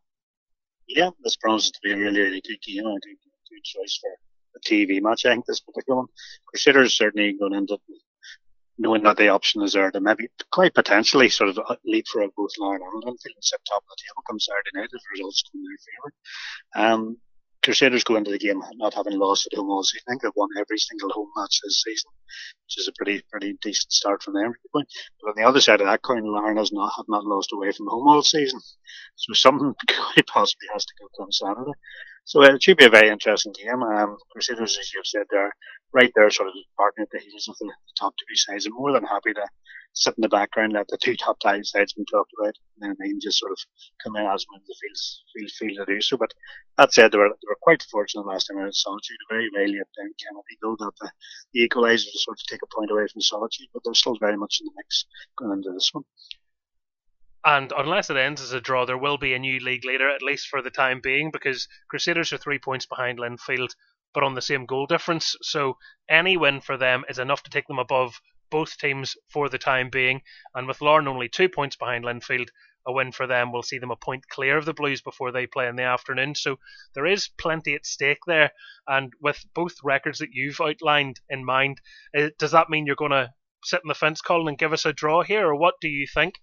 Yeah, 0.88 1.10
this 1.24 1.36
promises 1.36 1.72
to 1.72 1.80
be 1.84 1.92
a 1.92 1.98
really, 1.98 2.22
really 2.22 2.42
good 2.42 2.62
game. 2.62 2.86
I 2.86 2.98
think 3.04 3.18
a 3.26 3.54
good 3.54 3.64
choice 3.64 4.00
for 4.02 4.12
a 4.56 4.60
TV 4.60 5.02
match. 5.02 5.26
I 5.26 5.32
think 5.32 5.46
this 5.46 5.62
particular 5.62 5.98
one. 5.98 6.08
Crusaders 6.48 6.96
certainly 6.96 7.34
going 7.34 7.54
into 7.54 7.78
knowing 8.78 9.04
that 9.04 9.18
the 9.18 9.30
option 9.30 9.62
is 9.62 9.74
there 9.74 9.92
to 9.92 10.00
maybe 10.02 10.28
quite 10.52 10.74
potentially 10.74 11.30
sort 11.30 11.50
of 11.50 11.60
lead 11.86 12.06
for 12.08 12.26
both 12.36 12.52
Larne 12.60 12.82
and 12.82 13.04
Linfield 13.04 13.36
and 13.36 13.44
sit 13.44 13.60
top 13.68 13.84
of 13.84 13.90
the 13.90 14.04
table 14.04 14.24
come 14.28 14.40
Saturday 14.40 14.72
night 14.74 14.90
if 14.92 15.02
results 15.12 15.44
come 15.52 15.62
in 15.62 15.66
their 15.66 16.84
favour. 16.84 16.94
Um, 16.94 17.18
Crusaders 17.66 18.04
go 18.04 18.16
into 18.16 18.30
the 18.30 18.38
game 18.38 18.62
not 18.76 18.94
having 18.94 19.18
lost 19.18 19.48
at 19.48 19.58
home 19.58 19.72
all 19.72 19.84
season. 19.84 20.04
I 20.08 20.12
think 20.12 20.22
they've 20.22 20.32
won 20.36 20.50
every 20.56 20.78
single 20.78 21.10
home 21.10 21.32
match 21.36 21.60
this 21.64 21.82
season. 21.84 22.12
which 22.66 22.78
is 22.78 22.88
a 22.88 22.94
pretty 22.96 23.24
pretty 23.32 23.58
decent 23.60 23.92
start 23.92 24.22
from 24.22 24.36
them. 24.36 24.54
But 24.72 24.86
on 25.28 25.34
the 25.36 25.44
other 25.44 25.60
side 25.60 25.82
of 25.82 25.88
that 25.88 26.04
coin, 26.04 26.26
Larne 26.26 26.58
has 26.58 26.72
not 26.72 26.94
have 26.96 27.08
not 27.10 27.26
lost 27.26 27.52
away 27.54 27.72
from 27.72 27.88
home 27.88 28.08
all 28.08 28.22
season, 28.22 28.60
so 29.16 29.34
something 29.34 29.74
quite 29.88 30.28
possibly 30.28 30.68
has 30.74 30.86
to 30.86 30.94
go 31.00 31.24
on 31.24 31.32
Saturday. 31.32 31.72
So 32.26 32.42
it 32.42 32.62
should 32.62 32.78
be 32.78 32.86
a 32.86 32.90
very 32.90 33.10
interesting 33.10 33.54
game. 33.54 33.84
Um, 33.84 34.18
Crusaders, 34.32 34.78
as 34.80 34.92
you've 34.94 35.06
said, 35.06 35.28
they're 35.30 35.54
right 35.94 36.12
there, 36.16 36.30
sort 36.32 36.50
of 36.50 36.56
partner 36.76 37.04
at 37.04 37.10
the 37.12 37.20
heels 37.20 37.48
of 37.48 37.56
the, 37.60 37.66
the 37.66 37.94
top 38.00 38.14
two 38.18 38.36
sides. 38.36 38.66
I'm 38.66 38.74
more 38.74 38.92
than 38.92 39.04
happy 39.04 39.32
to 39.34 39.46
sit 39.94 40.16
in 40.18 40.24
the 40.24 40.28
background, 40.30 40.74
let 40.74 40.88
the 40.88 40.98
two 40.98 41.16
top 41.16 41.38
five 41.44 41.62
sides 41.66 41.94
be 41.94 42.04
talked 42.12 42.32
about, 42.38 42.56
and 42.58 42.82
then 42.82 42.96
they 43.00 43.10
can 43.10 43.20
just 43.22 43.38
sort 43.38 43.52
of 43.52 43.60
come 44.04 44.16
in 44.16 44.26
as 44.26 44.44
when 44.50 44.60
they 44.66 44.74
feel, 44.74 44.98
feel, 45.34 45.70
feel 45.70 45.86
to 45.86 45.94
do 45.94 46.02
so. 46.02 46.18
But 46.18 46.34
that 46.80 46.92
said, 46.94 47.12
they 47.12 47.20
were, 47.20 47.30
they 47.30 47.48
were 47.48 47.62
quite 47.62 47.86
fortunate 47.92 48.26
last 48.26 48.48
time 48.48 48.58
out 48.58 48.68
at 48.68 48.74
Solitude. 48.74 49.18
Very 49.30 49.50
rarely 49.56 49.80
up 49.80 49.88
down 49.96 50.10
Kennedy, 50.18 50.58
though, 50.64 50.76
that 50.80 50.92
the, 51.00 51.12
the 51.54 51.70
equaliser 51.70 52.10
sort 52.10 52.40
of 52.40 52.48
take 52.50 52.62
a 52.64 52.76
point 52.76 52.90
away 52.90 53.06
from 53.06 53.22
Solitude, 53.22 53.68
but 53.72 53.84
they're 53.86 53.94
still 53.94 54.18
very 54.20 54.36
much 54.36 54.58
in 54.60 54.66
the 54.66 54.74
mix 54.76 55.06
going 55.38 55.54
into 55.54 55.72
this 55.72 55.92
one. 55.94 56.04
And 57.46 57.72
unless 57.78 58.10
it 58.10 58.18
ends 58.18 58.42
as 58.42 58.54
a 58.54 58.60
draw, 58.60 58.86
there 58.86 58.98
will 58.98 59.20
be 59.20 59.36
a 59.36 59.40
new 59.40 59.60
league 59.60 59.86
leader, 59.86 60.10
at 60.10 60.24
least 60.24 60.48
for 60.48 60.64
the 60.64 60.72
time 60.72 61.00
being, 61.00 61.30
because 61.30 61.68
Crusaders 61.88 62.34
are 62.34 62.40
three 62.40 62.58
points 62.58 62.88
behind 62.88 63.20
Linfield, 63.20 63.76
but 64.16 64.24
on 64.24 64.34
the 64.34 64.42
same 64.42 64.66
goal 64.66 64.88
difference. 64.88 65.36
So 65.44 65.78
any 66.10 66.38
win 66.38 66.60
for 66.60 66.76
them 66.76 67.06
is 67.08 67.20
enough 67.20 67.44
to 67.44 67.52
take 67.52 67.68
them 67.68 67.78
above 67.78 68.20
both 68.50 68.80
teams 68.80 69.16
for 69.30 69.48
the 69.48 69.60
time 69.60 69.92
being. 69.92 70.24
And 70.56 70.68
with 70.68 70.82
Larne 70.82 71.08
only 71.08 71.30
two 71.30 71.48
points 71.48 71.76
behind 71.76 72.04
Linfield, 72.04 72.50
a 72.84 72.92
win 72.92 73.12
for 73.12 73.28
them 73.28 73.52
will 73.52 73.62
see 73.62 73.78
them 73.78 73.92
a 73.92 73.96
point 73.96 74.28
clear 74.28 74.58
of 74.58 74.66
the 74.66 74.74
Blues 74.74 75.04
before 75.04 75.32
they 75.32 75.46
play 75.46 75.68
in 75.68 75.76
the 75.76 75.84
afternoon. 75.84 76.34
So 76.34 76.58
there 76.96 77.06
is 77.06 77.28
plenty 77.28 77.76
at 77.76 77.86
stake 77.86 78.26
there. 78.26 78.52
And 78.88 79.14
with 79.22 79.46
both 79.54 79.76
records 79.84 80.18
that 80.18 80.34
you've 80.34 80.60
outlined 80.60 81.20
in 81.30 81.46
mind, 81.46 81.80
uh, 82.18 82.30
does 82.40 82.52
that 82.52 82.72
mean 82.72 82.88
you're 82.88 82.96
going 82.96 83.12
to 83.12 83.34
sit 83.64 83.82
in 83.84 83.88
the 83.88 83.94
fence, 83.94 84.22
Colin, 84.22 84.48
and 84.48 84.58
give 84.58 84.74
us 84.74 84.86
a 84.86 84.94
draw 84.94 85.22
here, 85.22 85.48
or 85.48 85.56
what 85.56 85.76
do 85.80 85.88
you 85.88 86.08
think? 86.12 86.40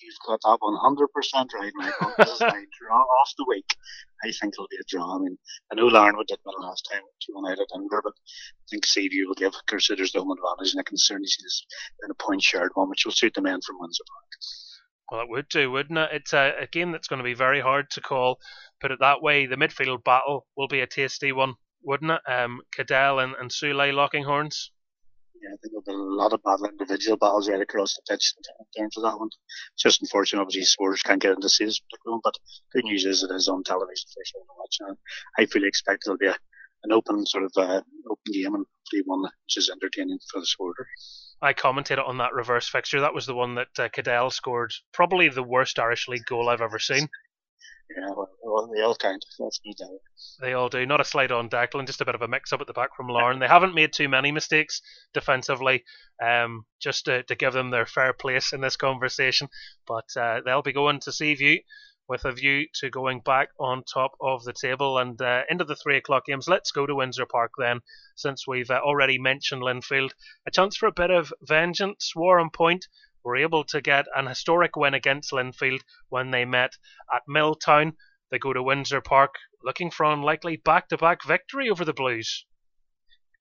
You've 0.00 0.14
got 0.26 0.40
that 0.42 0.58
100% 0.62 1.52
right, 1.54 1.72
Michael. 1.74 2.12
this 2.18 2.30
is 2.30 2.40
my 2.40 2.64
draw 2.78 2.98
off 2.98 3.32
the 3.36 3.44
week. 3.48 3.76
I 4.24 4.32
think 4.32 4.54
it'll 4.54 4.68
be 4.68 4.76
a 4.76 4.84
draw. 4.88 5.16
I 5.16 5.18
mean, 5.18 5.38
I 5.70 5.74
know 5.74 5.86
Larne 5.86 6.16
would 6.16 6.26
did 6.26 6.38
well 6.44 6.54
last 6.60 6.88
time, 6.90 7.02
2 7.26 7.34
1 7.34 7.52
out 7.52 7.58
at 7.58 7.66
Denver, 7.72 8.00
but 8.02 8.14
I 8.14 8.64
think 8.70 8.86
Seaview 8.86 9.26
will 9.26 9.34
give 9.34 9.52
Crusaders 9.68 10.12
the 10.12 10.20
home 10.20 10.32
advantage, 10.32 10.72
and 10.72 10.80
I 10.80 10.88
can 10.88 10.96
certainly 10.96 11.28
see 11.28 11.42
this 11.42 11.66
in 12.04 12.10
a 12.10 12.14
point 12.14 12.42
shared 12.42 12.72
one, 12.74 12.88
which 12.88 13.04
will 13.04 13.12
suit 13.12 13.34
the 13.34 13.42
men 13.42 13.60
from 13.66 13.76
Windsor 13.78 14.04
Park. 14.08 14.30
Well, 15.10 15.20
it 15.22 15.28
would 15.28 15.48
do, 15.48 15.70
wouldn't 15.70 15.98
it? 15.98 16.10
It's 16.12 16.32
a, 16.32 16.54
a 16.60 16.66
game 16.66 16.92
that's 16.92 17.08
going 17.08 17.18
to 17.18 17.24
be 17.24 17.34
very 17.34 17.60
hard 17.60 17.90
to 17.90 18.00
call. 18.00 18.38
Put 18.80 18.92
it 18.92 19.00
that 19.00 19.22
way, 19.22 19.46
the 19.46 19.56
midfield 19.56 20.04
battle 20.04 20.46
will 20.56 20.68
be 20.68 20.80
a 20.80 20.86
tasty 20.86 21.32
one, 21.32 21.54
wouldn't 21.82 22.12
it? 22.12 22.20
Um, 22.26 22.60
Caddell 22.72 23.18
and, 23.18 23.34
and 23.38 23.50
Sule 23.50 23.92
locking 23.92 24.24
horns. 24.24 24.70
Yeah, 25.42 25.54
I 25.54 25.56
think 25.58 25.72
there'll 25.72 25.82
be 25.82 25.92
a 25.92 26.16
lot 26.22 26.32
of 26.32 26.42
battle, 26.44 26.66
individual 26.66 27.16
battles 27.16 27.48
right 27.48 27.60
across 27.60 27.94
the 27.94 28.02
pitch 28.08 28.32
in 28.38 28.82
terms 28.82 28.96
of 28.96 29.02
that 29.02 29.18
one. 29.18 29.28
It's 29.74 29.82
just 29.82 30.00
unfortunate, 30.00 30.40
obviously, 30.40 30.64
supporters 30.64 31.02
can't 31.02 31.20
get 31.20 31.32
into 31.32 31.48
see 31.48 31.64
this 31.64 31.80
particular 31.80 32.12
one, 32.14 32.20
but 32.22 32.36
good 32.72 32.84
news 32.84 33.04
is 33.04 33.24
it 33.24 33.34
is 33.34 33.48
on 33.48 33.64
television 33.64 34.06
for 34.14 34.22
sure 34.24 34.40
to 34.40 34.46
watch. 34.56 34.76
And 34.80 34.96
I 35.38 35.46
fully 35.46 35.66
expect 35.66 36.04
it'll 36.06 36.16
be 36.16 36.28
a, 36.28 36.36
an 36.84 36.92
open 36.92 37.26
sort 37.26 37.44
of 37.44 37.52
uh, 37.56 37.82
open 38.08 38.32
game 38.32 38.54
and 38.54 38.66
hopefully 38.92 39.02
one 39.04 39.22
which 39.22 39.56
is 39.56 39.68
entertaining 39.68 40.18
for 40.30 40.40
the 40.40 40.46
supporter. 40.46 40.86
I 41.40 41.54
commented 41.54 41.98
on 41.98 42.18
that 42.18 42.34
reverse 42.34 42.68
fixture. 42.68 43.00
That 43.00 43.14
was 43.14 43.26
the 43.26 43.34
one 43.34 43.56
that 43.56 43.76
uh, 43.76 43.88
Caddell 43.88 44.30
scored. 44.30 44.72
Probably 44.92 45.28
the 45.28 45.42
worst 45.42 45.78
Irish 45.80 46.06
League 46.06 46.24
goal 46.26 46.48
I've 46.48 46.60
ever 46.60 46.78
seen. 46.78 47.08
Yeah, 47.96 48.08
well, 48.16 48.30
well 48.42 48.70
they 48.74 48.82
all 48.82 48.94
count. 48.94 49.24
That's 49.38 49.60
no 49.64 49.72
doubt. 49.78 50.00
They 50.40 50.52
all 50.52 50.68
do. 50.68 50.86
Not 50.86 51.00
a 51.00 51.04
slight 51.04 51.30
on 51.30 51.48
Declan, 51.48 51.86
just 51.86 52.00
a 52.00 52.04
bit 52.04 52.14
of 52.14 52.22
a 52.22 52.28
mix 52.28 52.52
up 52.52 52.60
at 52.60 52.66
the 52.66 52.72
back 52.72 52.96
from 52.96 53.08
Larne. 53.08 53.38
They 53.38 53.48
haven't 53.48 53.74
made 53.74 53.92
too 53.92 54.08
many 54.08 54.32
mistakes 54.32 54.80
defensively, 55.12 55.84
um, 56.22 56.64
just 56.80 57.04
to, 57.06 57.22
to 57.24 57.34
give 57.34 57.52
them 57.52 57.70
their 57.70 57.86
fair 57.86 58.12
place 58.12 58.52
in 58.52 58.60
this 58.60 58.76
conversation. 58.76 59.48
But 59.86 60.08
uh, 60.16 60.40
they'll 60.44 60.62
be 60.62 60.72
going 60.72 61.00
to 61.00 61.12
Seaview 61.12 61.58
with 62.08 62.24
a 62.24 62.32
view 62.32 62.66
to 62.74 62.90
going 62.90 63.20
back 63.20 63.48
on 63.58 63.82
top 63.84 64.12
of 64.20 64.44
the 64.44 64.52
table 64.52 64.98
and 64.98 65.20
uh, 65.22 65.42
into 65.48 65.64
the 65.64 65.76
three 65.76 65.96
o'clock 65.96 66.26
games. 66.26 66.48
Let's 66.48 66.72
go 66.72 66.84
to 66.84 66.94
Windsor 66.94 67.26
Park 67.26 67.52
then, 67.58 67.80
since 68.16 68.46
we've 68.46 68.70
uh, 68.70 68.80
already 68.84 69.18
mentioned 69.18 69.62
Linfield. 69.62 70.10
A 70.46 70.50
chance 70.50 70.76
for 70.76 70.86
a 70.86 70.92
bit 70.92 71.10
of 71.10 71.32
vengeance. 71.42 72.12
Warrenpoint 72.16 72.82
were 73.24 73.36
able 73.36 73.64
to 73.64 73.80
get 73.80 74.06
an 74.14 74.26
historic 74.26 74.76
win 74.76 74.94
against 74.94 75.32
Linfield 75.32 75.80
when 76.08 76.30
they 76.30 76.44
met 76.44 76.72
at 77.14 77.22
Milltown. 77.28 77.94
They 78.30 78.38
go 78.38 78.52
to 78.52 78.62
Windsor 78.62 79.00
Park 79.00 79.34
looking 79.62 79.90
for 79.90 80.04
an 80.04 80.18
unlikely 80.18 80.56
back 80.56 80.88
to 80.88 80.96
back 80.96 81.24
victory 81.24 81.68
over 81.70 81.84
the 81.84 81.92
Blues. 81.92 82.44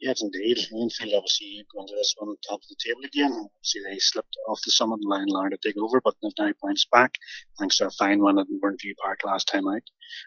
Yes, 0.02 0.24
indeed. 0.24 0.58
Linfield 0.74 1.16
obviously 1.16 1.64
going 1.72 1.88
to 1.88 1.96
this 1.96 2.16
one 2.18 2.36
top 2.48 2.60
of 2.60 2.68
the 2.68 2.76
table 2.84 3.06
again. 3.06 3.32
Obviously, 3.32 3.82
they 3.86 4.00
slipped 4.00 4.36
off 4.50 4.60
the 4.66 4.72
summit 4.72 5.00
line 5.06 5.28
line 5.28 5.52
to 5.52 5.58
take 5.58 5.78
over, 5.78 6.02
but 6.02 6.16
they've 6.22 6.32
now 6.40 6.52
bounced 6.60 6.90
back 6.90 7.14
thanks 7.60 7.78
to 7.78 7.86
a 7.86 7.92
fine 7.92 8.20
win 8.20 8.40
at 8.40 8.48
Mourneview 8.48 8.96
Park 8.98 9.20
last 9.24 9.48
time 9.48 9.68
out. 9.68 9.84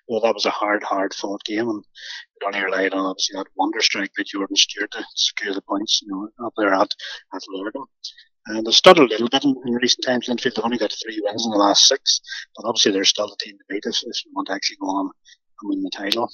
Well, 0.07 0.21
that 0.21 0.35
was 0.35 0.47
a 0.47 0.51
hard, 0.51 0.85
hard 0.85 1.13
fought 1.13 1.43
game, 1.43 1.69
and 1.69 1.83
it 2.37 2.47
only 2.47 2.63
relied 2.63 2.95
on 2.95 3.05
obviously 3.05 3.35
that 3.37 3.49
wonder 3.57 3.81
strike 3.81 4.13
by 4.17 4.23
Jordan 4.25 4.57
Stewart 4.57 4.93
to 4.93 5.05
secure 5.17 5.53
the 5.53 5.63
points, 5.63 6.01
you 6.03 6.09
know, 6.09 6.47
up 6.47 6.53
there 6.57 6.73
at, 6.73 6.91
at 7.35 7.43
Lurgan. 7.49 7.85
And 8.47 8.67
they've 8.67 8.75
stuttered 8.75 9.05
a 9.05 9.09
little 9.09 9.29
bit 9.29 9.45
in, 9.45 9.55
in 9.67 9.75
recent 9.75 10.05
times. 10.05 10.29
Linfield 10.29 10.57
have 10.57 10.65
only 10.65 10.79
got 10.79 10.93
three 10.93 11.21
wins 11.23 11.47
in 11.47 11.51
the 11.51 11.57
last 11.57 11.89
six, 11.89 12.21
but 12.57 12.67
obviously 12.67 12.93
they're 12.93 13.05
still 13.05 13.33
a 13.33 13.37
team 13.39 13.57
to 13.57 13.65
beat 13.69 13.85
if, 13.87 13.97
if 14.03 14.25
you 14.25 14.33
want 14.35 14.49
to 14.49 14.55
actually 14.55 14.77
go 14.81 14.89
on 14.89 15.11
and 15.63 15.71
win 15.71 15.83
the 15.83 15.91
title. 15.91 16.31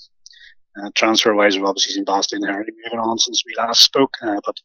Uh, 0.80 0.90
transfer 0.94 1.34
wise, 1.34 1.56
we've 1.56 1.64
obviously 1.64 1.94
seen 1.94 2.04
Bastien 2.04 2.42
Hardy 2.44 2.72
moving 2.84 3.00
on 3.00 3.18
since 3.18 3.42
we 3.44 3.54
last 3.56 3.82
spoke, 3.82 4.14
uh, 4.22 4.40
but 4.44 4.56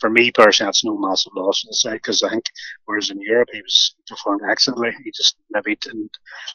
for 0.00 0.10
me 0.10 0.30
personally, 0.30 0.68
that's 0.68 0.84
no 0.84 0.96
massive 0.96 1.32
loss 1.34 1.62
to 1.62 1.68
the 1.68 1.74
side 1.74 1.94
because 1.94 2.22
I 2.22 2.30
think 2.30 2.44
whereas 2.84 3.10
in 3.10 3.20
Europe 3.20 3.48
he 3.52 3.60
was 3.60 3.94
he 3.96 4.14
performed 4.14 4.42
excellently, 4.48 4.92
he 5.04 5.10
just 5.10 5.36
maybe 5.50 5.76
didn't 5.80 6.10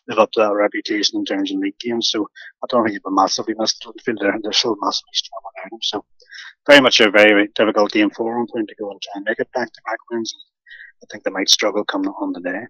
live 0.07 0.19
up 0.19 0.31
to 0.33 0.41
that 0.41 0.53
reputation 0.53 1.19
in 1.19 1.25
terms 1.25 1.51
of 1.51 1.59
league 1.59 1.79
games. 1.79 2.09
So 2.09 2.27
I 2.63 2.67
don't 2.69 2.83
think 2.83 2.93
he'd 2.93 3.03
be 3.03 3.11
massively 3.11 3.55
missed. 3.57 3.85
They're, 4.05 4.15
they're 4.41 4.53
still 4.53 4.77
massively 4.81 5.13
strong 5.13 5.41
around 5.43 5.73
him. 5.73 5.79
So 5.81 6.05
very 6.67 6.81
much 6.81 6.99
a 6.99 7.09
very 7.09 7.47
difficult 7.55 7.91
game 7.91 8.09
for 8.09 8.45
them 8.53 8.67
to 8.67 8.75
go 8.79 8.91
and 8.91 9.01
try 9.01 9.13
and 9.15 9.25
make 9.27 9.39
it 9.39 9.51
back 9.53 9.71
to 9.71 9.81
back 9.85 9.99
wins. 10.11 10.33
I 11.03 11.05
think 11.11 11.23
they 11.23 11.31
might 11.31 11.49
struggle 11.49 11.83
coming 11.83 12.09
on 12.09 12.33
the 12.33 12.41
day 12.41 12.65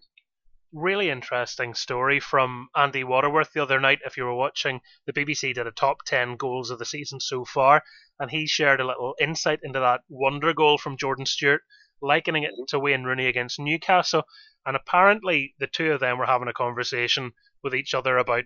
really 0.74 1.10
interesting 1.10 1.74
story 1.74 2.20
from 2.20 2.68
Andy 2.76 3.04
Waterworth 3.04 3.54
the 3.54 3.64
other 3.64 3.80
night. 3.80 4.00
If 4.06 4.18
you 4.18 4.26
were 4.26 4.36
watching, 4.36 4.82
the 5.06 5.14
BBC 5.14 5.54
did 5.54 5.66
a 5.66 5.72
top 5.72 6.04
10 6.06 6.36
goals 6.36 6.70
of 6.70 6.80
the 6.80 6.86
season 6.86 7.20
so 7.20 7.46
far, 7.46 7.84
and 8.20 8.30
he 8.30 8.48
shared 8.48 8.82
a 8.82 8.86
little 8.86 9.16
insight 9.20 9.60
into 9.64 9.80
that 9.80 10.02
wonder 10.10 10.54
goal 10.54 10.78
from 10.78 10.98
Jordan 10.98 11.26
Stewart, 11.26 11.62
likening 12.02 12.44
it 12.44 12.52
to 12.68 12.80
Wayne 12.80 13.06
Rooney 13.06 13.28
against 13.28 13.60
Newcastle. 13.60 14.24
And 14.66 14.76
apparently, 14.76 15.56
the 15.58 15.68
two 15.68 15.94
of 15.94 16.02
them 16.02 16.18
were 16.18 16.26
having 16.26 16.50
a 16.50 16.54
conversation 16.54 17.32
with 17.64 17.74
each 17.74 17.94
other 17.94 18.18
about 18.18 18.44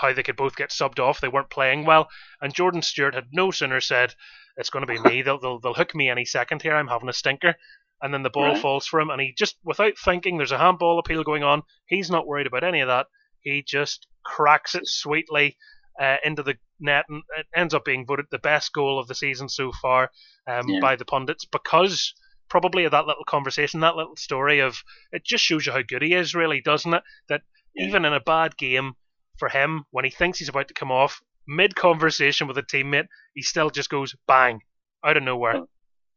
how 0.00 0.12
they 0.12 0.22
could 0.22 0.36
both 0.36 0.56
get 0.56 0.70
subbed 0.70 0.98
off. 0.98 1.20
They 1.20 1.28
weren't 1.28 1.50
playing 1.50 1.84
well, 1.84 2.08
and 2.40 2.54
Jordan 2.54 2.82
Stewart 2.82 3.14
had 3.14 3.28
no 3.32 3.50
sooner 3.50 3.80
said, 3.80 4.14
"It's 4.56 4.70
going 4.70 4.86
to 4.86 4.92
be 4.92 4.98
me. 5.00 5.22
They'll, 5.22 5.38
they'll 5.40 5.60
they'll 5.60 5.74
hook 5.74 5.94
me 5.94 6.08
any 6.08 6.24
second 6.24 6.62
here. 6.62 6.74
I'm 6.74 6.88
having 6.88 7.08
a 7.08 7.12
stinker." 7.12 7.54
and 8.00 8.14
then 8.14 8.22
the 8.22 8.30
ball 8.30 8.52
Right. 8.52 8.62
falls 8.62 8.86
for 8.86 9.00
him, 9.00 9.10
and 9.10 9.20
he 9.20 9.34
just, 9.36 9.56
without 9.64 9.94
thinking, 9.98 10.36
there's 10.36 10.52
a 10.52 10.58
handball 10.58 11.00
appeal 11.00 11.24
going 11.24 11.42
on. 11.42 11.64
He's 11.86 12.12
not 12.12 12.28
worried 12.28 12.46
about 12.46 12.62
any 12.62 12.78
of 12.80 12.86
that. 12.86 13.06
He 13.40 13.64
just 13.66 14.06
cracks 14.24 14.76
it 14.76 14.86
sweetly 14.86 15.56
uh, 16.00 16.18
into 16.24 16.44
the 16.44 16.54
net, 16.78 17.06
and 17.08 17.24
it 17.36 17.46
ends 17.56 17.74
up 17.74 17.84
being 17.84 18.06
voted 18.06 18.26
the 18.30 18.38
best 18.38 18.72
goal 18.72 19.00
of 19.00 19.08
the 19.08 19.16
season 19.16 19.48
so 19.48 19.72
far 19.72 20.12
um, 20.46 20.68
Yeah. 20.68 20.78
by 20.80 20.94
the 20.94 21.04
pundits 21.04 21.44
because 21.44 22.14
probably 22.48 22.84
of 22.84 22.92
that 22.92 23.06
little 23.08 23.24
conversation, 23.24 23.80
that 23.80 23.96
little 23.96 24.14
story 24.14 24.60
of 24.60 24.80
it 25.10 25.24
just 25.24 25.42
shows 25.42 25.66
you 25.66 25.72
how 25.72 25.82
good 25.82 26.02
he 26.02 26.14
is, 26.14 26.36
really, 26.36 26.60
doesn't 26.60 26.94
it? 26.94 27.02
That 27.28 27.42
Yeah. 27.74 27.86
even 27.88 28.04
in 28.04 28.12
a 28.12 28.20
bad 28.20 28.56
game 28.56 28.92
for 29.38 29.48
him, 29.48 29.84
when 29.90 30.04
he 30.04 30.10
thinks 30.10 30.38
he's 30.38 30.48
about 30.48 30.68
to 30.68 30.74
come 30.74 30.90
off, 30.92 31.20
mid 31.46 31.74
conversation 31.74 32.46
with 32.46 32.58
a 32.58 32.62
teammate, 32.62 33.06
he 33.34 33.42
still 33.42 33.70
just 33.70 33.90
goes 33.90 34.14
bang 34.26 34.60
out 35.04 35.16
of 35.16 35.22
nowhere. 35.22 35.62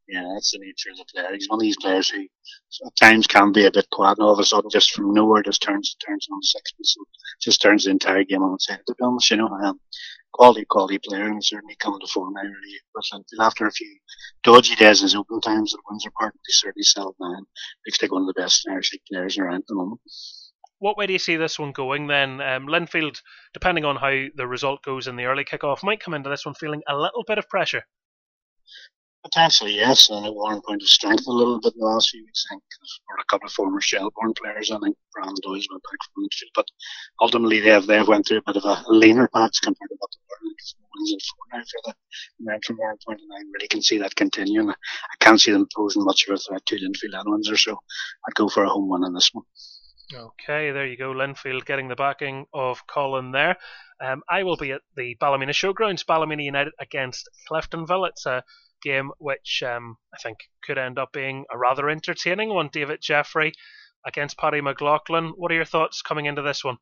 Yeah, 0.07 0.27
that's 0.33 0.51
the 0.51 0.59
nature 0.59 0.89
of 0.91 0.97
the 0.97 1.05
player. 1.13 1.33
He's 1.33 1.47
one 1.47 1.59
of 1.59 1.61
these 1.61 1.77
players 1.77 2.09
who 2.09 2.27
at 2.85 2.95
times 2.99 3.27
can 3.27 3.53
be 3.53 3.65
a 3.65 3.71
bit 3.71 3.87
quiet 3.91 4.17
and 4.17 4.25
all 4.25 4.33
of 4.33 4.39
a 4.39 4.43
sudden 4.43 4.69
just 4.69 4.91
from 4.91 5.13
nowhere 5.13 5.41
just 5.41 5.61
turns 5.61 5.95
turns 6.05 6.27
on 6.29 6.41
sixpence 6.41 6.95
and 6.97 7.05
just 7.41 7.61
turns 7.61 7.85
the 7.85 7.91
entire 7.91 8.25
game 8.25 8.43
on 8.43 8.55
its 8.55 8.67
head 8.67 8.81
to 8.87 8.95
be 8.95 9.03
honest, 9.03 9.31
you 9.31 9.37
know. 9.37 9.47
Um, 9.47 9.79
quality, 10.33 10.65
quality 10.65 10.99
player 11.01 11.27
and 11.27 11.43
certainly 11.43 11.75
come 11.79 11.97
to 11.99 12.07
form 12.07 12.33
now 12.33 12.41
really 12.41 12.79
Linfield. 13.13 13.45
After 13.45 13.67
a 13.67 13.71
few 13.71 13.99
dodgy 14.43 14.75
days 14.75 15.01
in 15.01 15.05
his 15.05 15.15
open 15.15 15.39
times 15.39 15.73
at 15.73 15.79
Windsor 15.89 16.11
Park, 16.19 16.33
they 16.33 16.51
certainly 16.51 16.83
settled 16.83 17.15
down. 17.21 17.45
Looks 17.85 18.01
like 18.01 18.11
one 18.11 18.23
of 18.23 18.27
the 18.27 18.41
best 18.41 18.67
Irish 18.69 18.91
League 18.91 19.01
players 19.09 19.37
around 19.37 19.59
at 19.59 19.67
the 19.67 19.75
moment. 19.75 20.01
What 20.81 20.97
way 20.97 21.05
do 21.05 21.13
you 21.13 21.19
see 21.19 21.35
this 21.35 21.59
one 21.59 21.73
going 21.73 22.07
then? 22.07 22.41
Um, 22.41 22.65
Linfield, 22.65 23.21
depending 23.53 23.85
on 23.85 23.97
how 23.97 24.25
the 24.35 24.47
result 24.47 24.81
goes 24.81 25.07
in 25.07 25.15
the 25.15 25.25
early 25.25 25.43
kick-off, 25.43 25.83
might 25.83 25.99
come 25.99 26.15
into 26.15 26.27
this 26.27 26.43
one 26.43 26.55
feeling 26.55 26.81
a 26.87 26.97
little 26.97 27.23
bit 27.27 27.37
of 27.37 27.47
pressure. 27.47 27.83
Potentially, 29.23 29.75
yes. 29.75 30.09
And 30.09 30.25
it 30.25 30.33
Warren 30.33 30.59
point 30.65 30.81
of 30.81 30.87
strength 30.87 31.27
a 31.27 31.31
little 31.31 31.61
bit 31.61 31.75
in 31.75 31.79
the 31.81 31.85
last 31.85 32.09
few 32.09 32.25
weeks. 32.25 32.47
I 32.49 32.55
think 32.55 32.63
for 33.05 33.21
a 33.21 33.25
couple 33.25 33.45
of 33.45 33.53
former 33.53 33.79
Shelbourne 33.79 34.33
players. 34.33 34.71
I 34.71 34.79
think 34.79 34.97
Brandon 35.13 35.35
Doyle's 35.43 35.67
went 35.69 35.83
back 35.83 35.99
from 36.01 36.23
midfield, 36.23 36.55
but 36.55 36.65
ultimately 37.21 37.59
they 37.59 37.69
have 37.69 37.85
they've 37.85 38.07
went 38.07 38.27
through 38.27 38.39
a 38.39 38.51
bit 38.51 38.57
of 38.57 38.65
a 38.65 38.83
leaner 38.87 39.27
patch 39.27 39.61
compared 39.61 39.89
to 39.89 39.95
what 39.99 40.09
they 40.09 40.25
were. 40.27 40.49
Like 40.49 40.65
four 40.65 40.89
wins 40.95 41.11
and 41.11 41.21
four 41.21 41.45
now 41.53 41.63
for 41.63 41.81
the 41.85 41.93
men 42.39 42.59
from 42.65 42.77
Warrenpoint, 42.77 43.21
and 43.21 43.31
I 43.37 43.41
really 43.53 43.67
can 43.67 43.83
see 43.83 43.99
that 43.99 44.15
continuing. 44.15 44.71
I 44.71 45.15
can't 45.19 45.39
see 45.39 45.51
them 45.51 45.67
posing 45.75 46.03
much 46.03 46.27
of 46.27 46.33
a 46.33 46.37
threat 46.39 46.65
to 46.65 46.75
Linfield 46.77 47.19
Edmonds 47.19 47.51
or 47.51 47.57
so. 47.57 47.73
I'd 48.27 48.33
go 48.33 48.49
for 48.49 48.63
a 48.63 48.69
home 48.69 48.89
win 48.89 49.03
on 49.03 49.13
this 49.13 49.29
one. 49.31 49.45
Okay, 50.13 50.71
there 50.71 50.85
you 50.85 50.97
go. 50.97 51.13
Linfield 51.13 51.65
getting 51.65 51.87
the 51.87 51.95
backing 51.95 52.45
of 52.53 52.85
Colin 52.87 53.31
there. 53.31 53.57
Um, 53.99 54.23
I 54.29 54.43
will 54.43 54.57
be 54.57 54.71
at 54.71 54.81
the 54.95 55.15
Ballymena 55.19 55.53
Showgrounds, 55.53 56.05
Ballymena 56.05 56.43
United 56.43 56.73
against 56.79 57.29
Cliftonville. 57.49 58.09
It's 58.09 58.25
a 58.25 58.43
game 58.81 59.11
which 59.19 59.63
um, 59.63 59.97
I 60.13 60.17
think 60.17 60.39
could 60.63 60.77
end 60.77 60.97
up 60.97 61.13
being 61.13 61.45
a 61.51 61.57
rather 61.57 61.89
entertaining 61.89 62.49
one. 62.49 62.69
David 62.71 62.99
Jeffrey 63.01 63.53
against 64.05 64.37
Paddy 64.37 64.61
McLaughlin. 64.61 65.33
What 65.35 65.51
are 65.51 65.55
your 65.55 65.65
thoughts 65.65 66.01
coming 66.01 66.25
into 66.25 66.41
this 66.41 66.63
one? 66.63 66.77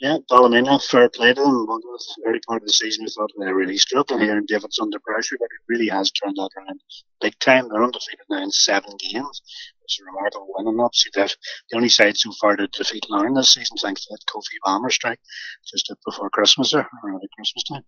Yeah, 0.00 0.18
Ballymena, 0.30 0.78
fair 0.78 1.08
play 1.08 1.34
to 1.34 1.40
them. 1.40 1.66
One 1.66 1.80
of 1.80 1.82
the 1.82 2.22
early 2.28 2.38
part 2.46 2.62
of 2.62 2.68
the 2.68 2.72
season, 2.72 3.04
we 3.04 3.10
thought 3.10 3.32
they 3.36 3.52
really 3.52 3.76
struggled 3.78 4.20
here, 4.20 4.36
and 4.36 4.46
David's 4.46 4.78
under 4.78 5.00
pressure, 5.00 5.36
but 5.40 5.46
it 5.46 5.68
really 5.68 5.88
has 5.88 6.12
turned 6.12 6.36
that 6.36 6.50
around 6.56 6.80
big 7.20 7.36
time. 7.40 7.68
They're 7.68 7.82
undefeated 7.82 8.26
now 8.30 8.40
in 8.40 8.52
seven 8.52 8.92
games. 8.98 9.42
It's 9.82 9.98
a 10.00 10.04
remarkable 10.04 10.54
win, 10.56 10.68
and 10.68 10.80
obviously 10.80 11.10
they've 11.16 11.34
the 11.70 11.76
only 11.76 11.88
side 11.88 12.16
so 12.16 12.30
far 12.40 12.54
to 12.54 12.68
defeat 12.68 13.06
Larne 13.10 13.34
this 13.34 13.50
season, 13.50 13.76
thanks 13.76 14.04
to 14.04 14.12
that 14.12 14.32
Kofi 14.32 14.58
Balmer 14.64 14.90
strike 14.90 15.18
just 15.66 15.92
before 16.06 16.30
Christmas 16.30 16.74
or 16.74 16.86
around 17.02 17.22
Christmas 17.34 17.64
time. 17.64 17.82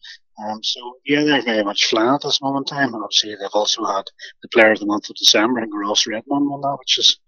Um, 0.44 0.64
so 0.64 0.80
yeah, 1.06 1.22
they're 1.22 1.42
very 1.42 1.62
much 1.62 1.84
flying 1.84 2.14
at 2.14 2.22
this 2.22 2.42
moment 2.42 2.72
in 2.72 2.76
time. 2.76 2.94
And 2.94 3.04
obviously 3.04 3.36
they've 3.36 3.48
also 3.52 3.84
had 3.84 4.04
the 4.42 4.48
Player 4.48 4.72
of 4.72 4.80
the 4.80 4.86
Month 4.86 5.10
of 5.10 5.16
December, 5.16 5.60
and 5.60 5.70
Ross 5.72 6.08
Redman 6.08 6.48
won 6.50 6.60
that, 6.62 6.76
which 6.80 6.98
is 6.98 7.20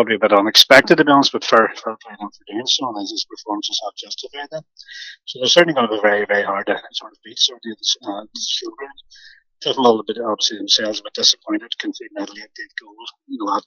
probably 0.00 0.16
a 0.16 0.18
bit 0.18 0.32
unexpected 0.32 0.96
to 0.96 1.04
be 1.04 1.12
honest, 1.12 1.32
but 1.32 1.44
fair, 1.44 1.68
fair 1.76 1.94
play 2.00 2.16
them 2.18 2.30
for 2.32 2.44
doing 2.48 2.64
so, 2.64 2.88
and 2.88 3.04
his 3.04 3.26
performances 3.28 3.78
have 3.84 3.94
justified 4.00 4.48
that. 4.50 4.64
So 5.26 5.38
they're 5.38 5.48
certainly 5.52 5.74
going 5.74 5.88
to 5.90 5.96
be 5.96 6.00
very, 6.00 6.24
very 6.24 6.42
hard 6.42 6.64
to 6.66 6.80
sort 6.92 7.12
of 7.12 7.18
beat 7.22 7.36
certainly 7.38 7.76
uh, 7.76 8.24
the 8.24 8.40
Showground. 8.40 9.00
Cliftonville 9.60 10.00
a 10.00 10.04
bit 10.08 10.16
obviously 10.24 10.56
themselves 10.56 11.00
a 11.00 11.02
bit 11.02 11.12
disappointed 11.12 11.68
conceding 11.78 12.16
that 12.16 12.30
late 12.30 12.48
date 12.56 12.72
goal, 12.80 12.96
you 13.28 13.36
know, 13.44 13.54
at, 13.54 13.62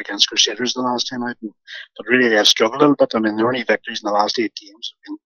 against 0.00 0.26
Crusaders 0.26 0.72
the 0.72 0.80
last 0.80 1.04
time 1.04 1.22
out. 1.22 1.36
And, 1.42 1.52
but 1.98 2.06
really 2.08 2.30
they 2.30 2.36
have 2.36 2.48
struggled 2.48 2.80
a 2.80 2.88
little 2.88 2.96
bit. 2.96 3.12
I 3.14 3.18
mean 3.18 3.36
their 3.36 3.48
only 3.48 3.62
victories 3.62 4.00
in 4.02 4.08
the 4.08 4.16
last 4.16 4.38
eight 4.38 4.56
games 4.56 4.94
have 4.94 5.04
been 5.04 5.18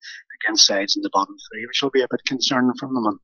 against 0.42 0.66
sides 0.66 0.96
in 0.96 1.02
the 1.02 1.10
bottom 1.12 1.36
three, 1.38 1.66
which 1.66 1.80
will 1.80 1.94
be 1.94 2.02
a 2.02 2.10
bit 2.10 2.24
concerning 2.26 2.74
from 2.80 2.94
them. 2.94 3.06
And 3.06 3.18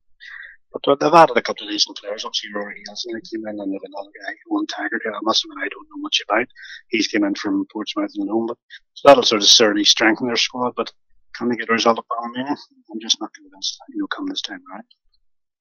but 0.71 0.99
they've 0.99 1.13
added 1.13 1.37
a 1.37 1.41
couple 1.41 1.67
of 1.67 1.71
decent 1.71 1.97
players. 1.97 2.25
Obviously, 2.25 2.49
Rory 2.53 2.81
Hansen 2.87 3.21
came 3.31 3.47
in, 3.47 3.59
and 3.59 3.71
they've 3.71 3.79
another 3.83 4.11
guy, 4.25 4.33
Owen 4.51 4.67
Taggart, 4.67 5.01
who 5.03 5.13
I 5.13 5.19
must 5.23 5.45
admit 5.45 5.65
I 5.65 5.69
don't 5.69 5.87
know 5.95 6.01
much 6.01 6.21
about. 6.27 6.47
He's 6.89 7.07
came 7.07 7.23
in 7.23 7.35
from 7.35 7.65
Portsmouth 7.71 8.11
and 8.15 8.29
home, 8.29 8.47
but 8.47 8.57
so 8.93 9.07
that'll 9.07 9.23
sort 9.23 9.41
of 9.41 9.47
certainly 9.47 9.85
strengthen 9.85 10.27
their 10.27 10.35
squad. 10.35 10.73
But 10.75 10.91
can 11.35 11.49
they 11.49 11.55
get 11.55 11.69
a 11.69 11.73
result 11.73 11.99
at 11.99 12.05
Ballymena? 12.09 12.57
I'm 12.91 12.99
just 12.99 13.19
not 13.21 13.33
convinced 13.33 13.77
he'll 13.93 14.07
come 14.07 14.27
this 14.27 14.41
time 14.41 14.61
right. 14.71 14.85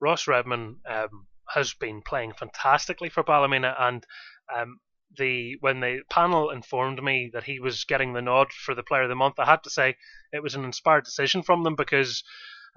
Ross 0.01 0.27
Redman 0.27 0.77
um, 0.89 1.27
has 1.49 1.75
been 1.75 2.03
playing 2.03 2.33
fantastically 2.33 3.09
for 3.09 3.23
Ballymena, 3.23 3.75
and 3.79 4.05
um, 4.55 4.79
the 5.17 5.57
when 5.61 5.81
the 5.81 6.01
panel 6.11 6.51
informed 6.51 7.03
me 7.03 7.31
that 7.33 7.45
he 7.45 7.61
was 7.61 7.85
getting 7.85 8.13
the 8.13 8.23
nod 8.23 8.53
for 8.53 8.75
the 8.75 8.83
Player 8.83 9.03
of 9.03 9.09
the 9.09 9.15
Month, 9.15 9.39
I 9.39 9.45
had 9.45 9.63
to 9.65 9.71
say 9.71 9.97
it 10.33 10.43
was 10.43 10.55
an 10.55 10.65
inspired 10.65 11.05
decision 11.05 11.43
from 11.43 11.63
them 11.63 11.77
because 11.77 12.23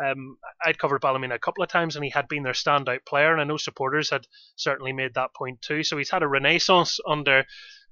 um, 0.03 0.37
I'd 0.63 0.79
covered 0.79 1.01
Ballymena 1.01 1.35
a 1.35 1.39
couple 1.39 1.63
of 1.63 1.69
times, 1.69 1.95
and 1.95 2.05
he 2.05 2.11
had 2.11 2.27
been 2.27 2.43
their 2.43 2.53
standout 2.53 3.05
player, 3.05 3.31
and 3.31 3.41
I 3.41 3.45
know 3.45 3.57
supporters 3.57 4.09
had 4.09 4.27
certainly 4.55 4.93
made 4.93 5.13
that 5.15 5.33
point 5.35 5.61
too. 5.61 5.83
So 5.83 5.97
he's 5.97 6.11
had 6.11 6.23
a 6.23 6.27
renaissance 6.27 6.99
under 7.07 7.45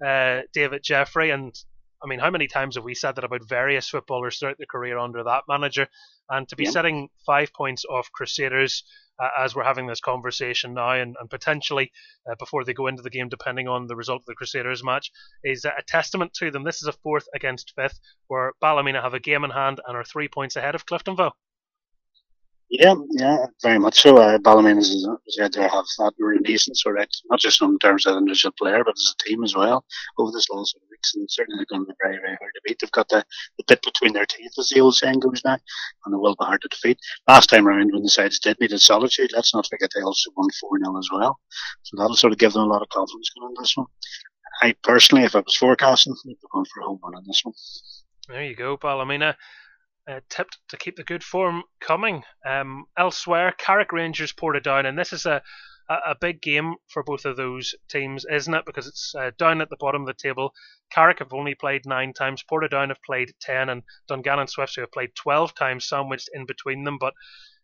uh, 0.05 0.41
David 0.53 0.83
Jeffrey, 0.83 1.31
and 1.31 1.55
I 2.03 2.07
mean, 2.07 2.19
how 2.19 2.29
many 2.29 2.47
times 2.47 2.75
have 2.75 2.83
we 2.83 2.93
said 2.93 3.15
that 3.15 3.23
about 3.23 3.47
various 3.47 3.89
footballers 3.89 4.37
throughout 4.37 4.57
their 4.57 4.67
career 4.67 4.99
under 4.99 5.23
that 5.23 5.43
manager? 5.47 5.87
And 6.29 6.47
to 6.49 6.55
be 6.55 6.65
yeah. 6.65 6.71
setting 6.71 7.09
five 7.25 7.53
points 7.53 7.85
off 7.85 8.11
Crusaders 8.11 8.83
uh, 9.19 9.29
as 9.39 9.55
we're 9.55 9.63
having 9.63 9.87
this 9.87 10.01
conversation 10.01 10.73
now, 10.73 10.91
and, 10.91 11.15
and 11.19 11.29
potentially 11.29 11.91
uh, 12.29 12.35
before 12.37 12.63
they 12.63 12.73
go 12.73 12.87
into 12.87 13.01
the 13.01 13.09
game, 13.09 13.29
depending 13.29 13.67
on 13.67 13.87
the 13.87 13.95
result 13.95 14.21
of 14.21 14.25
the 14.25 14.35
Crusaders 14.35 14.83
match, 14.83 15.11
is 15.43 15.65
a 15.65 15.71
testament 15.87 16.33
to 16.33 16.51
them. 16.51 16.63
This 16.63 16.81
is 16.81 16.87
a 16.87 16.93
fourth 17.03 17.27
against 17.33 17.73
fifth, 17.75 17.99
where 18.27 18.53
Ballymena 18.61 19.01
have 19.01 19.13
a 19.13 19.19
game 19.19 19.43
in 19.43 19.51
hand 19.51 19.79
and 19.87 19.95
are 19.97 20.03
three 20.03 20.27
points 20.27 20.55
ahead 20.55 20.75
of 20.75 20.85
Cliftonville. 20.85 21.31
Yeah, 22.77 22.95
yeah, 23.11 23.45
very 23.61 23.79
much 23.79 24.01
so. 24.01 24.17
Uh, 24.17 24.37
is, 24.67 24.89
is 24.89 25.37
going 25.37 25.51
to 25.51 25.61
have 25.61 25.85
that 25.97 26.11
renaissance, 26.19 26.81
sort 26.83 26.99
of, 26.99 27.07
not 27.29 27.39
just 27.39 27.61
in 27.61 27.79
terms 27.79 28.05
of 28.05 28.13
an 28.13 28.23
individual 28.23 28.53
player, 28.59 28.83
but 28.83 28.95
as 28.97 29.13
a 29.13 29.23
team 29.23 29.43
as 29.45 29.55
well 29.55 29.85
over 30.17 30.31
this 30.31 30.49
last 30.49 30.71
sort 30.71 30.83
of 30.83 30.89
weeks. 30.91 31.15
And 31.15 31.25
certainly 31.31 31.57
they're 31.57 31.77
going 31.77 31.85
to 31.85 31.93
be 31.93 31.97
very, 32.03 32.17
very 32.17 32.35
hard 32.35 32.51
to 32.53 32.61
beat. 32.65 32.79
They've 32.81 32.91
got 32.91 33.07
the, 33.07 33.23
the 33.57 33.63
bit 33.67 33.81
between 33.81 34.11
their 34.11 34.25
teeth, 34.25 34.51
as 34.59 34.69
the 34.69 34.81
old 34.81 34.95
saying 34.95 35.21
goes 35.21 35.41
now, 35.45 35.57
and 36.05 36.13
they 36.13 36.17
will 36.17 36.35
be 36.35 36.43
hard 36.43 36.61
to 36.63 36.67
defeat. 36.67 36.99
Last 37.29 37.49
time 37.49 37.65
around, 37.65 37.93
when 37.93 38.03
the 38.03 38.09
sides 38.09 38.39
did 38.39 38.59
meet 38.59 38.73
at 38.73 38.81
Solitude, 38.81 39.31
let's 39.33 39.53
not 39.53 39.67
forget 39.67 39.91
they 39.95 40.01
also 40.01 40.31
won 40.35 40.49
4 40.59 40.79
0 40.83 40.97
as 40.97 41.09
well. 41.13 41.39
So 41.83 41.95
that'll 41.97 42.17
sort 42.17 42.33
of 42.33 42.39
give 42.39 42.53
them 42.53 42.63
a 42.63 42.67
lot 42.67 42.81
of 42.81 42.89
confidence 42.89 43.31
going 43.39 43.51
into 43.51 43.61
this 43.61 43.77
one. 43.77 43.87
I 44.61 44.75
personally, 44.83 45.23
if 45.23 45.35
I 45.35 45.39
was 45.39 45.55
forecasting, 45.55 46.13
I'd 46.13 46.27
be 46.27 46.37
going 46.51 46.65
for 46.73 46.81
a 46.81 46.85
home 46.85 46.99
win 47.03 47.15
on 47.15 47.23
this 47.25 47.41
one. 47.43 47.53
There 48.27 48.43
you 48.43 48.55
go, 48.55 48.75
Ballymena 48.75 49.35
uh, 50.07 50.19
tipped 50.29 50.59
to 50.69 50.77
keep 50.77 50.95
the 50.95 51.03
good 51.03 51.23
form 51.23 51.63
coming. 51.79 52.23
Um, 52.45 52.85
elsewhere, 52.97 53.53
Carrick 53.57 53.91
Rangers 53.91 54.33
Portadown, 54.33 54.85
and 54.85 54.97
this 54.97 55.13
is 55.13 55.25
a, 55.25 55.41
a, 55.89 56.15
big 56.19 56.41
game 56.41 56.75
for 56.87 57.03
both 57.03 57.25
of 57.25 57.37
those 57.37 57.75
teams, 57.89 58.25
isn't 58.25 58.53
it? 58.53 58.65
Because 58.65 58.87
it's 58.87 59.13
uh, 59.15 59.31
down 59.37 59.61
at 59.61 59.69
the 59.69 59.77
bottom 59.79 60.01
of 60.01 60.07
the 60.07 60.13
table. 60.13 60.53
Carrick 60.91 61.19
have 61.19 61.33
only 61.33 61.55
played 61.55 61.85
nine 61.85 62.13
times, 62.13 62.43
Portadown 62.43 62.89
have 62.89 63.01
played 63.03 63.33
ten, 63.39 63.69
and 63.69 63.83
Dungannon 64.07 64.47
Swifts 64.47 64.75
have 64.75 64.91
played 64.91 65.15
twelve 65.15 65.55
times, 65.55 65.87
sandwiched 65.87 66.29
in 66.33 66.45
between 66.45 66.83
them. 66.83 66.97
But 66.99 67.13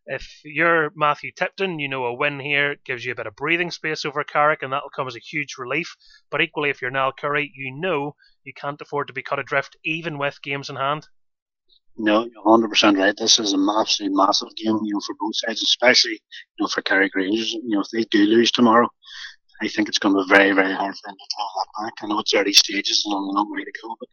if 0.08 0.42
you're 0.44 0.92
Matthew 0.96 1.32
Tipton, 1.32 1.78
you 1.80 1.88
know 1.88 2.06
a 2.06 2.14
win 2.14 2.40
here 2.40 2.76
gives 2.86 3.06
you 3.06 3.12
a 3.12 3.16
bit 3.16 3.28
of 3.28 3.36
breathing 3.36 3.70
space 3.70 4.04
over 4.04 4.24
Carrick, 4.24 4.64
and 4.64 4.74
that'll 4.74 4.90
come 4.90 5.08
as 5.08 5.16
a 5.16 5.20
huge 5.20 5.58
relief. 5.60 5.96
But 6.32 6.42
equally, 6.42 6.72
if 6.72 6.82
you're 6.82 6.90
Niall 6.90 7.14
Currie, 7.14 7.52
you 7.54 7.72
know 7.80 8.16
you 8.44 8.54
can't 8.54 8.82
afford 8.82 9.08
to 9.08 9.14
be 9.14 9.22
cut 9.22 9.38
adrift, 9.38 9.78
even 9.84 10.18
with 10.18 10.42
games 10.42 10.70
in 10.72 10.76
hand. 10.76 11.08
No, 11.98 12.26
you're 12.26 12.44
100% 12.44 12.98
right. 12.98 13.16
This 13.18 13.38
is 13.40 13.54
a 13.54 13.58
massive, 13.58 14.08
massive 14.12 14.50
game, 14.56 14.80
you 14.84 14.94
know, 14.94 15.02
for 15.06 15.16
both 15.20 15.36
sides, 15.36 15.62
especially, 15.62 16.14
you 16.14 16.62
know, 16.62 16.68
for 16.68 16.82
Carrick 16.82 17.14
Rangers. 17.16 17.54
You 17.54 17.62
know, 17.76 17.82
if 17.82 17.90
they 17.94 18.04
do 18.06 18.26
lose 18.26 18.52
tomorrow, 18.52 18.88
I 19.62 19.68
think 19.68 19.88
it's 19.88 20.00
going 20.00 20.16
to 20.16 20.24
be 20.24 20.30
very, 20.36 20.52
very 20.54 20.74
hard 20.74 20.96
for 20.96 21.08
them 21.10 21.16
to 21.16 21.36
claw 21.36 21.50
that 21.56 21.86
back. 21.86 21.94
I 22.02 22.08
know 22.08 22.20
it's 22.20 22.34
early 22.34 22.54
stages 22.54 23.04
and 23.06 23.14
a 23.14 23.18
long 23.18 23.52
way 23.52 23.64
to 23.64 23.72
go, 23.84 23.96
but 24.00 24.10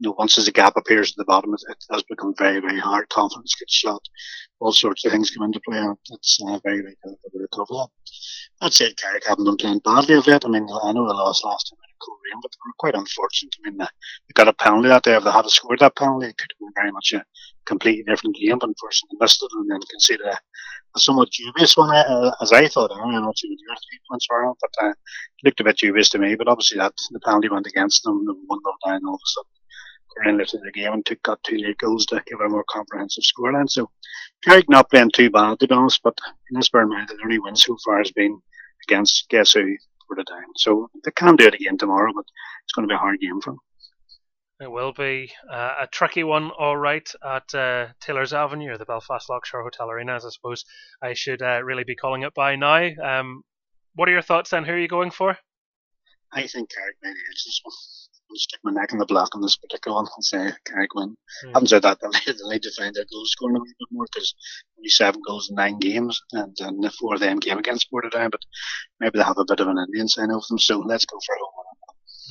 you 0.00 0.08
know, 0.08 0.16
once 0.18 0.34
there's 0.34 0.48
a 0.48 0.52
gap 0.52 0.74
appears 0.76 1.12
at 1.12 1.16
the 1.16 1.24
bottom, 1.24 1.54
it, 1.54 1.62
it 1.68 1.84
does 1.92 2.02
become 2.08 2.34
very, 2.36 2.58
very 2.58 2.80
hard. 2.80 3.08
Confidence 3.10 3.54
gets 3.54 3.74
shot. 3.74 4.02
All 4.58 4.72
sorts 4.72 5.04
of 5.04 5.12
things 5.12 5.30
come 5.30 5.44
into 5.44 5.60
play. 5.64 5.78
And 5.78 5.96
it's 6.10 6.38
uh, 6.42 6.58
very, 6.64 6.80
very 6.80 6.96
difficult 7.04 7.32
to 7.32 7.38
recover 7.38 7.74
that. 7.74 7.88
I'd 8.62 8.74
say 8.74 8.92
Carrick 8.92 9.26
haven't 9.26 9.44
been 9.44 9.56
playing 9.56 9.78
badly 9.80 10.14
of 10.16 10.26
late. 10.26 10.44
I 10.44 10.48
mean, 10.48 10.68
I 10.68 10.92
know 10.92 11.06
they 11.06 11.14
lost 11.14 11.44
last 11.44 11.70
time 11.70 11.78
in 11.80 11.96
Coleraine, 11.98 12.42
but 12.42 12.50
they 12.52 12.58
were 12.66 12.78
quite 12.78 12.94
unfortunate. 12.94 13.54
I 13.64 13.70
mean, 13.70 13.78
they, 13.78 13.86
got 14.34 14.48
a 14.48 14.52
penalty 14.52 14.88
that 14.88 15.02
day. 15.02 15.16
If 15.16 15.24
they 15.24 15.30
had 15.30 15.46
scored 15.46 15.78
that 15.78 15.96
penalty, 15.96 16.26
it 16.26 16.36
could 16.36 16.52
have 16.52 16.58
been 16.58 16.72
very 16.74 16.92
much 16.92 17.14
a 17.14 17.24
completely 17.64 18.02
different 18.02 18.36
game. 18.36 18.58
But 18.58 18.68
unfortunately, 18.68 19.16
missed 19.18 19.42
it 19.42 19.50
and 19.54 19.70
then 19.70 19.80
conceded 19.90 20.26
a, 20.26 20.36
a 20.94 21.00
somewhat 21.00 21.30
dubious 21.30 21.74
one, 21.74 21.88
uh, 21.88 22.32
as 22.42 22.52
I 22.52 22.68
thought. 22.68 22.92
I 22.92 22.96
don't 22.96 23.12
know 23.12 23.26
what 23.26 23.42
you 23.42 23.48
your 23.48 23.76
three 23.76 24.00
points 24.10 24.26
were, 24.28 24.52
but 24.60 24.84
uh, 24.84 24.90
it 24.90 24.96
looked 25.44 25.60
a 25.60 25.64
bit 25.64 25.78
dubious 25.78 26.10
to 26.10 26.18
me. 26.18 26.34
But 26.34 26.48
obviously, 26.48 26.78
that 26.78 26.92
the 27.12 27.20
penalty 27.20 27.48
went 27.48 27.66
against 27.66 28.02
them. 28.02 28.26
They 28.26 28.34
won 28.46 28.60
down 28.86 29.06
all 29.06 29.14
of 29.14 29.20
a 29.24 29.28
sudden. 29.28 29.59
Coleraine 30.16 30.38
lifted 30.38 30.60
the 30.64 30.72
game 30.72 30.92
and 30.92 31.06
took 31.06 31.22
got 31.22 31.42
two 31.42 31.56
late 31.56 31.78
goals 31.78 32.06
to 32.06 32.22
give 32.26 32.40
a 32.40 32.48
more 32.48 32.64
comprehensive 32.68 33.24
scoreline. 33.24 33.68
So 33.68 33.90
Carrick 34.44 34.68
not 34.68 34.90
playing 34.90 35.10
too 35.14 35.30
bad 35.30 35.60
to 35.60 35.68
be 35.68 35.74
honest, 35.74 36.00
but 36.02 36.18
in 36.50 36.58
this 36.58 36.68
bear 36.68 36.82
in 36.82 36.88
mind, 36.88 37.08
the 37.08 37.18
only 37.22 37.38
win 37.38 37.56
so 37.56 37.76
far 37.84 37.98
has 37.98 38.10
been 38.12 38.40
against 38.86 39.28
guess 39.28 39.52
who 39.52 39.76
Portadown. 40.10 40.42
So 40.56 40.90
they 41.04 41.10
can 41.12 41.36
do 41.36 41.46
it 41.46 41.54
again 41.54 41.78
tomorrow, 41.78 42.12
but 42.14 42.24
it's 42.64 42.72
going 42.72 42.88
to 42.88 42.92
be 42.92 42.96
a 42.96 42.98
hard 42.98 43.20
game 43.20 43.40
for 43.40 43.50
them. 43.50 43.60
It 44.60 44.70
will 44.70 44.92
be 44.92 45.32
uh, 45.50 45.74
a 45.80 45.86
tricky 45.86 46.22
one, 46.22 46.50
all 46.50 46.76
right, 46.76 47.08
at 47.24 47.54
uh, 47.54 47.86
Taylor's 47.98 48.34
Avenue 48.34 48.76
the 48.76 48.84
Belfast 48.84 49.30
Loughshore 49.30 49.62
Hotel 49.62 49.90
Arena, 49.90 50.16
as 50.16 50.26
I 50.26 50.28
suppose 50.28 50.66
I 51.02 51.14
should 51.14 51.40
uh, 51.40 51.62
really 51.64 51.84
be 51.84 51.96
calling 51.96 52.22
it 52.22 52.34
by 52.34 52.56
now. 52.56 52.90
Um, 53.02 53.42
what 53.94 54.06
are 54.08 54.12
your 54.12 54.20
thoughts 54.20 54.50
then? 54.50 54.64
Who 54.64 54.72
are 54.72 54.78
you 54.78 54.88
going 54.88 55.12
for? 55.12 55.38
I 56.32 56.46
think 56.46 56.70
Carrick 56.70 56.96
may 57.02 57.08
edge 57.08 57.44
this 57.44 57.60
one. 57.62 57.74
Stick 58.34 58.60
my 58.62 58.72
neck 58.72 58.92
in 58.92 58.98
the 58.98 59.06
block 59.06 59.34
on 59.34 59.42
this 59.42 59.56
particular 59.56 59.96
one 59.96 60.06
and 60.14 60.24
say 60.24 60.52
Carrick 60.66 60.94
win. 60.94 61.16
Mm. 61.44 61.54
Having 61.54 61.66
said 61.68 61.82
that, 61.82 61.98
they'll 62.00 62.50
need 62.50 62.62
to 62.62 62.72
find 62.76 62.94
their 62.94 63.04
goal 63.10 63.24
scoring 63.26 63.56
a 63.56 63.58
little 63.58 63.74
bit 63.78 63.88
more 63.90 64.06
because 64.12 64.34
only 64.78 64.88
seven 64.88 65.20
goals 65.26 65.50
in 65.50 65.56
nine 65.56 65.78
games, 65.78 66.20
and 66.32 66.56
then 66.58 66.80
the 66.80 66.90
four 66.90 67.14
of 67.14 67.20
them 67.20 67.40
came 67.40 67.58
against 67.58 67.90
Portadown, 67.92 68.30
but 68.30 68.40
maybe 69.00 69.18
they 69.18 69.24
have 69.24 69.38
a 69.38 69.44
bit 69.44 69.60
of 69.60 69.68
an 69.68 69.78
Indian 69.78 70.08
sign 70.08 70.30
of 70.30 70.46
them. 70.48 70.58
So 70.58 70.78
let's 70.78 71.04
go 71.04 71.18
for 71.26 71.34
a 71.34 71.38
home 71.38 71.69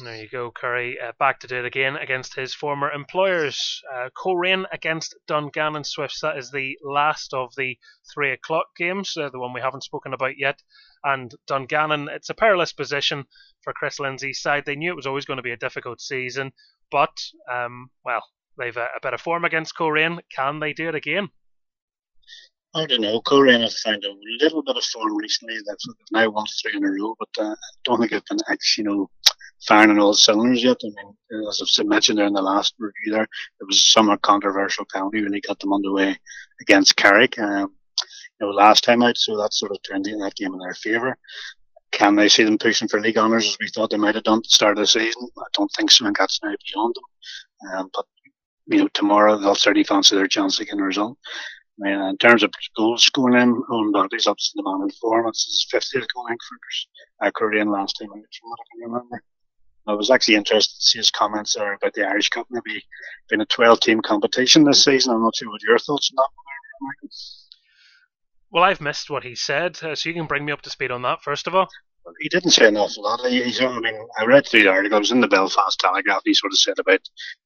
There 0.02 0.22
you 0.22 0.30
go, 0.30 0.52
Currie. 0.52 0.98
Uh, 1.00 1.12
back 1.20 1.40
to 1.40 1.48
do 1.48 1.58
it 1.58 1.66
again 1.66 1.96
against 1.96 2.36
his 2.36 2.54
former 2.54 2.90
employers. 2.92 3.82
Uh, 3.94 4.10
Coleraine 4.16 4.66
against 4.72 5.16
Dungannon 5.28 5.84
Swifts. 5.84 6.22
That 6.22 6.38
is 6.38 6.52
the 6.52 6.78
last 6.84 7.34
of 7.34 7.54
the 7.56 7.78
three 8.14 8.32
o'clock 8.32 8.68
games, 8.78 9.18
uh, 9.18 9.30
the 9.30 9.40
one 9.40 9.52
we 9.52 9.62
haven't 9.62 9.84
spoken 9.84 10.14
about 10.14 10.38
yet. 10.38 10.62
And 11.04 11.34
Dungannon, 11.48 12.08
it's 12.10 12.30
a 12.30 12.34
perilous 12.34 12.72
position 12.72 13.26
for 13.62 13.74
Kris 13.74 14.00
Lindsay's 14.00 14.42
side. 14.42 14.64
They 14.66 14.76
knew 14.76 14.92
it 14.92 14.96
was 14.96 15.08
always 15.08 15.26
going 15.26 15.38
to 15.38 15.44
be 15.44 15.52
a 15.52 15.58
difficult 15.58 16.00
season, 16.00 16.54
but, 16.92 17.18
um, 17.52 17.90
well, 18.06 18.24
they've 18.58 18.78
a, 18.78 18.88
a 19.04 19.08
of 19.08 19.22
form 19.22 19.44
against 19.44 19.76
Coleraine. 19.76 20.20
Can 20.34 20.60
they 20.60 20.74
do 20.74 20.88
it 20.88 20.96
again? 20.96 21.30
I 22.74 22.86
don't 22.86 23.02
know. 23.02 23.20
Coleraine 23.22 23.62
have 23.62 23.74
found 23.74 24.04
a 24.04 24.14
little 24.40 24.62
bit 24.62 24.78
of 24.78 24.84
form 24.84 25.18
recently. 25.18 25.56
They've 25.56 25.96
now 26.12 26.30
won 26.30 26.46
three 26.62 26.78
in 26.78 26.86
a 26.86 26.92
row, 26.92 27.16
but 27.18 27.44
uh, 27.44 27.52
I 27.52 27.56
don't 27.84 28.00
think 28.00 28.12
they've 28.12 28.24
been 28.30 28.40
you 28.78 28.84
know, 28.84 29.10
firing 29.68 29.92
on 29.92 30.00
all 30.00 30.14
cylinders 30.14 30.64
yet. 30.64 30.78
I 30.84 30.88
mean, 30.88 31.48
as 31.48 31.80
I've 31.80 31.86
mentioned 31.86 32.18
there 32.18 32.26
in 32.26 32.34
the 32.34 32.42
last 32.42 32.76
review 32.80 33.14
there, 33.14 33.24
it 33.24 33.68
was 33.68 33.92
somewhat 33.92 34.22
controversial 34.22 34.86
penalty 34.92 35.24
when 35.24 35.34
he 35.34 35.42
got 35.42 35.60
them 35.60 35.74
underway 35.74 36.18
against 36.62 36.96
Carrick, 36.96 37.38
um, 37.40 37.74
you 38.40 38.48
know, 38.48 38.54
last 38.54 38.84
time 38.84 39.04
out, 39.04 39.18
so 39.18 39.38
that 39.38 39.54
sort 39.54 39.72
of 39.72 39.80
turned 39.84 40.06
that 40.06 40.36
game 40.36 40.54
in 40.54 40.60
their 40.60 40.74
favour. 40.74 41.18
Can 41.92 42.16
they 42.16 42.30
see 42.30 42.44
them 42.44 42.58
pushing 42.58 42.88
for 42.88 43.02
league 43.02 43.18
honours 43.18 43.48
as 43.48 43.58
we 43.60 43.68
thought 43.70 43.90
they 43.90 43.98
might 43.98 44.16
have 44.16 44.24
done 44.24 44.38
at 44.38 44.44
the 44.44 44.50
start 44.50 44.78
of 44.78 44.84
the 44.84 44.88
season? 44.88 45.28
I 45.38 45.44
don't 45.54 45.72
think 45.76 45.92
so, 45.92 46.06
and 46.06 46.16
that's 46.18 46.40
now 46.44 46.54
beyond 46.72 46.96
them. 46.96 47.74
Um, 47.74 47.90
but, 47.94 48.06
you 48.68 48.78
know, 48.78 48.90
tomorrow 48.94 49.38
they'll 49.38 49.56
certainly 49.56 49.84
fancy 49.84 50.16
their 50.16 50.28
chance 50.28 50.60
again 50.60 50.78
result. 50.78 51.18
I 51.82 51.90
mean, 51.90 52.00
in 52.02 52.18
terms 52.18 52.44
of 52.44 52.52
goals 52.76 53.04
scoring 53.04 53.42
in, 53.42 53.56
Eoin 53.56 53.92
Bradley's 53.92 54.28
up 54.28 54.38
to 54.38 54.52
the 54.56 54.64
man 54.64 54.82
in 54.84 54.92
form. 54.92 55.28
It's 55.28 55.46
his 55.46 55.68
50th 55.74 56.06
goal, 56.14 56.26
I 56.28 56.32
think, 56.32 56.42
for 56.44 57.32
Coleraine 57.32 57.72
last 57.72 57.98
time 58.00 58.10
I 58.12 58.18
can 58.18 58.82
remember. 58.86 59.24
I 59.88 59.94
was 59.94 60.12
actually 60.12 60.36
interested 60.36 60.76
to 60.76 60.82
see 60.82 61.00
his 61.00 61.12
comments 61.12 61.56
there 61.56 61.74
about 61.74 61.94
the 61.94 62.08
Irish 62.08 62.30
Cup 62.30 62.48
maybe 62.50 62.84
being 63.30 63.42
a 63.42 63.46
12 63.46 63.80
team 63.80 64.02
competition 64.02 64.64
this 64.64 64.84
season. 64.84 65.14
I'm 65.14 65.24
not 65.24 65.36
sure 65.36 65.50
what 65.50 65.64
your 65.64 65.80
thoughts 65.80 66.12
on 66.12 66.16
that 66.18 66.30
were, 66.38 67.10
Well, 68.52 68.64
I've 68.64 68.82
missed 68.82 69.10
what 69.10 69.24
he 69.24 69.36
said, 69.36 69.80
uh, 69.84 69.96
so 69.96 70.10
you 70.10 70.16
can 70.16 70.28
bring 70.28 70.46
me 70.46 70.52
up 70.52 70.62
to 70.64 70.70
speed 70.70 70.92
on 70.92 71.02
that 71.04 71.22
first 71.24 71.48
of 71.48 71.56
all 71.56 71.70
he 72.20 72.30
didn't 72.30 72.52
say 72.52 72.68
an 72.68 72.78
awful 72.78 73.04
lot. 73.04 73.22
He, 73.26 73.44
he's, 73.44 73.62
I 73.62 73.80
mean, 73.80 73.96
I 74.20 74.26
read 74.26 74.48
through 74.48 74.64
the 74.64 74.70
article. 74.70 74.96
I 74.96 75.00
was 75.00 75.12
in 75.12 75.22
the 75.22 75.28
Belfast 75.28 75.80
Telegraph. 75.80 76.22
He 76.26 76.34
sort 76.34 76.54
of 76.54 76.60
said 76.60 76.80
about 76.80 76.96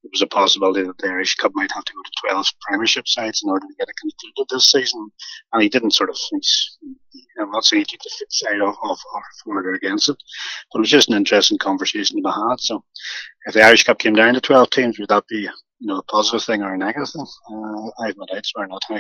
it 0.03 0.11
was 0.11 0.21
a 0.21 0.27
possibility 0.27 0.83
that 0.83 0.97
the 0.97 1.07
Irish 1.07 1.35
Cup 1.35 1.51
might 1.55 1.71
have 1.71 1.83
to 1.83 1.93
go 1.93 2.01
to 2.03 2.33
12 2.33 2.47
Premiership 2.61 3.07
sides 3.07 3.41
in 3.43 3.49
order 3.49 3.65
to 3.67 3.75
get 3.77 3.89
it 3.89 3.95
concluded 3.99 4.47
this 4.49 4.71
season. 4.71 5.09
And 5.51 5.61
he 5.61 5.69
didn't 5.69 5.91
sort 5.91 6.09
of, 6.09 6.17
he's, 6.31 6.77
I'm 7.39 7.51
not 7.51 7.65
saying 7.65 7.85
he 7.89 7.97
took 7.97 8.01
the 8.01 8.25
side 8.29 8.61
off, 8.61 8.77
off, 8.83 9.01
off 9.15 9.23
for 9.43 9.57
or 9.57 9.73
against 9.73 10.09
it, 10.09 10.17
but 10.71 10.79
it 10.79 10.81
was 10.81 10.89
just 10.89 11.09
an 11.09 11.15
interesting 11.15 11.57
conversation 11.57 12.17
to 12.17 12.23
be 12.23 12.29
had. 12.29 12.59
So 12.59 12.83
if 13.45 13.53
the 13.53 13.63
Irish 13.63 13.83
Cup 13.83 13.99
came 13.99 14.13
down 14.13 14.33
to 14.33 14.41
12 14.41 14.69
teams, 14.69 14.99
would 14.99 15.09
that 15.09 15.27
be, 15.27 15.41
you 15.79 15.87
know, 15.87 15.97
a 15.97 16.03
positive 16.03 16.43
thing 16.43 16.61
or 16.61 16.73
a 16.73 16.77
negative 16.77 17.09
thing? 17.09 17.25
Uh, 17.51 18.03
I 18.03 18.07
have 18.07 18.17
my 18.17 18.25
doubts 18.31 18.51
or 18.55 18.67
not 18.67 18.81
how 18.89 18.99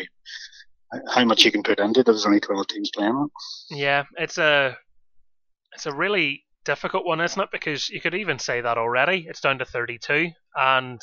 how 1.13 1.25
much 1.25 1.43
you 1.43 1.51
can 1.51 1.63
put 1.63 1.79
into 1.79 2.01
it. 2.01 2.05
There's 2.05 2.25
only 2.25 2.39
12 2.39 2.67
teams 2.67 2.91
playing 2.93 3.29
it. 3.69 3.75
Yeah, 3.75 4.03
it's 4.17 4.37
a 4.37 4.77
it's 5.73 5.85
a 5.85 5.93
really 5.93 6.43
difficult 6.65 7.05
one, 7.05 7.21
isn't 7.21 7.41
it? 7.41 7.49
Because 7.51 7.89
you 7.89 8.01
could 8.01 8.15
even 8.15 8.39
say 8.39 8.61
that 8.61 8.77
already. 8.77 9.25
It's 9.27 9.41
down 9.41 9.59
to 9.59 9.65
32, 9.65 10.29
and 10.55 11.01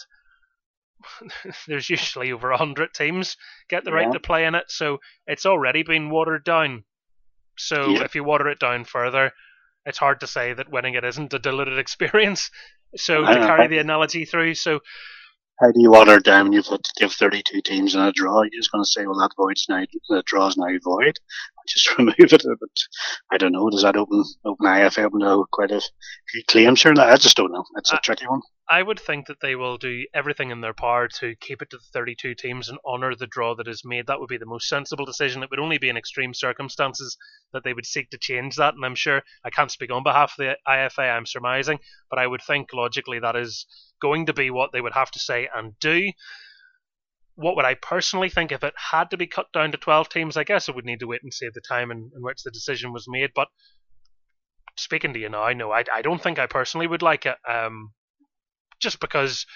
there's 1.66 1.90
usually 1.90 2.32
over 2.32 2.50
100 2.50 2.94
teams 2.94 3.36
get 3.68 3.84
the 3.84 3.90
yeah. 3.90 3.96
right 3.96 4.12
to 4.12 4.20
play 4.20 4.44
in 4.46 4.54
it, 4.54 4.64
so 4.68 4.98
it's 5.26 5.46
already 5.46 5.82
been 5.82 6.10
watered 6.10 6.44
down. 6.44 6.84
So 7.58 7.90
yeah. 7.90 8.04
if 8.04 8.14
you 8.14 8.24
water 8.24 8.48
it 8.48 8.58
down 8.58 8.84
further, 8.84 9.32
it's 9.84 9.98
hard 9.98 10.20
to 10.20 10.26
say 10.26 10.52
that 10.52 10.70
winning 10.70 10.94
it 10.94 11.04
isn't 11.04 11.34
a 11.34 11.38
diluted 11.38 11.78
experience. 11.84 12.50
So 12.96 13.24
to 13.24 13.34
carry 13.34 13.68
the 13.68 13.78
analogy 13.78 14.24
through, 14.24 14.54
so 14.54 14.80
how 15.60 15.70
do 15.70 15.80
you 15.80 15.90
water 15.90 16.16
it 16.16 16.24
down 16.24 16.44
when 16.44 16.52
you've 16.52 16.66
got 16.66 16.82
to 16.82 16.92
give 16.98 17.12
32 17.12 17.60
teams 17.60 17.94
in 17.94 18.00
a 18.00 18.12
draw? 18.12 18.42
You're 18.42 18.50
just 18.60 18.72
going 18.72 18.82
to 18.82 18.88
say, 18.88 19.04
well, 19.06 19.18
that 19.18 19.36
void's 19.36 19.66
now, 19.68 19.84
the 20.08 20.22
draw's 20.24 20.56
now 20.56 20.68
void. 20.82 21.18
Just 21.68 21.98
remove 21.98 22.14
it. 22.18 22.42
But 22.42 22.70
I 23.30 23.36
don't 23.36 23.52
know. 23.52 23.70
Does 23.70 23.82
that 23.82 23.94
open, 23.94 24.24
open 24.44 24.66
IFL 24.66 25.10
to 25.20 25.44
quite 25.52 25.70
a 25.70 25.80
few 26.28 26.42
claims 26.48 26.82
here? 26.82 26.94
I 26.98 27.16
just 27.16 27.36
don't 27.36 27.52
know. 27.52 27.64
It's 27.76 27.92
a 27.92 27.96
I, 27.96 28.00
tricky 28.02 28.26
one. 28.26 28.40
I 28.68 28.82
would 28.82 28.98
think 28.98 29.26
that 29.26 29.40
they 29.40 29.54
will 29.54 29.76
do 29.76 30.04
everything 30.12 30.50
in 30.50 30.62
their 30.62 30.74
power 30.74 31.06
to 31.20 31.36
keep 31.36 31.62
it 31.62 31.70
to 31.70 31.76
the 31.76 31.84
32 31.92 32.34
teams 32.34 32.68
and 32.68 32.78
honour 32.84 33.14
the 33.14 33.28
draw 33.28 33.54
that 33.54 33.68
is 33.68 33.84
made. 33.84 34.08
That 34.08 34.18
would 34.18 34.28
be 34.28 34.38
the 34.38 34.46
most 34.46 34.68
sensible 34.68 35.04
decision. 35.04 35.44
It 35.44 35.50
would 35.50 35.60
only 35.60 35.78
be 35.78 35.88
in 35.88 35.96
extreme 35.96 36.34
circumstances 36.34 37.16
that 37.52 37.62
they 37.62 37.74
would 37.74 37.86
seek 37.86 38.10
to 38.10 38.18
change 38.18 38.56
that. 38.56 38.74
And 38.74 38.84
I'm 38.84 38.96
sure 38.96 39.22
I 39.44 39.50
can't 39.50 39.70
speak 39.70 39.92
on 39.92 40.02
behalf 40.02 40.32
of 40.32 40.44
the 40.44 40.56
IFA, 40.66 41.16
I'm 41.16 41.26
surmising, 41.26 41.78
but 42.08 42.18
I 42.18 42.26
would 42.26 42.42
think 42.42 42.72
logically 42.72 43.20
that 43.20 43.36
is 43.36 43.66
going 44.00 44.26
to 44.26 44.32
be 44.32 44.50
what 44.50 44.72
they 44.72 44.80
would 44.80 44.94
have 44.94 45.10
to 45.12 45.18
say 45.18 45.48
and 45.54 45.78
do. 45.78 46.10
What 47.34 47.56
would 47.56 47.64
I 47.64 47.74
personally 47.74 48.28
think 48.28 48.52
if 48.52 48.64
it 48.64 48.74
had 48.76 49.10
to 49.10 49.16
be 49.16 49.26
cut 49.26 49.52
down 49.52 49.72
to 49.72 49.78
12 49.78 50.08
teams? 50.08 50.36
I 50.36 50.44
guess 50.44 50.68
I 50.68 50.72
would 50.72 50.84
need 50.84 51.00
to 51.00 51.06
wait 51.06 51.22
and 51.22 51.32
see 51.32 51.48
the 51.52 51.60
time 51.60 51.90
in, 51.90 52.10
in 52.14 52.22
which 52.22 52.42
the 52.42 52.50
decision 52.50 52.92
was 52.92 53.06
made. 53.08 53.30
But 53.34 53.48
speaking 54.76 55.12
to 55.14 55.20
you 55.20 55.28
now, 55.28 55.48
no, 55.50 55.70
I, 55.70 55.84
I 55.92 56.02
don't 56.02 56.22
think 56.22 56.38
I 56.38 56.46
personally 56.46 56.86
would 56.86 57.02
like 57.02 57.26
it. 57.26 57.36
Um, 57.48 57.92
just 58.80 59.00
because 59.00 59.46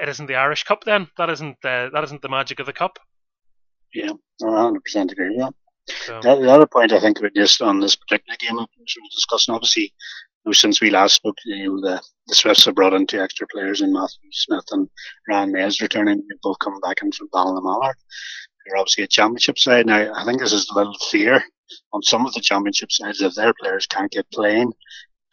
it 0.00 0.08
isn't 0.08 0.26
the 0.26 0.36
Irish 0.36 0.64
Cup. 0.64 0.84
Then 0.84 1.08
that 1.18 1.30
isn't 1.30 1.56
the, 1.62 1.90
that 1.92 2.04
isn't 2.04 2.22
the 2.22 2.28
magic 2.28 2.60
of 2.60 2.66
the 2.66 2.72
cup. 2.72 2.98
Yeah, 3.94 4.12
100 4.38 4.84
percent 4.84 5.12
agree. 5.12 5.36
Yeah. 5.36 5.50
So. 6.06 6.20
The, 6.22 6.36
the, 6.36 6.50
other 6.50 6.66
point 6.66 6.92
I 6.92 7.00
think 7.00 7.18
about 7.18 7.34
just 7.34 7.60
on 7.60 7.80
this 7.80 7.96
particular 7.96 8.36
game 8.38 8.54
we 8.54 8.62
were 8.62 9.10
discussing, 9.10 9.54
obviously 9.54 9.92
know, 10.44 10.52
since 10.52 10.80
we 10.80 10.90
last 10.90 11.14
spoke, 11.14 11.36
you 11.44 11.66
know, 11.66 11.80
the, 11.80 12.02
the 12.26 12.34
Swifts 12.34 12.64
have 12.64 12.74
brought 12.74 12.94
in 12.94 13.06
two 13.06 13.20
extra 13.20 13.46
players 13.48 13.80
in 13.80 13.92
Matthew 13.92 14.30
Smith 14.32 14.64
and 14.70 14.88
Ryan 15.28 15.52
Mayse 15.52 15.80
returning. 15.80 16.16
They've 16.16 16.40
both 16.42 16.58
coming 16.58 16.80
back 16.80 16.98
in 17.02 17.12
from 17.12 17.28
Ballinamallard. 17.28 17.94
They're 18.66 18.76
obviously 18.76 19.04
a 19.04 19.08
championship 19.08 19.58
side. 19.58 19.86
Now, 19.86 20.12
I 20.14 20.24
think 20.24 20.40
this 20.40 20.52
is 20.52 20.68
a 20.70 20.74
little 20.74 20.96
fear 21.10 21.42
on 21.92 22.02
some 22.02 22.26
of 22.26 22.32
the 22.34 22.40
championship 22.40 22.90
sides 22.92 23.22
if 23.22 23.34
their 23.34 23.54
players 23.60 23.86
can't 23.86 24.10
get 24.10 24.30
playing. 24.32 24.72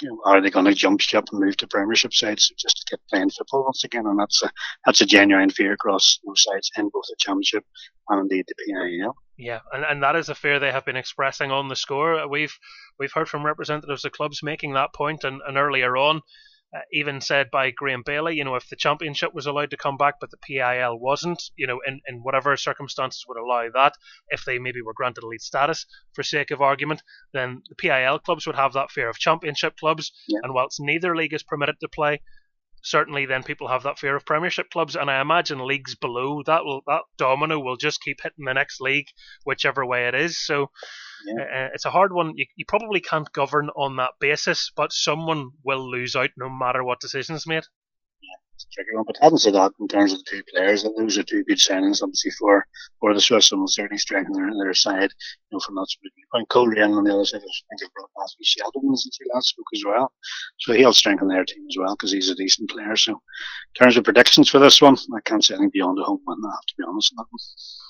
You 0.02 0.10
know, 0.10 0.22
are 0.26 0.42
they 0.42 0.52
going 0.52 0.66
to 0.66 0.74
jump 0.74 1.02
ship 1.02 1.26
and 1.32 1.42
move 1.42 1.58
to 1.58 1.68
Premiership 1.68 2.14
sides 2.14 2.52
just 2.58 2.78
to 2.78 2.86
get 2.92 3.00
playing 3.10 3.32
football 3.32 3.64
once 3.64 3.84
again? 3.84 4.06
And 4.06 4.20
that's 4.20 4.44
a 4.44 4.52
that's 4.86 5.02
a 5.02 5.06
genuine 5.06 5.50
fear 5.50 5.74
across 5.74 6.20
those 6.26 6.44
sides 6.44 6.70
in 6.78 6.90
both 6.90 7.06
the 7.10 7.16
Championship 7.18 7.66
and 8.10 8.22
indeed 8.22 8.46
the 8.48 8.74
PIL. 8.74 9.16
Yeah, 9.38 9.60
and, 9.72 9.84
and 9.84 10.04
that 10.04 10.16
is 10.16 10.30
a 10.30 10.36
fear 10.36 10.60
they 10.60 10.72
have 10.72 10.86
been 10.86 10.96
expressing 10.96 11.52
on 11.52 11.68
the 11.68 11.76
score. 11.76 12.28
We've 12.28 12.58
we've 13.00 13.12
heard 13.12 13.30
from 13.30 13.46
representatives 13.46 14.04
of 14.04 14.12
clubs 14.12 14.42
making 14.42 14.74
that 14.74 14.94
point, 14.94 15.24
and, 15.24 15.42
and 15.48 15.58
earlier 15.58 15.96
on, 15.96 16.22
uh, 16.76 16.80
even 16.92 17.22
said 17.22 17.50
by 17.50 17.72
Graham 17.72 18.04
Bailie, 18.04 18.36
you 18.36 18.44
know, 18.44 18.56
if 18.56 18.68
the 18.68 18.76
championship 18.76 19.34
was 19.34 19.46
allowed 19.46 19.70
to 19.70 19.78
come 19.78 19.96
back, 19.96 20.16
but 20.20 20.32
the 20.32 20.38
PIL 20.38 21.00
wasn't, 21.00 21.42
you 21.56 21.66
know, 21.66 21.80
in, 21.88 22.02
in 22.08 22.24
whatever 22.24 22.58
circumstances 22.58 23.24
would 23.28 23.38
allow 23.38 23.70
that, 23.74 23.94
if 24.30 24.44
they 24.44 24.60
maybe 24.60 24.82
were 24.82 24.94
granted 24.94 25.24
elite 25.24 25.42
status 25.42 25.86
for 26.14 26.24
sake 26.24 26.52
of 26.52 26.62
argument, 26.62 27.04
then 27.32 27.62
the 27.70 27.76
PIL 27.76 28.20
clubs 28.20 28.46
would 28.46 28.56
have 28.56 28.74
that 28.74 28.92
fear 28.92 29.08
of 29.08 29.18
championship 29.18 29.78
clubs, 29.78 30.12
yeah. 30.28 30.40
and 30.44 30.54
whilst 30.54 30.82
neither 30.82 31.16
league 31.16 31.34
is 31.34 31.44
permitted 31.44 31.80
to 31.80 31.88
play, 31.88 32.22
certainly 32.88 33.26
then 33.26 33.44
people 33.44 33.68
have 33.68 33.84
that 33.84 34.00
fear 34.00 34.16
of 34.16 34.26
Premiership 34.26 34.70
clubs, 34.70 34.96
and 34.96 35.10
I 35.10 35.22
imagine 35.22 35.60
leagues 35.60 35.96
below 35.96 36.44
that 36.44 36.64
will 36.64 36.82
that 36.88 37.04
domino 37.18 37.60
will 37.60 37.78
just 37.78 38.02
keep 38.02 38.22
hitting 38.22 38.46
the 38.46 38.54
next 38.54 38.82
league, 38.82 39.08
whichever 39.44 39.86
way 39.86 40.08
it 40.08 40.16
is. 40.16 40.44
So 40.46 40.72
yeah. 41.26 41.44
uh, 41.44 41.70
it's 41.74 41.86
a 41.86 41.92
hard 41.92 42.14
one. 42.14 42.34
You, 42.36 42.46
you 42.56 42.66
probably 42.66 43.02
can't 43.02 43.32
govern 43.34 43.70
on 43.76 43.98
that 43.98 44.12
basis, 44.20 44.72
but 44.76 44.94
someone 44.94 45.52
will 45.64 45.90
lose 45.90 46.16
out 46.16 46.30
no 46.38 46.50
matter 46.50 46.84
what 46.84 47.00
decisions 47.00 47.46
made 47.46 47.64
one. 48.94 49.04
But 49.06 49.18
having 49.22 49.38
said 49.38 49.54
that, 49.56 49.72
in 49.80 49.88
terms 49.88 50.14
of 50.14 50.20
the 50.20 50.26
two 50.30 50.44
players, 50.54 50.84
those 50.84 51.18
are 51.18 51.24
two 51.24 51.44
good 51.44 51.58
signings, 51.58 52.02
obviously, 52.02 52.32
for, 52.32 52.66
for 53.00 53.14
the 53.14 53.22
Swifts 53.22 53.52
and 53.52 53.62
will 53.62 53.68
certainly 53.68 53.98
strengthen 53.98 54.34
their, 54.34 54.50
their 54.64 54.74
side, 54.74 55.12
you 55.50 55.56
know, 55.56 55.60
from 55.60 55.76
that 55.76 55.88
sort 55.90 56.06
of 56.06 56.12
viewpoint. 56.16 56.98
On 56.98 57.04
the 57.04 57.14
other 57.14 57.26
side, 57.26 57.38
I 57.38 57.42
think 57.42 57.82
they've 57.82 57.94
brought 57.94 58.10
Matthew 58.18 58.44
Sheldon 58.44 58.96
since 58.98 59.18
we 59.20 59.32
last 59.34 59.50
spoke 59.50 59.66
as 59.74 59.84
well. 59.86 60.12
So 60.60 60.74
he'll 60.74 60.94
strengthen 60.94 61.28
their 61.28 61.46
team 61.46 61.66
as 61.70 61.78
well 61.78 61.96
because 61.96 62.12
he's 62.12 62.30
a 62.30 62.36
decent 62.36 62.70
player. 62.70 62.96
So 62.96 63.12
in 63.12 63.84
terms 63.84 63.98
of 63.98 64.04
predictions 64.04 64.50
for 64.50 64.60
this 64.60 64.82
one, 64.82 64.98
I 65.16 65.22
can't 65.26 65.44
say 65.44 65.56
anything 65.56 65.72
beyond 65.74 66.00
a 66.00 66.04
home 66.04 66.22
win, 66.26 66.38
I 66.44 66.50
have 66.56 66.66
to 66.68 66.76
be 66.78 66.84
honest 66.88 67.14
on 67.14 67.24
that 67.24 67.28
one. 67.30 67.40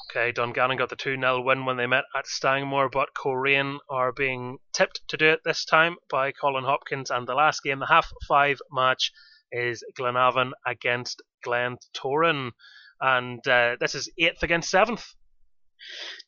Okay, 0.10 0.32
Dungannon 0.32 0.78
got 0.78 0.90
the 0.90 0.96
2 0.96 1.18
0 1.18 1.42
win 1.42 1.66
when 1.66 1.76
they 1.76 1.86
met 1.86 2.06
at 2.16 2.26
Stangmore, 2.26 2.90
but 2.90 3.14
Coleraine 3.14 3.80
are 3.90 4.14
being 4.14 4.58
tipped 4.72 5.02
to 5.10 5.18
do 5.18 5.28
it 5.28 5.42
this 5.44 5.66
time 5.66 5.98
by 6.10 6.32
Colin 6.32 6.64
Hopkins. 6.64 7.12
And 7.12 7.28
the 7.28 7.36
last 7.36 7.62
game, 7.62 7.80
the 7.80 7.88
half 7.88 8.10
five 8.26 8.60
match, 8.72 9.12
is 9.52 9.84
Glenavon 9.98 10.52
against 10.66 11.22
Glen 11.44 11.78
Glentoran. 11.96 12.52
And 13.00 13.48
uh, 13.48 13.76
this 13.80 13.96
is 13.96 14.10
eighth 14.18 14.44
against 14.44 14.72
seventh. 14.72 15.06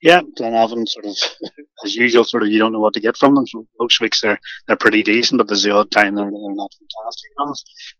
Yeah, 0.01 0.21
Glenavon 0.37 0.87
sort 0.87 1.05
of, 1.05 1.15
as 1.83 1.95
usual, 1.95 2.23
sort 2.23 2.43
of 2.43 2.49
you 2.49 2.59
don't 2.59 2.71
know 2.71 2.79
what 2.79 2.93
to 2.93 2.99
get 2.99 3.17
from 3.17 3.35
them. 3.35 3.47
So 3.47 3.67
most 3.79 3.99
weeks 3.99 4.21
they're 4.21 4.39
they're 4.67 4.77
pretty 4.77 5.03
decent, 5.03 5.39
but 5.39 5.47
there's 5.47 5.63
the 5.63 5.71
odd 5.71 5.91
time 5.91 6.15
they're, 6.15 6.25
they're 6.25 6.55
not 6.55 6.71
fantastic. 6.73 7.31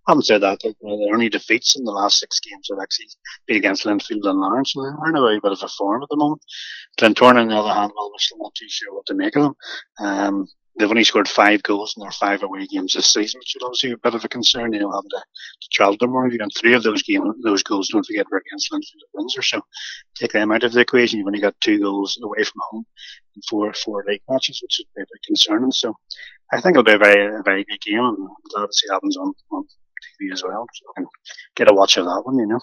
I 0.07 0.11
haven't 0.11 0.23
said 0.23 0.41
that. 0.41 0.59
they, 0.63 0.73
their 0.81 1.13
only 1.13 1.29
defeats 1.29 1.75
in 1.75 1.83
the 1.83 1.91
last 1.91 2.19
six 2.19 2.39
games 2.39 2.67
have 2.69 2.79
actually 2.81 3.07
been 3.47 3.57
against 3.57 3.85
Linfield 3.85 4.29
and 4.29 4.39
Larne, 4.39 4.63
they're 4.75 5.09
in 5.09 5.17
a 5.17 5.21
very 5.21 5.39
bit 5.39 5.51
of 5.51 5.63
a 5.63 5.67
form 5.67 6.03
at 6.03 6.09
the 6.09 6.17
moment. 6.17 6.41
Glentoran, 6.99 7.37
on 7.37 7.47
the 7.47 7.55
other 7.55 7.73
hand, 7.73 7.91
well, 7.95 8.11
we're 8.11 8.19
still 8.19 8.37
not 8.39 8.55
too 8.55 8.69
sure 8.69 8.93
what 8.93 9.05
to 9.07 9.15
make 9.15 9.35
of 9.35 9.43
them. 9.43 9.55
Um, 9.99 10.47
they've 10.79 10.89
only 10.89 11.03
scored 11.03 11.27
five 11.27 11.61
goals 11.63 11.93
in 11.95 12.01
their 12.01 12.11
five 12.11 12.41
away 12.41 12.65
games 12.65 12.93
this 12.93 13.13
season, 13.13 13.39
which 13.39 13.55
is 13.55 13.61
obviously 13.61 13.91
a 13.91 13.97
bit 13.97 14.15
of 14.15 14.23
a 14.23 14.29
concern. 14.29 14.73
You 14.73 14.79
know, 14.79 14.91
having 14.91 15.09
to, 15.09 15.17
to 15.17 15.67
travel 15.71 15.97
to. 15.97 16.29
You've 16.31 16.39
got 16.39 16.55
three 16.55 16.73
of 16.73 16.83
those 16.83 17.03
game 17.03 17.21
those 17.43 17.61
goals. 17.61 17.89
Don't 17.89 18.05
forget 18.05 18.25
were 18.31 18.41
against 18.45 18.71
Linfield 18.71 19.03
at 19.03 19.13
Windsor. 19.13 19.41
So 19.41 19.61
take 20.15 20.31
them 20.31 20.51
out 20.51 20.63
of 20.63 20.71
the 20.71 20.79
equation. 20.79 21.19
You've 21.19 21.27
only 21.27 21.41
got 21.41 21.59
two 21.61 21.79
goals 21.79 22.17
away 22.23 22.43
from 22.43 22.61
home 22.71 22.85
in 23.35 23.41
four 23.49 23.73
four 23.73 24.05
league 24.07 24.23
matches, 24.29 24.61
which 24.63 24.79
is 24.79 24.85
a 24.95 24.99
bit 24.99 25.07
concerning. 25.25 25.71
So 25.71 25.93
I 26.53 26.61
think 26.61 26.73
it'll 26.73 26.83
be 26.83 26.93
a 26.93 26.97
very 26.97 27.35
a 27.35 27.43
very 27.43 27.65
good 27.65 27.81
game. 27.81 27.99
I'm 27.99 28.15
glad 28.53 28.67
to 28.67 28.73
see 28.73 28.87
happens 28.89 29.17
on, 29.17 29.33
on 29.51 29.63
TV 30.21 30.31
as 30.31 30.43
well. 30.43 30.65
So 30.73 30.85
I 30.95 31.01
can 31.01 31.07
get 31.55 31.69
a 31.69 31.73
watch 31.73 31.97
of 31.97 32.05
that 32.05 32.21
one. 32.23 32.39
You 32.39 32.47
know. 32.47 32.59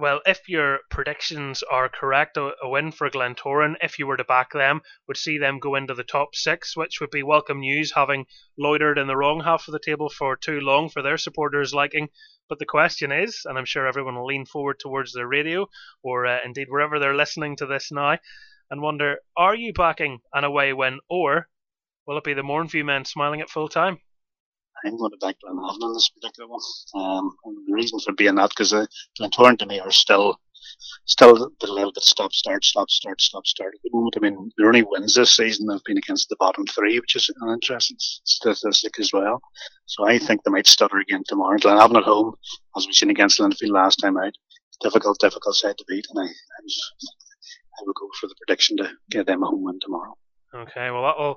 Well, 0.00 0.20
if 0.24 0.48
your 0.48 0.82
predictions 0.90 1.64
are 1.64 1.88
correct, 1.88 2.36
a, 2.36 2.54
a, 2.62 2.68
win 2.68 2.92
for 2.92 3.10
Glentoran, 3.10 3.74
if 3.82 3.98
you 3.98 4.06
were 4.06 4.16
to 4.16 4.22
back 4.22 4.52
them, 4.52 4.82
would 5.08 5.16
see 5.16 5.38
them 5.38 5.58
go 5.58 5.74
into 5.74 5.92
the 5.92 6.04
top 6.04 6.36
six, 6.36 6.76
which 6.76 7.00
would 7.00 7.10
be 7.10 7.24
welcome 7.24 7.58
news, 7.58 7.94
having 7.96 8.26
loitered 8.56 8.96
in 8.96 9.08
the 9.08 9.16
wrong 9.16 9.40
half 9.40 9.66
of 9.66 9.72
the 9.72 9.80
table 9.80 10.08
for 10.08 10.36
too 10.36 10.60
long 10.60 10.88
for 10.88 11.02
their 11.02 11.18
supporters' 11.18 11.74
liking. 11.74 12.10
But 12.48 12.60
the 12.60 12.64
question 12.64 13.10
is, 13.10 13.42
and 13.44 13.58
I'm 13.58 13.64
sure 13.64 13.88
everyone 13.88 14.14
will 14.14 14.26
lean 14.26 14.46
forward 14.46 14.78
towards 14.78 15.12
their 15.12 15.26
radio, 15.26 15.68
or 16.00 16.26
uh, 16.26 16.38
indeed 16.44 16.68
wherever 16.70 17.00
they're 17.00 17.16
listening 17.16 17.56
to 17.56 17.66
this 17.66 17.90
now, 17.90 18.18
and 18.70 18.80
wonder, 18.80 19.18
are 19.36 19.56
you 19.56 19.72
backing 19.72 20.20
an 20.32 20.44
away 20.44 20.72
win, 20.72 21.00
or 21.08 21.48
will 22.06 22.18
it 22.18 22.22
be 22.22 22.34
the 22.34 22.42
Mourneview 22.42 22.84
men 22.84 23.04
smiling 23.04 23.40
at 23.40 23.50
full 23.50 23.68
time? 23.68 23.98
I'm 24.84 24.96
going 24.96 25.10
to 25.10 25.16
back 25.18 25.36
Glenavon 25.44 25.82
in 25.82 25.92
this 25.94 26.10
particular 26.10 26.48
one. 26.48 26.60
Um, 26.94 27.34
the 27.66 27.74
reason 27.74 27.98
for 28.00 28.12
being 28.12 28.36
that 28.36 28.50
because 28.50 28.72
uh, 28.72 28.86
Glentoran 29.20 29.58
to 29.58 29.66
me 29.66 29.80
are 29.80 29.90
still 29.90 30.38
still 31.06 31.30
a 31.36 31.66
little 31.66 31.92
bit 31.92 32.02
stop 32.02 32.32
start 32.32 32.64
stop 32.64 32.90
start 32.90 33.20
stop 33.20 33.46
start 33.46 33.74
at 33.74 33.80
the 33.82 33.90
moment. 33.92 34.14
I 34.16 34.20
mean, 34.20 34.50
their 34.56 34.66
only 34.66 34.84
wins 34.84 35.14
this 35.14 35.36
season 35.36 35.68
have 35.70 35.82
been 35.84 35.98
against 35.98 36.28
the 36.28 36.36
bottom 36.38 36.64
three, 36.66 36.98
which 37.00 37.16
is 37.16 37.30
an 37.40 37.52
interesting 37.52 37.96
statistic 37.98 38.98
as 38.98 39.12
well. 39.12 39.40
So 39.86 40.06
I 40.06 40.18
think 40.18 40.42
they 40.42 40.50
might 40.50 40.66
stutter 40.66 40.98
again 40.98 41.22
tomorrow. 41.26 41.58
Glenavon 41.58 41.96
at 41.96 42.04
home, 42.04 42.34
as 42.76 42.86
we've 42.86 42.94
seen 42.94 43.10
against 43.10 43.40
Linfield 43.40 43.70
last 43.70 43.96
time 43.96 44.16
out, 44.18 44.34
difficult, 44.80 45.18
difficult 45.18 45.54
side 45.56 45.76
to 45.78 45.84
beat, 45.88 46.06
and 46.10 46.20
I, 46.20 46.30
I, 46.30 46.62
just, 46.64 47.16
I 47.78 47.82
will 47.84 47.94
go 47.94 48.08
for 48.20 48.28
the 48.28 48.34
prediction 48.36 48.76
to 48.78 48.90
get 49.10 49.26
them 49.26 49.42
a 49.42 49.46
home 49.46 49.64
win 49.64 49.78
tomorrow. 49.80 50.14
Okay, 50.54 50.90
well 50.90 51.02
that 51.02 51.18
will 51.18 51.36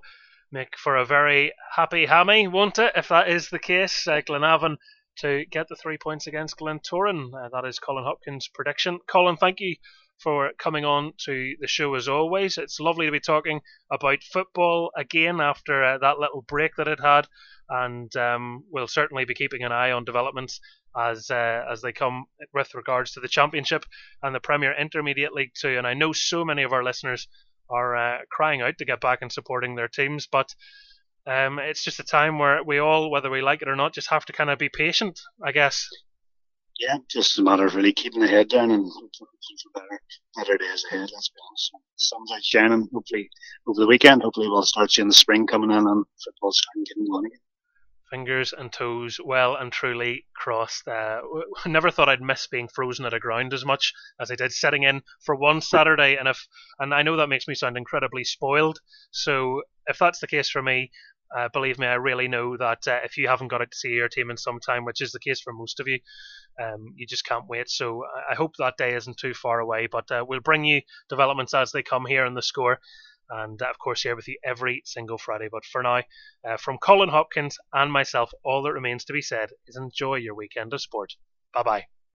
make 0.51 0.77
for 0.77 0.95
a 0.95 1.05
very 1.05 1.53
happy 1.75 2.05
hammy, 2.05 2.47
won't 2.47 2.79
it? 2.79 2.91
If 2.95 3.07
that 3.07 3.29
is 3.29 3.49
the 3.49 3.59
case, 3.59 4.07
uh, 4.07 4.21
Glenavon 4.21 4.77
to 5.17 5.45
get 5.51 5.67
the 5.67 5.75
three 5.75 5.97
points 5.97 6.27
against 6.27 6.57
Glentoran. 6.57 7.31
Uh, 7.33 7.49
that 7.49 7.65
is 7.67 7.79
Colin 7.79 8.03
Hopkins' 8.03 8.49
prediction. 8.53 8.99
Colin, 9.07 9.37
thank 9.37 9.59
you 9.59 9.75
for 10.19 10.51
coming 10.57 10.85
on 10.85 11.13
to 11.25 11.55
the 11.59 11.67
show 11.67 11.95
as 11.95 12.07
always. 12.07 12.57
It's 12.57 12.79
lovely 12.79 13.05
to 13.07 13.11
be 13.11 13.19
talking 13.19 13.61
about 13.91 14.23
football 14.23 14.91
again 14.95 15.41
after 15.41 15.83
uh, 15.83 15.97
that 15.97 16.19
little 16.19 16.43
break 16.47 16.75
that 16.77 16.87
it 16.87 16.99
had, 16.99 17.27
and 17.69 18.15
um, 18.15 18.63
we'll 18.69 18.87
certainly 18.87 19.25
be 19.25 19.33
keeping 19.33 19.63
an 19.63 19.71
eye 19.71 19.91
on 19.91 20.05
developments 20.05 20.59
as 20.95 21.29
uh, 21.31 21.65
as 21.71 21.81
they 21.81 21.93
come 21.93 22.25
with 22.53 22.75
regards 22.75 23.11
to 23.11 23.19
the 23.19 23.27
Championship 23.27 23.85
and 24.21 24.35
the 24.35 24.39
Premier 24.39 24.73
Intermediate 24.77 25.33
League 25.33 25.53
too. 25.59 25.77
And 25.77 25.87
I 25.87 25.93
know 25.93 26.13
so 26.13 26.45
many 26.45 26.63
of 26.63 26.73
our 26.73 26.83
listeners 26.83 27.27
are 27.71 27.95
uh, 27.95 28.17
crying 28.31 28.61
out 28.61 28.77
to 28.77 28.85
get 28.85 29.01
back 29.01 29.19
and 29.21 29.31
supporting 29.31 29.75
their 29.75 29.87
teams. 29.87 30.27
But 30.27 30.53
um, 31.25 31.59
it's 31.59 31.83
just 31.83 31.99
a 31.99 32.03
time 32.03 32.39
where 32.39 32.63
we 32.63 32.79
all, 32.79 33.11
whether 33.11 33.29
we 33.29 33.41
like 33.41 33.61
it 33.61 33.67
or 33.67 33.75
not, 33.75 33.93
just 33.93 34.09
have 34.09 34.25
to 34.25 34.33
kind 34.33 34.49
of 34.49 34.59
be 34.59 34.69
patient, 34.69 35.19
I 35.43 35.51
guess. 35.51 35.87
Yeah, 36.79 36.97
just 37.09 37.37
a 37.37 37.43
matter 37.43 37.67
of 37.67 37.75
really 37.75 37.93
keeping 37.93 38.21
the 38.21 38.27
head 38.27 38.49
down 38.49 38.71
and 38.71 38.91
for 38.91 39.27
better, 39.75 40.01
better 40.35 40.57
days 40.57 40.83
ahead. 40.89 41.09
Let's 41.13 41.29
be 41.29 41.39
honest. 41.47 41.71
Sun's 41.95 42.31
out 42.31 42.43
shining. 42.43 42.89
Hopefully, 42.91 43.29
over 43.67 43.81
the 43.81 43.87
weekend, 43.87 44.23
hopefully 44.23 44.47
we'll 44.47 44.63
start 44.63 44.91
seeing 44.91 45.07
the 45.07 45.13
spring 45.13 45.45
coming 45.45 45.69
in 45.69 45.77
and 45.77 46.05
football 46.23 46.51
starting 46.51 46.83
getting 46.85 47.05
going 47.05 47.27
again 47.27 47.39
fingers 48.11 48.53
and 48.53 48.71
toes 48.71 49.19
well 49.23 49.55
and 49.55 49.71
truly 49.71 50.25
crossed. 50.35 50.87
Uh, 50.87 51.21
never 51.65 51.89
thought 51.89 52.09
I'd 52.09 52.21
miss 52.21 52.45
being 52.45 52.67
frozen 52.67 53.05
at 53.05 53.13
a 53.13 53.19
ground 53.19 53.53
as 53.53 53.65
much 53.65 53.93
as 54.19 54.29
I 54.29 54.35
did 54.35 54.51
setting 54.51 54.83
in 54.83 55.01
for 55.25 55.35
one 55.35 55.61
Saturday, 55.61 56.17
and 56.17 56.27
if 56.27 56.47
and 56.77 56.93
I 56.93 57.01
know 57.01 57.17
that 57.17 57.29
makes 57.29 57.47
me 57.47 57.55
sound 57.55 57.77
incredibly 57.77 58.23
spoiled. 58.23 58.79
So 59.09 59.63
if 59.87 59.97
that's 59.97 60.19
the 60.19 60.27
case 60.27 60.49
for 60.49 60.61
me, 60.61 60.91
uh, 61.35 61.47
believe 61.53 61.79
me, 61.79 61.87
I 61.87 61.93
really 61.93 62.27
know 62.27 62.57
that 62.57 62.85
uh, 62.87 62.99
if 63.05 63.17
you 63.17 63.29
haven't 63.29 63.47
got 63.47 63.59
to 63.59 63.67
see 63.73 63.89
your 63.89 64.09
team 64.09 64.29
in 64.29 64.37
some 64.37 64.59
time, 64.59 64.83
which 64.83 65.01
is 65.01 65.13
the 65.13 65.19
case 65.19 65.39
for 65.39 65.53
most 65.53 65.79
of 65.79 65.87
you, 65.87 65.99
um, 66.61 66.93
you 66.97 67.07
just 67.07 67.25
can't 67.25 67.47
wait. 67.47 67.69
So 67.69 68.03
I 68.29 68.35
hope 68.35 68.51
that 68.57 68.75
day 68.77 68.95
isn't 68.95 69.17
too 69.17 69.33
far 69.33 69.59
away. 69.59 69.87
But 69.89 70.11
uh, 70.11 70.25
we'll 70.27 70.41
bring 70.41 70.65
you 70.65 70.81
developments 71.09 71.53
as 71.53 71.71
they 71.71 71.83
come 71.83 72.05
here 72.05 72.25
in 72.25 72.33
the 72.33 72.41
score 72.41 72.79
and 73.31 73.61
of 73.61 73.79
course 73.79 74.03
here 74.03 74.15
with 74.15 74.27
you 74.27 74.37
every 74.43 74.81
single 74.85 75.17
Friday. 75.17 75.47
But 75.51 75.65
for 75.65 75.81
now, 75.81 76.03
uh, 76.43 76.57
from 76.57 76.77
Colin 76.77 77.09
Hopkins 77.09 77.57
and 77.73 77.91
myself, 77.91 78.31
all 78.43 78.61
that 78.63 78.73
remains 78.73 79.05
to 79.05 79.13
be 79.13 79.21
said 79.21 79.51
is 79.67 79.77
enjoy 79.77 80.15
your 80.15 80.35
weekend 80.35 80.73
of 80.73 80.81
sport. 80.81 81.13
Bye 81.53 81.63
bye. 81.63 81.85